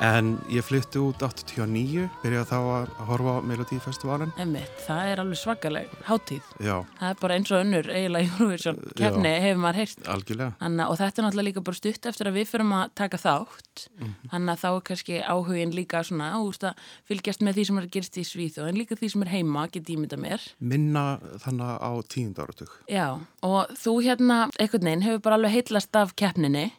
En 0.00 0.36
ég 0.46 0.62
flytti 0.62 1.00
út 1.02 1.18
89, 1.26 2.04
byrjaði 2.22 2.46
þá 2.46 2.58
að 2.58 2.90
horfa 3.08 3.32
á 3.34 3.46
Melodífestivalin. 3.50 4.30
emmitt, 4.38 4.70
það 4.86 5.08
er 5.10 5.18
alveg 5.24 5.38
svakaleg 5.40 5.88
hátíð. 6.06 6.42
Já, 6.62 6.84
Það 7.00 7.08
er 7.10 7.16
bara 7.20 7.34
eins 7.34 7.50
og 7.50 7.62
önnur 7.64 7.88
eiginlega 7.90 8.28
Eurovision 8.38 8.78
keppni 8.94 9.32
hefur 9.42 9.58
maður 9.64 9.74
heyrt. 9.80 9.98
algjörlega. 10.06 10.52
Hanna, 10.60 10.86
og 10.88 10.98
þetta 11.00 11.18
er 11.18 11.26
náttúrulega 11.26 11.48
líka 11.48 11.64
bara 11.66 11.74
stutt 11.80 12.06
eftir 12.06 12.30
að 12.30 12.38
við 12.38 12.46
fyrum 12.52 12.72
að 12.78 12.92
taka 12.94 13.18
þátt 13.18 13.88
þannig 14.30 14.52
að 14.54 14.62
þá 14.62 14.68
er 14.70 14.80
kannski 14.86 15.18
áhugin 15.26 15.74
líka 15.74 16.02
svona 16.06 16.30
að 16.38 16.74
fylgjast 17.08 17.42
með 17.42 17.54
því 17.58 17.64
sem 17.66 17.78
er 17.78 17.82
að 17.82 17.90
gerast 17.90 18.18
í 18.18 18.24
Svíþjóð 18.28 18.68
en 18.68 18.78
líka 18.78 18.94
því 18.98 19.10
sem 19.10 19.22
er 19.22 19.28
heima, 19.34 19.66
get 19.72 19.90
ímynda 19.90 20.16
mér 20.18 20.40
Minna 20.60 21.18
þannig 21.42 21.74
á 21.82 21.90
tíund 22.06 22.38
áratug. 22.38 22.70
Já, 22.86 23.18
og 23.42 23.66
þú 23.74 23.96
hérna 24.06 24.38
einhvern 24.58 24.84
veginn 24.86 25.02
hefur 25.02 25.22
bara 25.26 25.34
alveg 25.38 25.52
heitlast 25.58 25.94
af 25.96 26.14
keppninni 26.14 26.72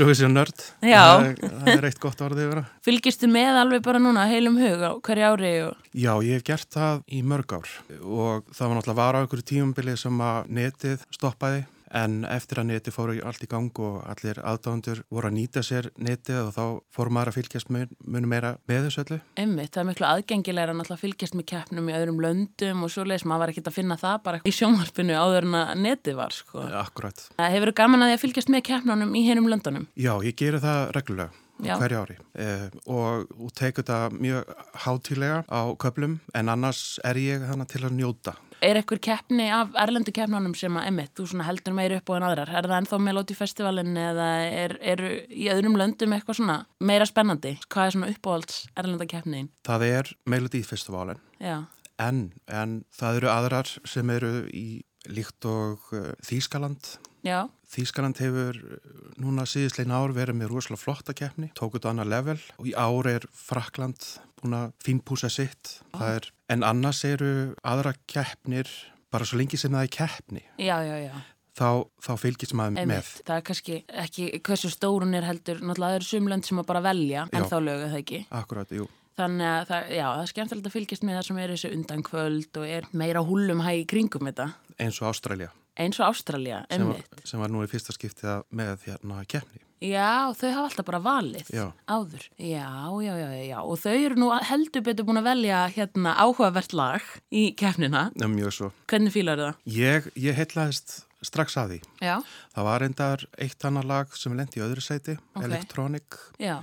að 0.00 0.06
Eurovision, 0.08 0.32
nörd. 0.34 0.62
Já. 0.80 1.02
Það, 1.20 1.42
það 1.60 1.72
er 1.74 1.86
eitt 1.90 2.00
gott 2.00 2.22
orðið 2.24 2.48
vera. 2.50 2.62
fylgistu 2.86 3.28
með 3.30 3.58
alveg 3.60 3.82
bara 3.84 4.00
núna 4.02 4.26
heilum 4.30 4.56
hug 4.60 4.80
á 4.80 4.92
hverju 4.96 5.26
ári 5.28 5.52
og 5.66 5.90
Já, 5.92 6.12
ég 6.24 6.38
hef 6.38 6.44
gert 6.46 6.70
það 6.72 7.02
í 7.12 7.20
mörg 7.26 7.52
ár 7.58 7.74
og 8.00 8.48
það 8.54 8.66
var 8.70 8.78
náttúrulega 8.78 9.00
var 9.00 9.18
á 9.18 9.20
einhverju 9.20 9.46
tímumbili 9.50 9.96
sem 10.00 10.22
að 10.24 10.50
netið 10.60 11.04
stoppaði 11.12 11.64
en 11.96 12.22
eftir 12.28 12.60
að 12.62 12.70
netið 12.70 12.94
fóru 12.94 13.16
allt 13.26 13.44
í 13.44 13.48
gang 13.50 13.80
og 13.82 14.00
allir 14.10 14.40
aðdándur 14.46 15.02
voru 15.10 15.30
að 15.30 15.36
nýta 15.36 15.62
sér 15.66 15.90
netið 16.00 16.40
og 16.44 16.52
þá 16.54 16.64
fór 16.94 17.10
maður 17.14 17.32
að 17.32 17.38
fylgjast 17.40 17.72
mun, 17.74 17.90
mun 18.06 18.28
meira 18.30 18.54
með 18.70 18.86
þessu 18.86 19.04
öllu. 19.04 19.20
Einmitt, 19.40 19.72
það 19.74 19.82
er 19.82 19.88
miklu 19.90 20.08
náttúrulega 20.10 20.96
að 20.96 21.04
fylgjast 21.04 21.36
með 21.38 21.48
keppnum 21.52 21.90
í 21.90 21.96
öðrum 21.98 22.22
löndum 22.24 22.86
og 22.86 22.94
svo 22.94 23.06
leiðis 23.08 23.26
maður 23.26 23.44
var 23.44 23.54
ekkert 23.54 23.70
að 23.72 23.78
finna 23.80 23.98
það 24.00 24.16
bara 24.28 24.40
í 24.44 24.54
sjónvarpinu 24.54 25.18
áður 25.18 25.50
en 25.50 25.60
að 25.60 25.76
netið 25.84 26.18
var 26.20 26.34
sko. 26.36 26.64
Akkurat. 26.80 27.26
Hefur 27.40 27.74
gaman 27.82 28.06
að 28.06 28.12
því 28.12 28.18
að 28.18 28.24
fylgjast 28.24 28.54
með 28.54 28.66
keppnunum 28.70 29.14
í 29.14 29.26
heinum 29.26 29.50
löndunum? 29.50 29.86
Já, 29.98 30.14
ég 30.24 30.36
geri 30.38 30.62
það 30.62 30.90
reglulega. 30.96 31.46
Já. 31.60 31.74
hverju 31.76 31.98
ári 32.00 32.14
eh, 32.40 32.68
og, 32.88 33.26
og 33.36 33.50
tekur 33.52 33.84
þetta 33.84 34.16
mjög 34.16 34.52
hátílega 34.84 35.42
á 35.44 35.62
köplum 35.76 36.14
en 36.32 36.48
annars 36.48 36.96
er 37.04 37.20
ég 37.20 37.44
þannig 37.44 37.68
til 37.68 37.82
að 37.84 37.98
njóta 37.98 38.36
Er 38.60 38.76
ekkur 38.76 39.00
keppni 39.00 39.46
af 39.56 39.72
erlendu 39.80 40.12
keppnunum 40.12 40.52
sem 40.58 40.74
að, 40.76 40.90
einmitt, 40.90 41.12
þú 41.16 41.24
svona 41.30 41.46
heldur 41.48 41.72
meir 41.76 41.94
upp 41.96 42.10
á 42.10 42.12
en 42.18 42.26
aðrar? 42.28 42.50
Er 42.52 42.68
það 42.68 42.76
ennþá 42.82 42.98
Melody 43.06 43.36
Festivalin 43.38 43.96
eða 43.96 44.28
er, 44.44 44.74
eru 44.92 45.12
í 45.32 45.48
öðrum 45.52 45.78
löndum 45.80 46.12
eitthvað 46.12 46.40
svona 46.42 46.58
meira 46.84 47.08
spennandi? 47.08 47.54
Hvað 47.72 47.86
er 47.86 47.96
svona 47.96 48.10
uppáhalds 48.12 48.60
erlenda 48.76 49.08
keppnin? 49.08 49.48
það 49.64 49.86
er 49.88 50.12
Melody 50.28 50.60
Festivalin 50.66 51.22
Já, 51.40 51.62
en, 52.04 52.20
en 52.52 52.76
það 52.96 53.22
eru 53.22 53.32
aðrar 53.32 53.72
sem 53.88 54.12
eru 54.12 54.32
í 54.52 54.66
líkt 55.08 55.46
og 55.48 55.86
uh, 55.96 56.10
Þýskaland 56.26 56.96
já, 57.24 57.48
Þýskaland 57.70 58.20
hefur 58.20 58.58
uh, 58.58 58.76
núna 59.22 59.46
síðislein 59.48 59.92
ár 59.94 60.12
verið 60.16 60.40
með 60.40 60.52
rosalega 60.52 60.82
flotta 60.82 61.14
keppni, 61.16 61.50
tók 61.56 61.76
þetta 61.78 61.92
annað 61.94 62.12
level 62.12 62.38
og 62.58 62.68
í 62.68 62.74
ár 62.76 63.08
er 63.08 63.26
Frakland 63.32 64.04
búin 64.40 64.56
að 64.56 64.70
fínpúsa 64.84 65.28
sitt. 65.32 65.78
Það 65.92 66.14
er, 66.16 66.30
en 66.54 66.62
annars 66.64 67.02
eru 67.04 67.32
aðra 67.62 67.92
keppnir 68.08 68.70
bara 69.12 69.26
svo 69.28 69.36
lengi 69.40 69.58
sem 69.60 69.72
það 69.74 69.84
er 69.88 69.92
keppni. 69.98 70.42
já, 70.56 70.76
já, 70.86 70.96
já. 71.10 71.18
Þá, 71.60 71.82
þá 72.00 72.12
fylgist 72.16 72.54
maður 72.56 72.78
Einmitt, 72.78 72.94
með. 72.94 73.08
það 73.26 73.36
er 73.36 73.42
kannski 73.48 73.74
ekki 74.00 74.26
hversu 74.46 74.70
stórun 74.72 75.16
er 75.18 75.26
heldur, 75.26 75.58
náttúrulega 75.60 75.90
það 75.90 75.96
eru 75.98 76.06
sumlönd 76.08 76.46
sem 76.46 76.60
að 76.62 76.68
bara 76.70 76.80
velja 76.86 77.24
en 77.26 77.42
Já. 77.42 77.48
þá 77.50 77.56
lögu 77.66 77.88
það 77.90 77.96
ekki. 77.98 78.20
Akkurat, 78.38 78.70
jú. 78.78 78.86
Þannig 79.20 79.48
að 79.52 79.64
það, 79.70 79.88
já, 79.98 80.04
það 80.08 80.24
er 80.24 80.30
skemmtilegt 80.34 80.68
að 80.70 80.76
fylgjast 80.78 81.04
með 81.06 81.16
það 81.20 81.26
sem 81.30 81.40
er 81.44 81.54
þessu 81.54 81.72
undankvöld 81.76 82.60
og 82.62 82.68
er 82.78 82.86
meira 82.96 83.24
húlum 83.26 83.64
hæg 83.66 83.82
í 83.82 83.88
kringum 83.94 84.28
þetta. 84.30 84.46
eins 84.80 85.00
og 85.02 85.10
Ástralja 85.12 85.50
Eins 85.80 85.96
og 86.00 86.10
Ástralja, 86.10 86.62
sem, 86.68 86.82
emmitt. 86.82 87.20
sem 87.24 87.40
var 87.40 87.48
nú 87.52 87.62
í 87.64 87.68
fyrsta 87.70 87.92
skiptið 87.94 88.42
með 88.52 88.82
hérna 88.88 89.20
keppni. 89.30 89.60
Já, 89.80 90.28
þau 90.36 90.48
hafa 90.52 90.64
alltaf 90.66 90.84
bara 90.90 90.98
valið 91.00 91.48
Já. 91.56 91.62
áður. 91.88 92.26
Já, 92.36 92.66
já, 93.00 93.12
já, 93.16 93.28
já, 93.32 93.44
já. 93.48 93.58
Og 93.64 93.78
þau 93.80 93.94
eru 93.96 94.18
nú 94.20 94.28
heldur 94.44 94.82
betur 94.84 95.06
búin 95.08 95.20
að 95.22 95.28
velja 95.30 95.60
hérna 95.72 96.12
áhugavert 96.20 96.74
lag 96.76 97.06
í 97.32 97.46
keppnina. 97.56 98.10
Já, 98.12 98.26
mjög 98.28 98.52
svo. 98.58 98.68
Hvernig 98.92 99.14
fílar 99.14 99.40
það? 99.40 99.62
Ég, 99.78 100.10
ég 100.20 100.36
heitlaðist 100.36 100.98
strax 101.24 101.56
að 101.62 101.72
því. 101.76 101.80
Já, 102.04 102.18
Það 102.58 102.68
var 102.68 102.84
endar 102.90 103.24
eitt 103.40 103.64
annar 103.70 103.88
lag 103.88 104.12
sem 104.20 104.36
lendi 104.36 104.60
í 104.60 104.66
öðru 104.66 104.84
sæti, 104.84 105.16
Ok. 105.32 105.46
Electronic, 105.48 106.20
já, 106.42 106.58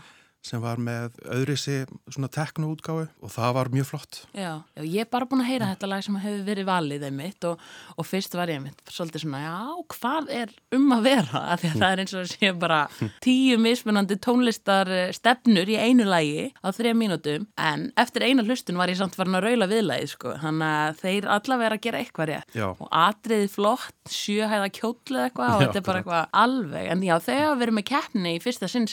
sem 0.48 0.64
var 0.64 0.80
með 0.82 1.18
öðrisi 1.28 1.82
svona 2.08 2.30
teknoútgáfu 2.32 3.06
og 3.08 3.34
það 3.34 3.56
var 3.58 3.72
mjög 3.74 3.89
flott. 3.91 4.22
já. 4.34 4.64
já 4.78 4.84
ég 4.84 5.04
er 5.04 5.10
bara 5.12 5.28
búin 5.30 5.43
að 5.43 5.52
heyra 5.52 5.72
þetta 5.74 5.89
lag 5.91 6.06
sem 6.06 6.20
hefur 6.24 6.45
verið 6.48 6.70
valið 6.70 7.06
einmitt 7.10 7.48
og, 7.50 7.64
og 7.98 8.08
fyrst 8.08 8.38
var 8.38 8.52
ég 8.52 8.62
einmitt 8.62 8.82
svolítið 8.91 9.26
svona, 9.26 9.41
já, 9.43 9.58
hvað 9.95 10.32
er 10.38 10.54
um 10.78 10.88
að 10.95 11.06
vera? 11.08 11.43
Að 11.54 11.66
það 11.68 11.88
er 11.89 12.04
eins 12.04 12.16
og 12.16 12.24
að 12.24 12.32
sé 12.34 12.52
bara 12.58 12.80
tíu 13.26 13.60
mismunandi 13.62 14.20
tónlistar 14.24 14.91
eh, 14.93 15.12
stefnur 15.16 15.70
í 15.70 15.78
einu 15.78 16.08
lagi 16.08 16.50
á 16.64 16.68
þrejum 16.76 17.02
mínútum 17.04 17.48
en 17.60 17.89
eftir 18.00 18.28
eina 18.28 18.45
hlustun 18.48 18.80
var 18.80 18.91
ég 18.91 19.00
samt 19.00 19.18
farin 19.18 19.38
að 19.38 19.48
raula 19.48 19.70
viðlagið, 19.70 20.14
sko. 20.14 20.36
Þannig 20.41 20.76
að 20.78 21.02
þeir 21.04 21.30
allavega 21.38 21.68
er 21.68 21.76
að 21.78 21.84
gera 21.84 22.02
eitthvað 22.02 22.30
rétt. 22.32 22.56
Já. 22.58 22.68
og 22.72 22.88
atriðið 22.93 23.50
flott, 23.54 23.95
sjöhæða 24.12 24.70
kjótlu 24.74 25.18
eða 25.18 25.28
eitthvað 25.30 25.52
og 25.52 25.62
Já, 25.62 25.66
þetta 25.66 25.80
er 25.80 25.86
bara 25.88 26.02
eitthvað 26.02 26.38
alveg 26.41 26.89
en 26.93 27.04
já, 27.06 27.14
þau 27.24 27.36
hafa 27.38 27.58
verið 27.62 27.78
með 27.78 27.88
keppni 27.91 28.34
í 28.38 28.41
fyrsta 28.43 28.70
sinn 28.72 28.88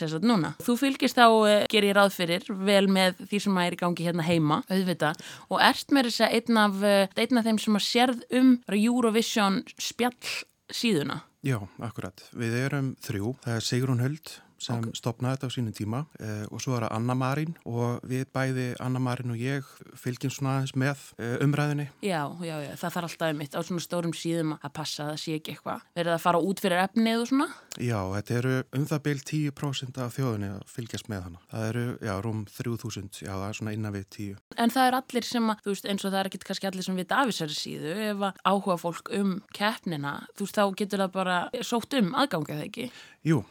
uh, 1.44 1.66
ger 1.70 1.86
ég 1.86 1.96
ráð 1.96 2.16
fyrir, 2.16 2.48
vel 2.66 2.86
með 2.92 3.20
því 3.28 3.42
sem 3.46 3.60
er 3.64 3.76
í 3.76 3.80
gangi 3.80 4.08
hérna 4.08 4.26
heima, 4.26 4.62
auðvitað 4.70 5.20
og 5.50 5.60
ert 5.64 5.94
með 5.94 6.10
þess 6.10 6.24
að 6.26 6.34
einn 6.40 6.62
af, 6.64 6.80
uh, 6.82 7.20
einn 7.24 7.40
af 7.40 7.46
þeim 7.48 7.60
sem 7.62 7.78
að 7.78 7.86
sérð 7.88 8.26
um 8.40 8.50
Eurovision 8.74 9.62
spjall 9.76 10.34
síðuna. 10.72 11.22
Já, 11.44 11.58
akkurat. 11.84 12.24
Við 12.32 12.56
erum 12.56 12.94
þrjú. 13.04 13.34
Það 13.44 13.58
er 13.58 13.64
Sigrun 13.66 14.00
Huld 14.00 14.38
sem 14.62 14.86
stopnaði 14.96 15.38
þetta 15.38 15.50
á 15.50 15.54
sínum 15.54 15.74
tíma 15.76 16.02
eh, 16.20 16.44
og 16.50 16.62
svo 16.62 16.76
er 16.76 16.86
það 16.86 16.94
Anna 16.98 17.16
Marín 17.18 17.54
og 17.68 18.04
við 18.08 18.24
bæði 18.34 18.66
Anna 18.82 19.02
Marín 19.02 19.34
og 19.34 19.40
ég 19.40 19.68
fylgjum 19.98 20.32
svona 20.32 20.58
aðeins 20.58 20.74
með 20.78 21.04
eh, 21.18 21.36
umræðinni. 21.44 21.88
Já, 22.04 22.22
já, 22.44 22.54
já, 22.62 22.70
það 22.80 22.96
þarf 22.96 23.08
alltaf 23.10 23.36
mitt 23.38 23.56
á 23.56 23.60
svona 23.64 23.84
stórum 23.84 24.14
síðum 24.16 24.54
að 24.60 24.74
passa 24.76 25.06
að 25.06 25.12
það 25.12 25.20
sé 25.24 25.36
ekki 25.38 25.54
eitthvað. 25.54 25.86
Verið 25.98 26.14
að 26.16 26.24
fara 26.24 26.42
út 26.44 26.62
fyrir 26.64 26.84
efnið 26.84 27.24
og 27.24 27.30
svona? 27.30 27.48
Já, 27.74 27.98
þetta 28.14 28.36
eru 28.38 28.54
um 28.78 28.86
það 28.90 29.02
byl 29.08 29.16
10% 29.30 30.00
af 30.04 30.14
þjóðinni 30.14 30.50
að 30.54 30.60
fylgjast 30.70 31.10
með 31.10 31.24
hana. 31.26 31.42
Það 31.50 31.66
eru, 31.70 31.84
já, 32.06 32.12
rúm 32.24 32.44
3000, 32.50 33.10
já, 33.24 33.32
það 33.32 33.48
er 33.48 33.58
svona 33.58 33.74
innan 33.74 33.96
við 33.96 34.06
10. 34.18 34.44
En 34.62 34.74
það 34.74 34.90
er 34.90 34.98
allir 35.00 35.28
sem 35.28 35.50
að, 35.50 35.64
þú 35.64 35.74
veist, 35.74 35.88
eins 35.90 36.04
og 36.04 36.14
það 36.14 36.20
er 36.20 36.30
ekkit 36.30 36.46
kannski 36.50 36.70
allir 36.70 36.86
sem 36.86 37.00
vita 37.00 37.18
af 37.18 37.32
þessari 37.32 37.58
síðu, 37.58 37.96
ef 38.12 38.24
að 38.28 38.40
áhuga 38.52 38.78
fólk 38.84 39.10
um 39.18 39.34
keppnina, 39.56 40.14
þú 40.38 40.46
veist, 40.46 40.60
þá 40.60 40.78
getur 40.78 41.04
það 41.04 41.12
bara 41.18 41.40
sótt 41.66 41.98
um 41.98 42.14
aðgangið 42.14 42.60
það 42.60 42.66
ekki. 42.68 42.88
Jú, 43.26 43.42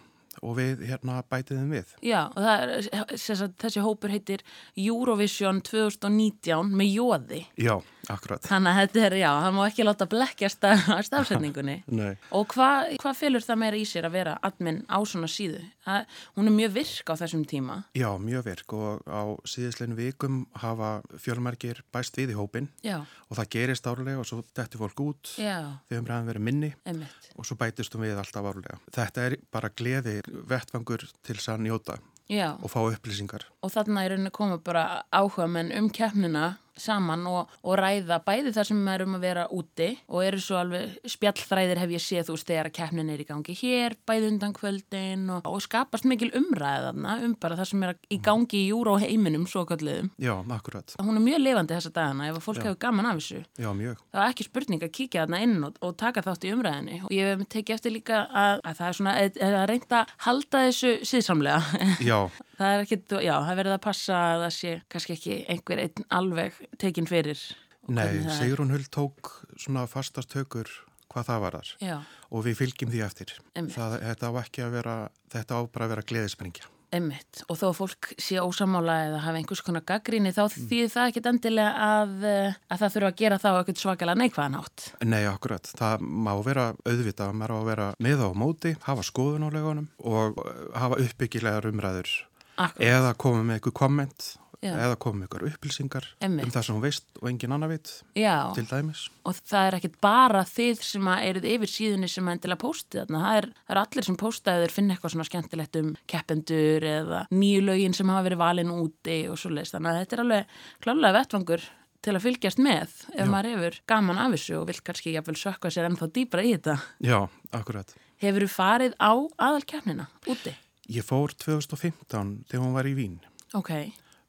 og 0.44 0.58
við 0.60 0.84
hérna 0.90 1.22
bætiðum 1.32 1.72
við. 1.74 1.96
Já, 2.04 2.22
og 2.28 2.48
er, 2.52 3.18
sagt, 3.20 3.56
þessi 3.64 3.84
hópur 3.84 4.14
heitir 4.14 4.44
Eurovision 4.76 5.62
2019 5.66 6.74
með 6.76 6.92
jóði. 6.98 7.42
Já, 7.60 7.76
akkurat. 8.12 8.44
Þannig 8.46 8.74
að 8.74 8.80
þetta 8.82 9.04
er, 9.08 9.18
já, 9.24 9.30
það 9.46 9.56
má 9.58 9.62
ekki 9.66 9.88
láta 9.88 10.08
blekkjast 10.12 10.68
að 10.68 10.84
stafsetningunni. 11.10 11.78
Nei. 12.00 12.12
Og 12.36 12.48
hvað 12.54 12.94
hva 13.04 13.16
fylgur 13.18 13.46
það 13.46 13.62
meira 13.64 13.80
í 13.80 13.86
sér 13.88 14.10
að 14.10 14.18
vera 14.20 14.36
admin 14.44 14.84
á 14.92 15.00
svona 15.08 15.30
síðu? 15.32 15.64
Það, 15.84 16.20
hún 16.38 16.48
er 16.48 16.56
mjög 16.56 16.76
virk 16.78 17.12
á 17.12 17.16
þessum 17.20 17.44
tíma. 17.50 17.80
Já, 17.98 18.10
mjög 18.22 18.46
virk 18.48 18.76
og 18.78 19.04
á 19.08 19.22
síðisleinu 19.48 19.98
vikum 20.00 20.44
hafa 20.62 20.94
fjölmerkir 21.20 21.84
bæst 21.94 22.20
við 22.20 22.34
í 22.34 22.38
hópin 22.38 22.70
Já, 22.86 23.02
og 23.28 23.40
það 23.40 23.50
gerist 23.58 23.88
árlega 23.90 24.22
og 24.22 24.28
svo 24.30 24.42
dettur 24.56 24.84
fólk 24.84 25.02
út 25.04 25.34
já, 25.42 25.58
þegar 25.90 26.04
umræðan 26.04 26.30
verið 26.32 26.46
minni 26.48 26.70
einmitt. 26.88 27.30
og 27.36 27.48
svo 27.48 27.58
bætistum 27.60 28.04
við 28.06 28.20
alltaf 28.22 28.48
árlega. 28.48 28.80
Þetta 28.96 29.28
er 29.28 29.38
bara 29.52 29.72
gleði 29.74 30.16
vettfangur 30.34 31.06
til 31.24 31.36
þess 31.38 31.50
að 31.54 31.64
njóta 31.68 31.98
Já. 32.32 32.56
og 32.62 32.72
fá 32.72 32.80
upplýsingar. 32.88 33.44
og 33.62 33.72
þarna 33.72 34.04
er 34.06 34.14
rauninni 34.14 34.32
koma 34.32 34.58
bara 34.58 35.04
áhuga 35.12 35.48
menn 35.48 35.72
um 35.78 35.90
keppnina 35.90 36.58
saman 36.80 37.26
og, 37.30 37.52
og 37.64 37.78
ræða 37.80 38.20
bæði 38.26 38.54
þar 38.56 38.70
sem 38.70 38.88
er 38.94 39.06
um 39.06 39.18
að 39.18 39.26
vera 39.28 39.46
úti 39.54 39.90
og 40.08 40.24
eru 40.26 40.42
svo 40.42 40.60
alveg 40.62 40.98
spjallþræðir 41.14 41.82
hef 41.84 41.94
ég 41.96 42.04
séð 42.04 42.30
þú 42.30 42.38
veist 42.38 42.50
þegar 42.50 42.70
að 42.70 42.76
keppnin 42.80 43.12
er 43.14 43.24
í 43.24 43.28
gangi 43.30 43.58
hér 43.60 43.98
bæði 44.08 44.32
undan 44.32 44.56
kvöldin 44.58 45.28
og, 45.34 45.48
og 45.50 45.62
skapast 45.64 46.08
mikil 46.10 46.32
umræða 46.38 46.94
þarna 46.94 47.18
um 47.26 47.36
bara 47.40 47.58
það 47.60 47.70
sem 47.72 47.86
er 47.88 47.96
í 48.14 48.20
gangi 48.24 48.62
í 48.64 48.70
júra 48.70 48.96
og 48.96 49.04
heiminum 49.04 49.46
svo 49.50 49.66
kalliðum. 49.68 50.12
Já, 50.22 50.34
akkurat. 50.56 50.96
Hún 51.02 51.18
er 51.20 51.26
mjög 51.26 51.44
lifandi 51.44 51.76
þessa 51.78 51.94
dagana 51.96 52.30
ef 52.30 52.40
að 52.40 52.46
fólk 52.48 52.62
Já. 52.62 52.68
hefur 52.70 52.80
gaman 52.86 53.10
af 53.10 53.20
þessu. 53.20 53.42
Já, 53.60 53.70
mjög. 53.78 54.02
Það 54.14 54.24
er 54.24 54.34
ekki 54.34 54.48
spurning 54.48 54.86
að 54.86 54.94
kíkja 55.00 55.26
þarna 55.26 55.42
inn 55.48 55.68
og, 55.68 55.78
og 55.84 55.96
taka 56.00 56.24
þátt 56.26 56.48
í 56.48 56.54
umræðinni 56.56 57.02
og 57.04 57.14
ég 57.16 57.32
hef 57.34 57.46
tekið 57.56 57.78
eftir 57.78 57.96
líka 57.96 58.24
að, 58.30 58.64
að 58.64 58.80
það 58.80 58.88
er 58.90 59.00
svona 59.00 59.16
að, 59.20 59.42
að 59.50 59.68
reynda 59.74 60.02
að 60.02 60.16
halda 60.28 60.66
þessu 60.68 60.96
síðsamlega. 61.10 61.86
Já, 62.10 62.20
Það 62.54 62.74
er 62.74 62.84
ekkit, 62.84 63.14
já, 63.26 63.34
það 63.44 63.58
verður 63.60 63.76
að 63.76 63.84
passa 63.84 64.18
að 64.30 64.42
það 64.44 64.52
sé 64.56 64.74
kannski 64.94 65.16
ekki 65.18 65.38
einhver 65.52 65.80
einn 65.84 66.06
alveg 66.14 66.60
tekin 66.78 67.08
fyrir. 67.10 67.40
nei. 67.88 68.24
Sigrun 68.38 68.72
Huld 68.72 68.90
tók 68.94 69.32
svona 69.58 69.88
fastast 69.88 70.34
hökur 70.38 70.70
hvað 71.14 71.28
það 71.30 71.42
var 71.44 71.58
þar 71.60 71.72
Já, 71.84 71.98
og 72.32 72.46
við 72.48 72.60
fylgjum 72.62 72.94
því 72.94 73.02
eftir. 73.06 73.34
Það, 73.54 73.98
þetta 74.02 74.30
á 74.30 74.34
ekki 74.42 74.64
að 74.66 74.78
vera, 74.80 74.96
þetta 75.34 75.60
á 75.60 75.62
bara 75.70 75.86
að 75.86 75.94
vera 75.94 76.08
gleðisprengja. 76.10 76.70
emmitt. 76.94 77.42
Og 77.50 77.58
þó 77.58 77.64
að 77.72 77.78
fólk 77.80 78.10
sé 78.22 78.36
ósamála 78.38 78.96
eða 79.08 79.22
hafa 79.24 79.40
einhvers 79.40 79.64
konar 79.66 79.82
gaggríni 79.82 80.30
þá 80.30 80.44
þýðir 80.54 80.92
það 80.94 81.08
ekkit 81.10 81.30
endilega 81.32 81.72
að, 81.88 82.12
eh, 82.30 82.58
að 82.70 82.84
það 82.84 82.94
þurfa 82.94 83.10
að 83.10 83.16
gera 83.22 83.40
þá 83.42 83.48
eitthvað 83.50 83.82
svakalega 83.82 84.20
neikvæðan 84.22 84.58
átt. 84.60 84.86
Nei, 85.02 85.24
akkurat. 85.26 85.72
Það 85.80 86.06
má 86.06 86.32
vera 86.46 86.68
auðvitað, 86.86 87.34
maður 87.34 87.56
á 87.56 87.58
að 87.58 87.66
vera 87.72 87.88
með 87.98 88.22
á 88.22 88.30
móti, 88.38 88.76
hafa 88.86 89.08
skoðun 89.10 89.48
á 89.48 89.50
legunum 89.50 89.90
og 90.06 90.38
uh, 90.38 90.54
hafa 90.78 91.02
uppbyggilegar 91.02 91.66
umræður 91.72 92.14
Akkur. 92.62 92.86
eða 92.86 93.18
koma 93.18 93.42
með 93.42 93.58
eitthvað 93.58 93.80
komment 93.82 94.30
Já. 94.64 94.72
eða 94.80 94.96
með 95.14 95.26
eitthvað 95.26 95.48
upplýsingar 95.50 96.06
Einmitt. 96.24 96.46
um 96.48 96.54
það 96.56 96.66
sem 96.66 96.76
hún 96.78 96.84
veist 96.86 97.20
og 97.20 97.28
engin 97.30 97.52
annar 97.52 97.72
veit 97.74 97.92
Já, 98.16 98.38
til 98.56 98.66
dæmis. 98.70 99.04
og 99.28 99.36
það 99.44 99.68
er 99.68 99.78
ekkit 99.80 100.00
bara 100.02 100.44
þið 100.48 100.82
sem 100.88 101.12
eruð 101.14 101.48
yfir 101.52 101.74
síðunni 101.74 102.10
sem 102.10 102.32
endilega 102.32 102.64
póstið 102.64 103.04
þarna. 103.04 103.24
Það 103.28 103.38
er, 103.42 103.50
það 103.68 103.76
er 103.76 103.82
allir 103.84 104.08
sem 104.08 104.20
póstaður 104.24 104.76
finna 104.78 104.96
eitthvað 104.96 105.16
svona 105.16 105.28
skemmtilegt 105.30 105.80
um 105.82 105.94
keppendur 106.08 106.88
eða 106.94 107.22
nýju 107.36 107.62
lögin 107.68 107.98
sem 107.98 108.10
hafa 108.14 108.28
verið 108.30 108.44
valin 108.44 108.74
úti 108.74 109.18
og 109.30 109.40
svo 109.42 109.52
leist. 109.52 109.76
Þannig 109.76 109.92
að 109.92 110.02
þetta 110.02 110.16
er 110.18 110.24
alveg 110.26 110.60
klálega 110.84 111.18
vettvangur 111.20 111.68
til 112.04 112.16
að 112.18 112.26
fylgjast 112.26 112.60
með 112.60 112.96
ef 113.16 113.30
maður 113.32 113.54
hefur 113.54 113.78
gaman 113.88 114.20
af 114.20 114.34
þessu 114.36 114.58
og 114.60 114.68
vil 114.68 114.80
kannski 114.84 115.14
jafnvel 115.16 115.38
sökka 115.40 115.72
sér 115.72 115.88
ennþá 115.88 116.10
dýbra 116.12 116.44
í 116.44 116.56
þetta. 116.58 116.76
Já, 117.04 117.20
akkurat. 117.56 117.94
Hefur 118.24 118.46
þú 118.46 118.52
farið 118.52 118.96
á 119.00 119.12
aðalkeppnina 119.48 120.08
úti? 120.32 120.56
Ég 120.92 121.06
fór 121.08 121.32
2015 121.40 122.44
þegar 122.50 122.64
hún 122.66 122.76
var 122.76 122.88
í 122.90 122.96
Vín. 122.98 123.20
Ok, 123.56 123.72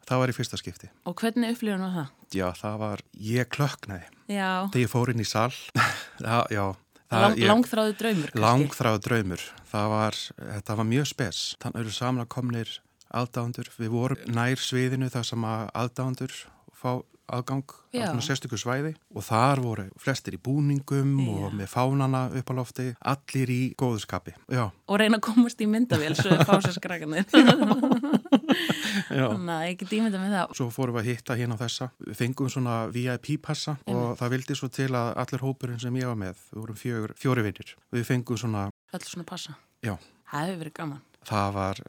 Það 0.04 0.18
var 0.20 0.28
í 0.32 0.36
fyrsta 0.36 0.58
skipti. 0.60 0.88
og 1.08 1.14
hvernig 1.20 1.54
upplifun 1.54 1.80
var 1.86 1.92
það? 1.94 2.08
Já, 2.34 2.46
það 2.60 2.78
var, 2.82 3.00
ég 3.32 3.48
klöknaði. 3.54 4.08
Já, 4.28 4.48
Þegar 4.72 4.82
ég 4.84 4.90
fór 4.92 5.12
inn 5.14 5.20
í 5.24 5.26
sal, 5.28 5.50
já, 6.20 6.38
já. 6.52 6.64
það- 7.08 7.22
Lang, 7.24 7.36
ég- 7.38 7.48
langþráðu 7.50 7.94
draumur 8.00 8.30
kannski. 8.32 8.42
Langþráð 8.44 8.98
draumur. 9.06 9.44
Það 9.72 9.88
var, 9.94 10.18
þetta 10.58 10.76
var 10.80 10.84
mjög 10.92 11.06
spes. 11.12 11.42
Þannig 11.62 11.80
eru 11.84 11.90
saman 11.94 12.26
komnir 12.26 12.74
aðdándur. 13.14 13.68
Við 13.78 13.88
vorum 13.94 14.18
nær 14.34 14.56
sviðinu 14.60 15.08
þar 15.12 15.24
sem 15.28 15.44
að 15.48 15.68
aðdándur 15.84 16.32
fá 16.74 17.02
aðgang 17.32 17.64
Já. 17.94 18.04
á 18.04 18.12
svona 18.12 18.24
sérstöku 18.26 18.58
svæði 18.60 18.94
og 19.14 19.22
þar 19.24 19.62
voru 19.64 19.84
flestir 20.00 20.36
í 20.36 20.40
búningum 20.44 21.14
og 21.32 21.54
með 21.56 21.70
fánana 21.72 22.26
upp 22.36 22.50
á 22.50 22.54
lofti, 22.58 22.86
allir 23.00 23.52
í 23.54 23.60
góðskapi. 23.80 24.34
Já, 24.52 24.66
Og 24.88 24.98
reyna 25.00 25.16
að 25.16 25.24
komast 25.30 25.60
í 25.64 25.68
myndavél 25.70 26.12
svo 26.18 26.34
er 26.36 26.44
fásaskrækanir. 26.44 27.24
já. 29.18 29.26
Þannig 29.30 29.54
að 29.54 29.64
ég 29.68 29.78
get 29.80 29.94
ímynda 29.96 30.20
með 30.20 30.34
það. 30.36 30.54
Svo 30.58 30.66
fórum 30.74 30.96
við 30.98 31.02
að 31.04 31.08
hitta 31.12 31.36
hérna 31.38 31.56
á 31.58 31.62
þessa. 31.64 31.88
Við 32.04 32.18
fengum 32.20 32.50
svona 32.52 32.76
VIP-passa 32.94 33.76
og 33.90 34.14
það 34.20 34.34
vildi 34.36 34.56
svo 34.58 34.68
til 34.74 34.90
að 34.92 35.10
allir 35.24 35.44
hópurinn 35.44 35.80
sem 35.82 35.96
ég 36.00 36.10
var 36.10 36.18
með, 36.20 36.40
við 36.52 36.60
vorum 36.64 36.78
fjögur, 36.80 37.14
fjóri 37.20 37.44
vinnir. 37.46 37.74
Við 37.94 38.06
fengum 38.10 38.40
svona, 38.40 38.68
Öll 38.94 39.04
svona 39.08 39.26
passa. 39.28 39.56
já, 39.84 39.96
Það 40.30 40.48
hefur 40.48 40.60
verið 40.64 40.74
gaman. 40.80 41.02
það 41.28 41.52
var, 41.54 41.80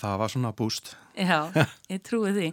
það 0.00 0.18
var 0.24 0.28
svona 0.34 0.52
búst. 0.56 0.94
Já, 1.18 1.38
ég 1.92 2.02
trúi 2.06 2.32
því. 2.36 2.50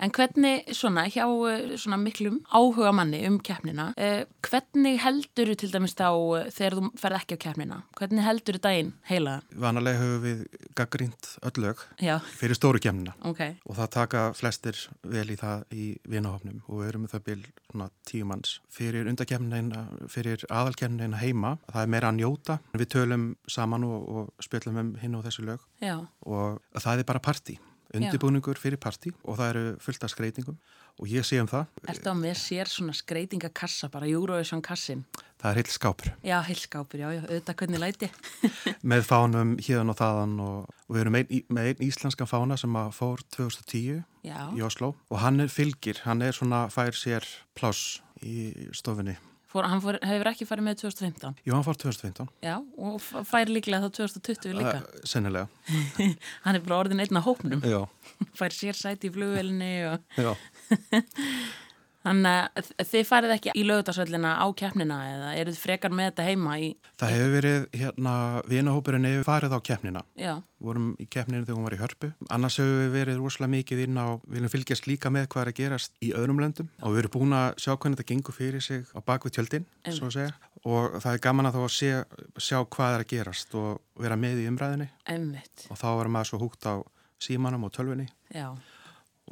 En 0.00 0.12
hvernig 0.16 0.70
svona 0.76 1.06
hjá 1.10 1.24
eh, 1.50 1.76
svona 1.80 1.98
miklum 2.00 2.40
áhuga 2.48 2.92
manni 2.96 3.22
um 3.28 3.38
keppnina, 3.44 3.90
eh, 3.96 4.24
hvernig 4.46 5.00
heldur 5.04 5.54
til 5.54 5.72
dæmis 5.72 5.96
þá 5.98 6.08
eh, 6.40 6.50
þegar 6.54 6.78
þú 6.78 6.90
ferð 7.00 7.18
ekki 7.20 7.38
á 7.38 7.42
keppnina? 7.46 7.80
Hvernig 7.98 8.26
heldur 8.26 8.60
daginn 8.62 8.92
heila? 9.10 9.40
Vanalega 9.52 10.00
höfum 10.00 10.24
við 10.24 10.44
gaggrínt 10.78 11.34
öll 11.46 11.64
lög 11.64 11.84
Já, 12.00 12.18
fyrir 12.40 12.58
stóru 12.58 12.80
kemnina 12.82 13.14
ok. 13.24 13.42
og 13.66 13.76
það 13.76 13.92
taka 13.96 14.24
flestir 14.36 14.78
vel 15.02 15.28
í 15.30 15.38
það 15.40 15.64
í 15.76 15.86
vinahofnum 16.08 16.62
og 16.66 16.82
við 16.82 16.92
erum 16.92 17.08
það 17.10 17.28
svona 17.70 17.88
tíu 18.06 18.26
manns. 18.26 18.58
Fyrir 18.72 19.08
undakemnina, 19.10 19.86
fyrir 20.10 20.42
aðalkemnina 20.50 21.20
heima, 21.20 21.56
það 21.70 21.82
er 21.82 21.92
meira 21.94 22.10
að 22.10 22.18
njóta. 22.18 22.58
Við 22.74 22.92
tölum 22.96 23.26
saman 23.50 23.86
og, 23.86 24.08
og 24.08 24.44
spjöllum 24.44 24.80
um 24.80 24.94
hinn 25.00 25.18
og 25.18 25.26
þessu 25.26 25.46
lög 25.46 25.66
Já, 25.82 25.98
og 26.26 26.60
það 26.78 27.02
er 27.04 27.10
bara 27.12 27.22
partí. 27.22 27.58
Undirbúningur 27.96 28.58
fyrir 28.60 28.80
partí 28.80 29.12
og 29.24 29.38
það 29.40 29.50
eru 29.52 29.64
fullt 29.82 30.04
af 30.06 30.12
skreitingum 30.12 30.58
og 31.00 31.08
ég 31.08 31.24
sé 31.24 31.38
um 31.40 31.48
það. 31.48 31.68
Ertu 31.88 32.12
á 32.12 32.14
með 32.18 32.34
sér 32.36 32.68
svona 32.68 32.92
skreitingakassa, 32.96 33.88
bara 33.92 34.08
Eurovision 34.10 34.60
kassin? 34.62 35.06
Það 35.40 35.50
er 35.50 35.60
heilt 35.60 35.72
skápur 35.72 36.10
Já, 36.26 36.36
heilskápur, 36.44 37.00
já, 37.00 37.08
já, 37.16 37.22
auðvitað 37.24 37.56
hvernig 37.62 37.80
læti. 37.80 38.10
með 38.92 39.06
fánum 39.08 39.54
híðan 39.62 39.94
og 39.94 39.98
þaðan 40.00 40.36
og, 40.44 40.74
og 40.86 40.96
við 40.96 41.04
erum 41.04 41.18
ein, 41.20 41.32
með 41.48 41.70
einn 41.70 41.86
íslenskan 41.88 42.28
fána 42.28 42.60
sem 42.60 42.76
að 42.76 42.92
fór 42.98 43.24
2010 43.38 44.04
Já, 44.26 44.38
í 44.52 44.66
Oslo 44.66 44.92
og 45.08 45.22
hann 45.24 45.40
er 45.40 45.52
fylgir, 45.52 46.02
hann 46.04 46.20
er 46.26 46.36
svona 46.36 46.66
fær 46.72 46.92
sér 46.92 47.24
pláss 47.56 48.02
í 48.20 48.52
stofunni. 48.76 49.16
Fór, 49.50 49.66
hann 49.70 49.82
fór, 49.82 49.98
hefur 50.06 50.30
ekki 50.30 50.46
farið 50.48 50.66
með 50.68 50.76
2015. 50.84 51.34
Jú, 51.46 51.54
hann 51.56 51.66
fór 51.66 51.78
2015, 51.82 52.28
Já, 52.46 52.56
og 52.78 53.00
fær 53.30 53.50
líklega 53.50 53.82
þá 53.86 53.90
2020 53.98 54.54
líka. 54.60 54.76
uh, 54.82 55.00
sennilega. 55.10 55.48
Hann 56.44 56.58
er 56.58 56.62
bara 56.66 56.78
orðin 56.84 57.02
einn 57.02 57.18
á 57.18 57.22
hópnum, 57.26 57.64
Já, 57.66 57.80
fær 58.38 58.54
sér 58.54 58.78
sæti 58.78 59.10
í 59.10 59.14
flugvelinni 59.14 59.72
og... 59.90 60.06
já. 60.18 60.32
Þannig 62.00 62.46
að 62.56 62.68
þið 62.88 63.02
farið 63.08 63.32
ekki 63.34 63.52
í 63.52 63.62
lögutarsvöllina 63.68 64.30
á 64.40 64.46
keppnina 64.56 64.98
eða 65.04 65.30
eruð 65.36 65.58
frekar 65.60 65.92
með 65.92 66.06
þetta 66.10 66.24
heima 66.30 66.54
í... 66.56 66.70
Það 67.00 67.12
hefur 67.12 67.32
verið, 67.34 67.66
hérna, 67.76 68.12
vinahópurinn 68.48 69.04
hefur 69.04 69.26
farið 69.28 69.52
á 69.52 69.60
keppnina. 69.68 70.00
Já, 70.16 70.40
vorum 70.64 70.96
í 70.96 71.06
keppninu 71.12 71.44
þegar 71.44 71.58
hún 71.58 71.66
var 71.68 71.76
í 71.76 71.80
hörpu. 71.82 72.08
Annars 72.32 72.56
hefur 72.62 72.80
við 72.80 72.90
verið 72.94 73.20
rosalega 73.20 73.52
mikið 73.52 73.78
inn 73.84 74.00
á, 74.00 74.16
við 74.24 74.38
viljum 74.38 74.54
fylgjast 74.54 74.88
líka 74.88 75.12
með 75.12 75.28
hvað 75.34 75.42
er 75.42 75.52
að 75.52 75.58
gerast 75.60 75.92
í 76.00 76.08
öðrum 76.16 76.40
löndum. 76.40 76.68
Og 76.80 76.96
við 76.96 77.02
erum 77.02 77.14
búin 77.18 77.36
að 77.36 77.48
sjá 77.60 77.72
hvernig 77.74 77.96
þetta 78.00 78.10
gengur 78.14 78.36
fyrir 78.36 78.64
sig 78.64 78.80
á 78.96 78.98
bakvið 79.04 79.36
tjöldin, 79.36 79.68
svo 79.92 80.08
að 80.08 80.16
segja. 80.16 80.32
Og 80.64 80.82
það 81.00 81.12
er 81.12 81.24
gaman 81.28 81.48
að 81.48 81.54
þá 81.56 81.62
að 81.66 81.76
sé, 81.76 81.92
sjá 82.40 82.58
hvað 82.64 82.96
er 82.96 83.04
að 83.04 83.10
gerast 83.12 83.50
og 83.60 83.70
vera 84.00 84.16
með 84.20 84.36
í 84.40 84.48
umræðinni 84.48 84.88
emmitt, 85.08 85.68
og 85.68 85.76
þá 85.80 85.88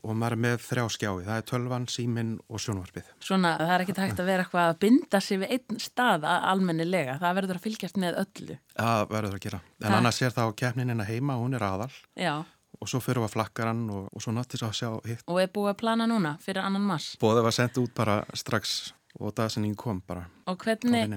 og 0.02 0.14
maður 0.16 0.32
er 0.36 0.40
með 0.44 0.58
þrjá 0.62 0.84
skjái. 0.94 1.24
Það 1.26 1.38
er 1.40 1.46
tölvan, 1.50 1.86
símin 1.90 2.34
og 2.48 2.60
sjónvarpið. 2.62 3.08
Svona, 3.24 3.54
það 3.58 3.72
er 3.74 3.84
ekki 3.84 3.96
hægt 3.98 4.20
að 4.22 4.28
vera 4.30 4.44
eitthvað 4.44 4.68
að 4.72 4.78
binda 4.84 5.20
sig 5.20 5.38
við 5.42 5.50
einn 5.56 5.80
stað 5.82 6.26
að- 6.28 6.44
almennilega. 6.52 7.18
Það 7.18 7.34
verður 7.40 7.58
að 7.58 7.64
fylgjast 7.66 7.96
með 7.98 8.20
öllu. 8.24 8.58
Það 8.78 9.08
verður 9.08 9.34
að 9.34 9.40
gera. 9.48 9.60
En 9.82 9.90
Ha. 9.92 9.96
annars 9.98 10.22
er 10.22 10.30
það 10.30 10.46
á 10.48 10.58
keppninina 10.62 11.04
heima, 11.08 11.34
hún 11.40 11.54
er 11.54 11.60
aðal 11.66 11.90
Já, 12.16 12.44
og 12.80 12.86
svo 12.88 13.00
fyrir 13.00 13.22
við 13.22 13.28
að 13.28 13.34
flakkaran 13.36 13.90
og, 13.90 14.08
og 14.14 14.22
svo 14.22 14.32
náttúrulega 14.32 14.70
að 14.70 14.78
sjá 14.78 15.06
hitt. 15.06 15.22
og 15.26 15.40
er 15.40 15.48
búið 15.48 15.70
að 15.74 15.78
plana 15.78 16.06
núna 16.06 16.38
fyrir 16.38 16.62
annan 16.62 16.82
mass. 16.82 17.16
Bóðið 17.20 17.42
var 17.42 17.52
sendt 17.52 17.78
út 17.78 17.94
bara 17.94 18.24
strax 18.34 18.92
og 19.20 19.34
dagsinning 19.34 19.74
kom 19.74 20.00
bara 20.06 20.26
Og 20.46 20.56
hvernig, 20.58 21.08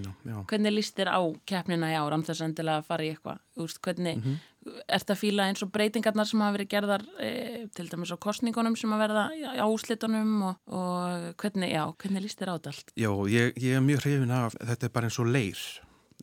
hvernig 0.48 0.74
líst 0.74 0.96
þér 0.98 1.12
á 1.14 1.22
keppnina 1.46 1.92
í 1.92 1.96
ár, 2.00 2.12
án 2.16 2.24
þess 2.26 2.42
að 2.42 2.84
fara 2.86 3.04
í 3.04 3.14
eitthvað? 3.16 3.38
Veist, 3.58 3.80
hvernig, 3.82 4.18
mm 4.24 4.40
ert 4.88 5.10
að 5.10 5.20
fíla 5.22 5.48
eins 5.50 5.64
og 5.66 5.72
breytingarnar 5.74 6.28
sem 6.30 6.42
hafa 6.44 6.56
verið 6.58 6.70
gerðar 6.76 7.06
e, 7.18 7.32
til 7.74 7.88
dæmis 7.90 8.14
á 8.14 8.18
kostningunum 8.22 8.76
sem 8.78 8.94
að 8.94 9.04
verða 9.08 9.24
á 9.58 9.66
úslitunum 9.66 10.34
og, 10.52 10.60
og 10.70 11.28
hvernig, 11.42 11.72
já, 11.74 11.84
hvernig 12.04 12.26
líst 12.28 12.42
þér 12.42 12.54
á 12.54 12.56
þetta 12.60 12.74
allt? 12.76 12.94
Já, 12.96 13.12
ég, 13.34 13.54
ég 13.58 13.78
er 13.80 13.86
mjög 13.86 14.06
hrifin 14.06 14.36
af, 14.38 14.58
þetta 14.62 14.90
er 14.90 14.94
bara 14.94 15.10
eins 15.10 15.20
og 15.22 15.32
leir. 15.34 15.62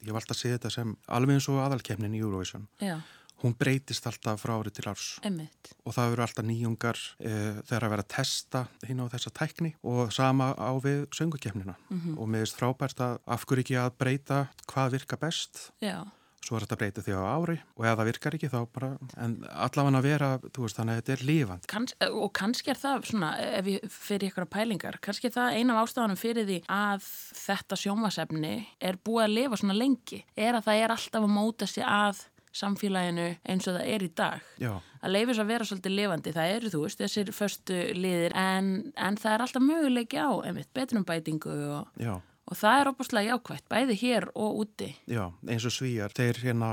Ég 0.07 0.14
valdi 0.14 0.30
að 0.34 0.39
segja 0.43 0.59
þetta 0.61 0.74
sem 0.76 0.97
alveg 1.18 1.39
eins 1.41 1.49
og 1.51 1.62
aðalkefnin 1.64 2.14
í 2.14 2.22
Eurovision. 2.22 2.68
Já, 2.82 2.99
Hún 3.39 3.53
breytist 3.55 4.03
alltaf 4.11 4.41
frá 4.43 4.51
árið 4.59 4.72
til 4.80 4.89
árs 4.91 5.05
emmitt. 5.22 5.68
og 5.86 5.95
það 5.95 6.12
eru 6.16 6.22
alltaf 6.24 6.47
nýjungar 6.49 6.99
e, 7.22 7.30
þegar 7.68 7.84
að 7.86 7.93
vera 7.93 8.03
að 8.03 8.09
testa 8.11 8.62
hinn 8.89 8.99
á 8.99 9.07
þessa 9.12 9.30
tækni 9.30 9.70
og 9.86 10.11
sama 10.11 10.49
á 10.59 10.74
við 10.82 11.05
söngukefnina. 11.14 11.76
Og 12.18 12.26
mér 12.26 12.43
finnst 12.43 12.59
frábært 12.59 12.99
að 12.99 13.20
af 13.30 13.45
hverju 13.47 13.62
ekki 13.62 13.76
að 13.78 13.95
breyta 14.03 14.41
hvað 14.66 14.97
virka 14.97 15.20
best 15.22 15.68
Já, 15.78 16.03
svo 16.45 16.57
er 16.57 16.64
þetta 16.64 16.76
að 16.76 16.82
breyta 16.82 17.05
því 17.05 17.16
á 17.18 17.22
ári 17.28 17.57
og 17.76 17.84
ef 17.84 17.99
það 17.99 18.09
virkar 18.09 18.36
ekki 18.39 18.51
þá 18.53 18.59
bara, 18.74 18.91
en 19.20 19.36
allavega 19.53 20.01
að 20.01 20.09
vera, 20.09 20.30
þú 20.47 20.64
veist, 20.64 20.78
þannig 20.78 20.95
að 20.95 21.01
þetta 21.01 21.14
er 21.14 21.24
lífandi. 21.30 21.70
Kans, 21.72 21.95
og 22.09 22.32
kannski 22.39 22.72
er 22.72 22.80
það 22.80 23.07
svona, 23.11 23.30
ef 23.59 23.70
ég 23.74 23.93
fyrir 23.93 24.30
ykkur 24.30 24.49
pælingar, 24.55 24.99
kannski 25.05 25.28
er 25.28 25.36
það 25.36 25.59
eina 25.59 25.76
af 25.76 25.84
ástafanum 25.84 26.20
fyrir 26.20 26.49
því 26.49 26.59
að 26.72 27.07
þetta 27.43 27.80
sjónvasefni 27.82 28.57
er 28.91 29.01
búið 29.05 29.26
að 29.26 29.36
lifa 29.36 29.61
svona 29.62 29.78
lengi, 29.78 30.24
er 30.36 30.59
að 30.59 30.68
það 30.68 30.82
er 30.82 30.97
alltaf 30.97 31.28
að 31.28 31.36
móta 31.39 31.68
sig 31.68 31.86
að 31.86 32.26
samfélaginu 32.59 33.26
eins 33.45 33.68
og 33.68 33.76
það 33.76 33.91
er 33.95 34.05
í 34.07 34.12
dag. 34.16 34.47
Já, 34.62 34.72
Að 34.99 35.12
leifis 35.14 35.39
að 35.39 35.51
vera 35.53 35.66
svolítið 35.68 35.95
lifandi, 35.95 36.30
það 36.34 36.53
eru 36.57 36.70
þú 36.72 36.80
veist, 36.82 37.03
þessir 37.03 37.28
föstu 37.36 37.76
liðir, 37.95 38.32
en, 38.34 38.70
en 38.99 39.18
það 39.20 39.34
er 39.34 39.45
alltaf 39.45 39.62
möguleiki 39.62 40.18
á, 40.18 40.30
einmitt, 40.49 40.70
betrumbætingu 40.74 41.55
og, 41.76 41.93
já. 42.03 42.16
Og 42.49 42.57
það 42.59 42.80
er 42.80 42.90
opaslega 42.92 43.36
jákvætt, 43.36 43.68
bæði 43.68 43.99
hér 44.03 44.28
og 44.34 44.64
úti. 44.64 44.90
Já, 45.11 45.28
eins 45.49 45.68
og 45.68 45.74
svíjar, 45.74 46.14
þeir 46.16 46.42
hérna 46.46 46.72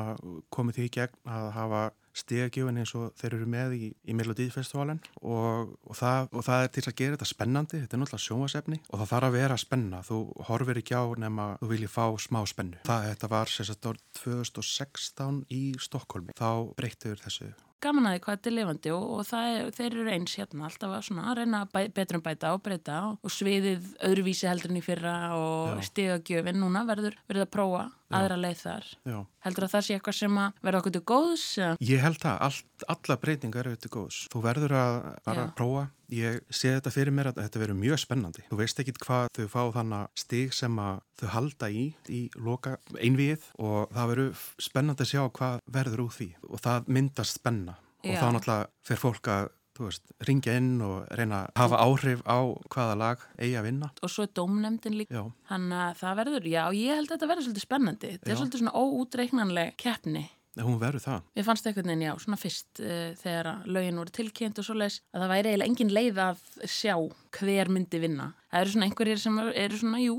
komið 0.53 0.79
því 0.79 0.89
gegn 0.99 1.35
að 1.35 1.51
hafa 1.55 1.83
stegagjöfin 2.15 2.79
eins 2.79 2.93
og 2.95 3.11
þeir 3.19 3.33
eru 3.37 3.47
með 3.51 3.75
í, 3.75 3.89
í 4.07 4.15
Melodífestivalen 4.15 5.01
og, 5.19 5.73
og, 5.83 5.95
það, 5.99 6.29
og 6.31 6.45
það 6.47 6.63
er 6.63 6.71
til 6.71 6.83
að 6.85 6.97
gera 7.01 7.17
þetta 7.17 7.27
spennandi, 7.27 7.81
þetta 7.83 7.97
er 7.97 8.01
náttúrulega 8.01 8.25
sjónvasefni 8.25 8.79
og 8.85 9.01
það 9.01 9.11
þarf 9.11 9.29
að 9.29 9.35
vera 9.35 9.59
spenna, 9.59 10.01
þú 10.07 10.19
horfir 10.49 10.81
ekki 10.81 10.95
á 10.95 11.03
nema 11.25 11.49
þú 11.59 11.71
viljið 11.73 11.91
fá 11.91 12.05
smá 12.23 12.41
spennu. 12.47 12.81
Það 12.87 13.09
þetta 13.11 13.31
var 13.35 13.51
sérst 13.51 13.89
árið 13.91 14.05
2016 14.21 15.43
í 15.51 15.63
Stokkólmi, 15.83 16.37
þá 16.39 16.49
breyttur 16.79 17.19
þessu. 17.19 17.51
Gaman 17.85 18.09
að 18.09 18.15
því 18.15 18.21
hvað 18.25 18.37
þetta 18.37 18.49
er 18.51 18.55
lifandi 18.57 18.93
og, 18.95 19.03
og 19.15 19.33
er, 19.39 19.67
þeir 19.75 19.87
eru 19.91 20.13
eins 20.15 20.37
hérna 20.39 20.65
alltaf 20.69 20.95
að, 20.95 21.03
svona, 21.09 21.25
að 21.29 21.41
reyna 21.41 21.59
bæ, 21.69 21.79
betrum 21.95 22.23
bæta 22.25 22.53
og 22.55 22.63
breyta 22.65 23.01
og, 23.11 23.19
og 23.21 23.33
sviðið 23.35 23.91
öðruvísi 24.09 24.49
heldur 24.49 24.73
en 24.73 24.79
í 24.79 24.85
fyrra 24.85 25.15
og 25.37 25.75
Já. 25.75 25.85
stigagjöfin 25.91 26.59
núna 26.61 26.85
verður 26.87 27.19
verið 27.29 27.45
að 27.45 27.53
prófa 27.53 27.83
aðra 28.15 28.37
leið 28.39 28.61
þar. 28.61 28.89
Já. 29.05 29.17
Heldur 29.45 29.65
að 29.67 29.73
það 29.75 29.85
sé 29.85 29.97
eitthvað 29.97 30.17
sem 30.19 30.39
að 30.41 30.63
verða 30.65 30.81
okkur 30.81 30.95
til 30.95 31.03
góðs? 31.11 31.45
Ég 31.85 32.03
held 32.05 32.25
að 32.25 32.41
allt, 32.47 32.87
alla 32.95 33.17
breytingar 33.21 33.69
eru 33.69 33.81
til 33.81 33.93
góðs. 33.93 34.23
Þú 34.33 34.41
verður 34.45 34.75
að 34.79 34.97
bara 35.27 35.45
Já. 35.45 35.53
prófa. 35.57 35.85
Ég 36.13 36.41
sé 36.53 36.75
þetta 36.75 36.93
fyrir 36.93 37.15
mér 37.15 37.31
að 37.31 37.41
þetta 37.43 37.61
verður 37.63 37.79
mjög 37.81 38.01
spennandi. 38.03 38.45
Þú 38.51 38.59
veist 38.61 38.79
ekki 38.83 38.95
hvað 39.01 39.27
þau 39.39 39.47
fá 39.55 39.61
þannig 39.79 40.21
stig 40.21 40.53
sem 40.53 40.79
að 40.81 41.01
þau 41.21 41.27
halda 41.33 41.69
í 41.71 41.85
í 42.11 42.21
loka 42.37 42.77
einvið 42.99 43.49
og 43.57 43.91
það 43.95 44.11
verður 44.13 44.45
spennandi 44.69 45.05
að 45.05 45.11
sjá 45.15 45.21
hvað 45.39 45.59
verður 45.77 46.05
úr 46.05 46.15
því 46.19 46.29
og 46.49 46.63
það 46.65 46.89
myndast 46.97 47.39
spenna 47.41 47.77
og 48.05 48.11
Já. 48.13 48.19
þá 48.21 48.27
náttúrulega 48.35 48.67
fer 48.85 49.01
fólk 49.01 49.31
að 49.33 49.47
þú 49.75 49.89
veist, 49.89 50.05
ringja 50.23 50.53
inn 50.55 50.75
og 50.85 51.09
reyna 51.19 51.41
að 51.49 51.59
hafa 51.59 51.79
áhrif 51.83 52.21
á 52.23 52.39
hvaða 52.71 52.95
lag 52.95 53.23
eigi 53.35 53.57
að 53.59 53.65
vinna. 53.67 53.89
Og 54.05 54.11
svo 54.11 54.23
er 54.23 54.31
dómnefndin 54.39 54.95
líka. 54.95 55.25
Þannig 55.49 55.81
að 55.83 55.97
það 55.99 56.19
verður, 56.21 56.47
já, 56.47 56.61
ég 56.79 56.95
held 56.95 57.09
að 57.09 57.13
þetta 57.15 57.29
verður 57.31 57.47
svolítið 57.47 57.65
spennandi. 57.65 58.11
Þetta 58.15 58.29
er 58.29 58.35
Já. 58.35 58.39
svolítið 58.39 58.61
svona 58.63 58.75
óútreiknanleg 58.85 59.75
keppni. 59.81 60.23
Hún 60.63 60.79
verður 60.79 61.03
það. 61.03 61.25
Við 61.35 61.47
fannst 61.49 61.67
einhvern 61.67 61.91
veginn, 61.91 62.05
já, 62.07 62.13
svona 62.23 62.39
fyrst 62.39 62.81
uh, 62.83 63.09
þegar 63.19 63.49
lögin 63.67 63.99
voru 63.99 64.15
tilkynnt 64.15 64.61
og 64.61 64.67
svo 64.67 64.77
leis 64.79 65.01
að 65.11 65.25
það 65.25 65.33
væri 65.33 65.51
eiginlega 65.51 65.71
engin 65.73 65.93
leið 65.97 66.21
að 66.25 66.45
sjá 66.71 66.95
hver 67.35 67.71
myndi 67.75 67.99
vinna. 67.99 68.29
Það 68.51 68.61
eru 68.61 68.71
svona 68.71 68.85
einhverjir 68.87 69.19
sem 69.19 69.37
eru 69.41 69.77
svona, 69.79 69.99
jú, 69.99 70.15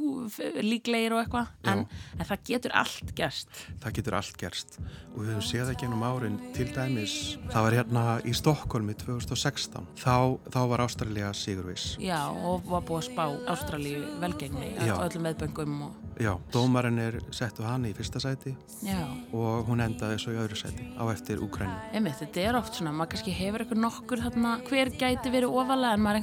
líklegir 0.66 1.14
og 1.16 1.22
eitthvað, 1.22 1.52
en, 1.72 1.84
en 2.18 2.28
það 2.28 2.42
getur 2.50 2.74
allt 2.76 3.12
gerst. 3.16 3.60
Það 3.82 3.94
getur 4.00 4.16
allt 4.18 4.40
gerst 4.40 4.78
og 5.16 5.22
við 5.22 5.30
höfum 5.30 5.44
séð 5.48 5.70
það 5.70 5.78
gennum 5.80 6.02
árin 6.04 6.36
til 6.52 6.66
dæmis, 6.74 7.14
það 7.48 7.66
var 7.66 7.76
hérna 7.78 8.02
í 8.28 8.34
Stokkólmi 8.36 8.96
2016, 9.00 9.86
þá, 10.02 10.16
þá 10.52 10.58
var 10.72 10.82
Ástralja 10.84 11.30
sigurvis. 11.38 11.86
Já, 12.02 12.18
og 12.28 12.66
var 12.68 12.84
búið 12.84 12.98
að 12.98 13.06
spá 13.08 13.24
Ástralíu 13.54 14.02
velgengni 14.20 14.74
öllum 14.84 15.24
meðböngum 15.30 15.78
og, 15.86 16.02
Já, 16.16 16.32
dómarinn 16.48 16.96
er 17.00 17.18
settu 17.36 17.60
hann 17.66 17.84
í 17.84 17.90
fyrsta 17.92 18.16
sæti 18.22 18.54
já, 18.80 19.02
og 19.36 19.66
hún 19.68 19.82
endaði 19.84 20.16
svo 20.22 20.32
í 20.32 20.38
öðru 20.40 20.56
sæti 20.56 20.86
á 20.96 21.04
eftir 21.12 21.42
Úkrænu. 21.44 21.74
einmitt, 21.92 22.16
þetta 22.22 22.40
er 22.40 22.56
oft 22.56 22.78
svona, 22.78 22.92
maður 22.96 23.10
kannski 23.12 23.34
hefur 23.36 23.60
eitthvað 23.64 23.82
nokkur 23.82 24.22
þarna, 24.24 24.54
hver 24.64 24.92
gæti 24.96 25.32
verið 25.34 25.52
ofalega 25.60 25.92
en 25.92 26.04
maður 26.06 26.22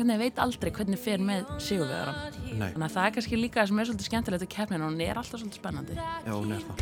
Nei, 2.53 2.69
Þannig 2.73 2.87
að 2.87 2.93
það 2.95 3.05
er 3.07 3.13
kannski 3.17 3.39
líka 3.39 3.61
það 3.61 3.69
sem 3.71 3.79
er 3.79 3.89
svolítið 3.89 4.09
skemmtilegt 4.09 4.49
keppninu 4.53 4.83
og 4.85 4.91
hún 4.93 5.01
er 5.07 5.15
alltaf 5.21 5.39
svolítið 5.41 5.59
spennandi. 5.61 5.93
já, 5.97 6.33
hún 6.33 6.51
er 6.53 6.61
það. 6.67 6.77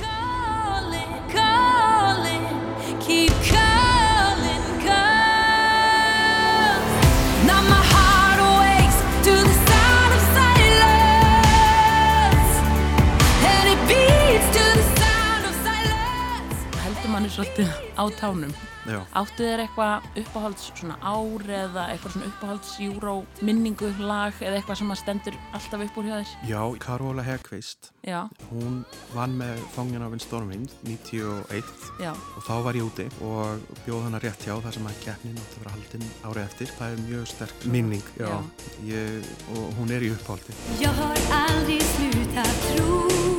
Manni 17.31 17.47
svolítið 17.55 17.71
á 17.97 18.03
tánum. 18.19 18.53
Já, 18.81 18.97
Áttu 19.13 19.45
þér 19.45 19.61
eitthvað 19.61 20.05
uppáhalds 20.17 20.71
svona 20.73 20.95
ár 21.05 21.43
eða 21.45 21.83
eitthvað 21.93 22.13
svona 22.15 22.29
uppáhalds 22.31 22.71
júró 22.81 23.11
minningu 23.45 23.91
lag 24.01 24.33
eða 24.41 24.57
eitthvað 24.57 24.79
sem 24.79 24.89
að 24.89 24.97
stendur 25.03 25.37
alltaf 25.53 25.83
upp 25.85 25.99
úr 26.01 26.07
hjá 26.09 26.15
þér? 26.17 26.31
já, 26.49 26.61
Karola 26.81 27.21
Hegqvist, 27.21 27.91
Já, 28.01 28.25
hún 28.49 28.83
vann 29.13 29.37
með 29.37 29.61
Fangin 29.75 30.01
af 30.01 30.11
en 30.17 30.19
Stormvind 30.19 30.73
91 30.81 31.63
já, 32.01 32.09
og 32.09 32.41
þá 32.41 32.53
var 32.65 32.73
ég 32.73 32.89
úti 32.89 33.05
og 33.21 33.61
bjóð 33.85 34.03
hana 34.07 34.17
rétt 34.19 34.41
hjá 34.41 34.57
þar 34.57 34.73
sem 34.73 34.89
að 34.89 34.99
keppnin 35.05 35.37
átti 35.37 35.53
að 35.53 35.61
vera 35.61 35.75
haldin 35.77 36.07
árið 36.25 36.43
eftir. 36.47 36.73
Það 36.79 36.95
er 36.97 37.03
mjög 37.05 37.27
sterk 37.35 37.65
minning, 37.69 38.03
já, 38.17 38.31
Já. 38.33 38.41
Ég, 38.89 39.29
og 39.53 39.69
hún 39.77 39.93
er 39.93 40.01
í 40.01 40.09
uppáldi. 40.15 40.57
Jag 40.81 40.97
har 40.97 41.21
aldrig 41.45 41.85
slutat 41.93 42.65
tro 42.73 43.30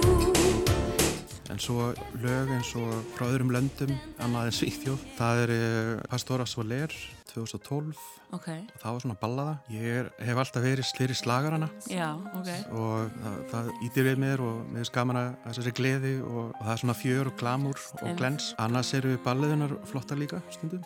En 1.53 1.61
svo 1.61 1.91
lög 2.23 2.49
eins 2.55 2.71
og 2.81 2.93
frá 3.13 3.27
öðrum 3.29 3.53
löndum, 3.53 3.93
annað 4.25 4.49
en 4.49 4.57
Svíþjóð, 4.57 5.03
það 5.19 5.43
er 5.43 5.51
eh, 5.59 5.99
Pastora 6.09 6.47
Soler 6.49 6.95
2012 7.35 7.93
Ok, 8.33 8.47
og 8.49 8.79
það 8.81 8.95
var 8.95 9.03
svona 9.05 9.17
ballaða. 9.21 9.55
Ég 9.75 9.97
er, 10.01 10.07
hef 10.25 10.39
alltaf 10.41 10.65
verið 10.65 10.89
fyrir 10.97 11.19
slagarana 11.19 11.69
já, 11.85 12.07
ok. 12.33 12.49
og 12.81 13.11
það, 13.19 13.35
það 13.51 13.69
ítir 13.85 14.09
við 14.09 14.23
mér 14.25 14.45
og 14.47 14.63
mér 14.73 14.87
er 14.87 14.89
skaman 14.89 15.21
að 15.21 15.29
þessari 15.51 15.75
gleði 15.77 16.15
og, 16.23 16.41
og 16.47 16.63
það 16.63 16.73
er 16.73 16.83
svona 16.87 16.97
fjör 17.03 17.29
og 17.29 17.37
glamúr 17.43 17.77
og 17.77 18.01
Einmitt. 18.01 18.23
glens. 18.23 18.49
Annars 18.57 18.95
eru 18.97 19.19
balliðunar 19.27 19.77
flottar 19.93 20.17
líka 20.23 20.41
stundum. 20.57 20.81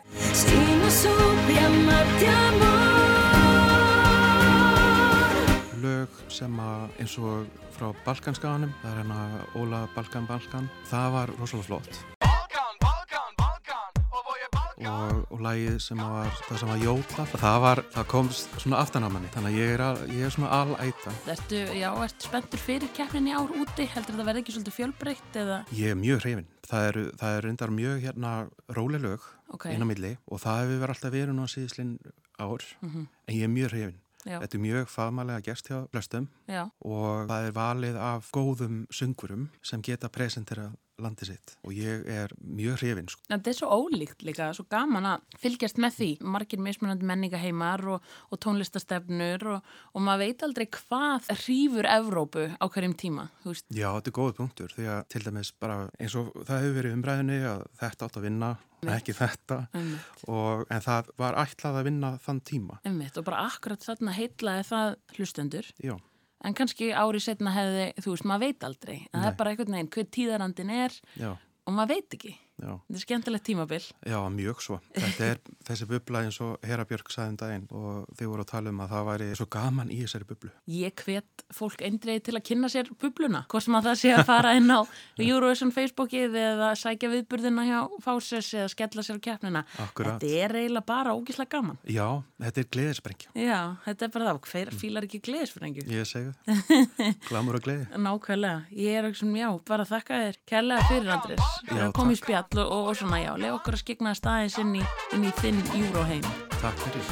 Lög 5.87 6.09
sem 6.33 6.57
að 6.59 7.01
eins 7.03 7.15
og 7.23 7.47
frá 7.77 7.91
Balkanskaganum, 8.07 8.73
það 8.83 8.93
er 8.93 9.01
hérna 9.03 9.19
Óla 9.61 9.83
Balkan 9.95 10.27
Balkan, 10.27 10.71
það 10.91 11.09
var 11.15 11.33
rosalega 11.39 11.69
flott. 11.69 11.99
Og, 14.87 15.23
og 15.33 15.41
lagið 15.43 15.77
sem 15.83 16.01
að 16.05 16.11
var, 16.13 16.33
það 16.47 16.59
sem 16.61 16.71
var 16.71 16.81
jótla, 16.83 17.25
það 17.33 17.57
var, 17.65 17.81
það 17.95 18.09
komst 18.13 18.59
svona 18.61 18.81
aftan 18.85 19.07
á 19.07 19.11
manni, 19.11 19.31
þannig 19.35 19.55
að 19.55 19.59
ég 19.61 19.73
er, 19.73 19.83
al, 19.87 20.03
ég 20.13 20.27
er 20.29 20.35
svona 20.35 20.51
alæta. 20.61 21.15
Ertu, 21.33 21.61
já, 21.81 21.89
ertu 22.05 22.29
spenntur 22.29 22.63
fyrir 22.63 22.93
keppnin 22.97 23.31
í 23.31 23.35
ár 23.35 23.55
úti? 23.57 23.87
Heldur 23.95 24.19
það 24.21 24.29
verði 24.31 24.45
ekki 24.45 24.57
svolítið 24.57 24.77
fjölbreytt 24.77 25.39
eða? 25.43 25.59
Ég 25.81 25.95
er 25.95 26.01
mjög 26.01 26.23
hrifin. 26.27 26.49
Það 26.69 26.89
er, 26.91 27.01
það 27.23 27.39
er 27.39 27.47
reyndar 27.49 27.75
mjög 27.79 28.01
hérna 28.05 28.33
róleg 28.79 29.05
lög 29.07 29.29
Ok, 29.55 29.69
inn 29.73 29.87
á 29.87 29.89
milli 29.89 30.17
og 30.27 30.43
það 30.43 30.63
hefur 30.63 30.83
verið 30.83 30.97
alltaf 30.97 31.15
verið 31.17 31.37
nú 31.37 31.47
að 31.47 31.55
síðislinn 31.55 31.95
ár, 32.43 32.69
en 32.85 33.37
ég 33.37 33.47
er 33.49 33.53
mjög 33.57 33.73
hrifin. 33.75 34.01
Já, 34.27 34.41
Þetta 34.43 34.59
er 34.59 34.63
mjög 34.65 34.89
fagmælega 34.91 35.45
gerst 35.47 35.69
hjá 35.71 35.85
flestum 35.93 36.27
já, 36.51 36.65
og 36.83 37.29
það 37.31 37.47
er 37.47 37.53
valið 37.55 37.99
af 38.03 38.31
góðum 38.35 38.81
sungurum 38.91 39.49
sem 39.63 39.85
geta 39.87 40.11
presentera 40.11 40.73
landið 41.03 41.31
sitt 41.33 41.55
og 41.67 41.75
ég 41.77 42.07
er 42.11 42.33
mjög 42.41 42.79
hrifin 42.81 43.09
sko. 43.11 43.23
Þetta 43.29 43.53
er 43.53 43.57
svo 43.59 43.71
ólíkt 43.77 44.25
líka, 44.27 44.49
svo 44.57 44.67
gaman 44.71 45.09
að 45.11 45.39
fylgjast 45.43 45.81
með 45.83 45.99
því. 45.99 46.11
Margir 46.37 46.63
mismunandi 46.65 47.09
menningaheimar 47.09 47.85
og, 47.97 48.07
og 48.33 48.41
tónlistastefnur 48.45 49.47
og, 49.57 49.75
og 49.93 50.07
maður 50.07 50.25
veit 50.25 50.47
aldrei 50.47 50.67
hvað 50.77 51.29
hrýfur 51.43 51.91
Evrópu 51.91 52.47
á 52.57 52.65
hverjum 52.67 52.97
tíma. 52.99 53.29
Veist, 53.45 53.67
Já, 53.71 53.91
þetta 53.99 54.13
er 54.13 54.19
góð 54.21 54.33
punktur 54.41 54.73
því 54.77 54.89
að 54.95 55.03
til 55.13 55.25
dæmis 55.27 55.53
bara 55.61 55.83
eins 56.01 56.17
og 56.19 56.33
það 56.43 56.65
hefur 56.65 56.79
verið 56.81 56.97
umræðinni 56.99 57.39
að 57.53 57.67
þetta 57.83 58.09
átt 58.09 58.19
að 58.21 58.27
vinna, 58.29 58.51
ekki 58.97 59.15
þetta 59.17 59.57
og, 60.31 60.67
en 60.71 60.85
það 60.85 61.09
var 61.19 61.39
ætlað 61.43 61.81
að 61.81 61.89
vinna 61.89 62.11
þann 62.23 62.43
tíma. 62.47 62.81
einmitt 62.87 63.17
og 63.19 63.27
bara 63.27 63.47
akkurat 63.49 63.83
þarna 63.83 64.15
heitlaði 64.15 64.67
það 64.69 64.93
hlustendur. 65.17 65.71
Já, 65.83 65.97
En 66.47 66.55
kannski 66.55 66.93
ári 66.95 67.21
setna 67.23 67.51
hefði, 67.55 67.87
þú 68.05 68.13
veist, 68.15 68.27
maður 68.31 68.45
veit 68.47 68.67
aldrei. 68.69 68.97
Það 69.11 69.23
Nei. 69.25 69.29
er 69.31 69.39
bara 69.41 69.53
einhvern 69.53 69.77
veginn 69.77 69.93
hver 69.97 70.11
tíðarandin 70.15 70.75
er 70.77 70.99
já, 71.19 71.31
og 71.67 71.75
maður 71.75 71.97
veit 71.97 72.19
ekki. 72.19 72.35
Já. 72.57 72.73
Þetta 72.87 72.99
er 72.99 73.03
skemmtilegt 73.03 73.45
tímabil. 73.47 73.85
Já, 74.07 74.19
mjög 74.33 74.63
svo. 74.65 74.79
Þetta 74.97 75.29
er 75.31 75.41
þessi 75.69 75.89
bubla 75.91 76.23
eins 76.27 76.39
og 76.45 76.57
Hera 76.67 76.87
Björk 76.89 77.13
sagði 77.13 77.33
um 77.33 77.39
daginn 77.43 77.67
og 77.71 78.17
þið 78.19 78.31
voru 78.33 78.45
að 78.45 78.51
tala 78.53 78.73
um 78.73 78.83
að 78.85 78.93
það 78.95 79.09
væri 79.11 79.29
svo 79.41 79.47
gaman 79.57 79.93
í 79.93 79.99
þessari 80.03 80.29
bublu. 80.31 80.51
Ég 80.77 81.03
hvet 81.05 81.45
fólk 81.55 81.85
eindreið 81.87 82.23
til 82.27 82.37
að 82.39 82.45
kynna 82.51 82.71
sér 82.73 82.91
bubluna. 83.01 83.45
Hvort 83.53 83.67
sem 83.67 83.79
að 83.79 83.89
það 83.91 84.01
sé 84.03 84.13
að 84.17 84.25
fara 84.31 84.55
inn 84.59 84.73
á 84.73 84.81
Eurovision 85.23 85.73
Facebookið 85.75 86.39
eða 86.43 86.71
sækja 86.79 87.13
viðburðina 87.13 87.67
hjá 87.69 87.79
Fáses 88.05 88.51
eða 88.57 88.73
skella 88.73 89.05
sér 89.07 89.21
á 89.21 89.25
keppnina. 89.29 89.65
Akkurat. 89.83 90.21
Þetta 90.23 90.45
er 90.47 90.57
eiginlega 90.63 90.87
bara 90.89 91.15
ógislega 91.17 91.53
gaman. 91.57 91.79
Já, 91.87 92.07
þetta 92.43 92.63
er 92.63 92.71
gleðisprengja. 92.77 93.33
Já, 93.37 93.61
þetta 93.87 94.09
er 94.09 94.15
bara 94.17 94.31
það. 94.31 94.43
Hver 94.47 94.73
fílar 94.81 95.07
ekki 95.07 95.23
gleðisfrengju? 95.27 95.87
Ég 95.93 96.09
segi 96.09 96.33
það. 96.47 97.15
Glamur 97.29 97.59
og 97.61 97.67
gleði. 97.67 97.87
Nákvæmlega. 98.07 98.65
Að 102.47 102.53
spjall 102.53 102.67
og, 102.67 102.91
og 102.91 102.97
svona, 102.97 103.19
já, 103.23 103.33
leið 103.41 103.55
okkur 103.57 103.75
að 103.75 103.81
skegna 103.83 104.13
staðins 104.15 104.59
inn 104.61 104.77
í, 104.79 104.83
inn 105.17 105.25
í 105.27 105.33
þinn 105.41 105.59
Euroheim. 105.75 106.27
Takk 106.61 106.79
fyrir. 106.85 107.09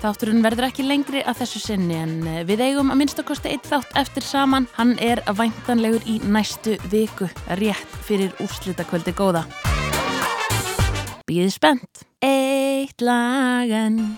Þátturinn 0.00 0.44
verður 0.44 0.68
ekki 0.68 0.84
lengri 0.86 1.22
að 1.24 1.40
þessu 1.42 1.60
sinni 1.60 1.96
en 1.98 2.14
eh, 2.28 2.42
við 2.48 2.62
eigum 2.66 2.92
að 2.92 3.00
minnstakosti 3.00 3.52
eitt 3.52 3.68
þátt 3.68 3.96
eftir 3.96 4.24
saman. 4.24 4.68
Hann 4.76 4.94
er 5.02 5.22
væntanlegur 5.36 6.04
í 6.08 6.18
næstu 6.24 6.76
viku, 6.92 7.28
rétt 7.60 7.96
fyrir 8.06 8.32
úrslitakvöldi 8.44 9.16
góða. 9.16 9.44
Býðið 11.26 11.56
spennt. 11.56 12.06
Eitt 12.24 13.02
lagan. 13.04 14.16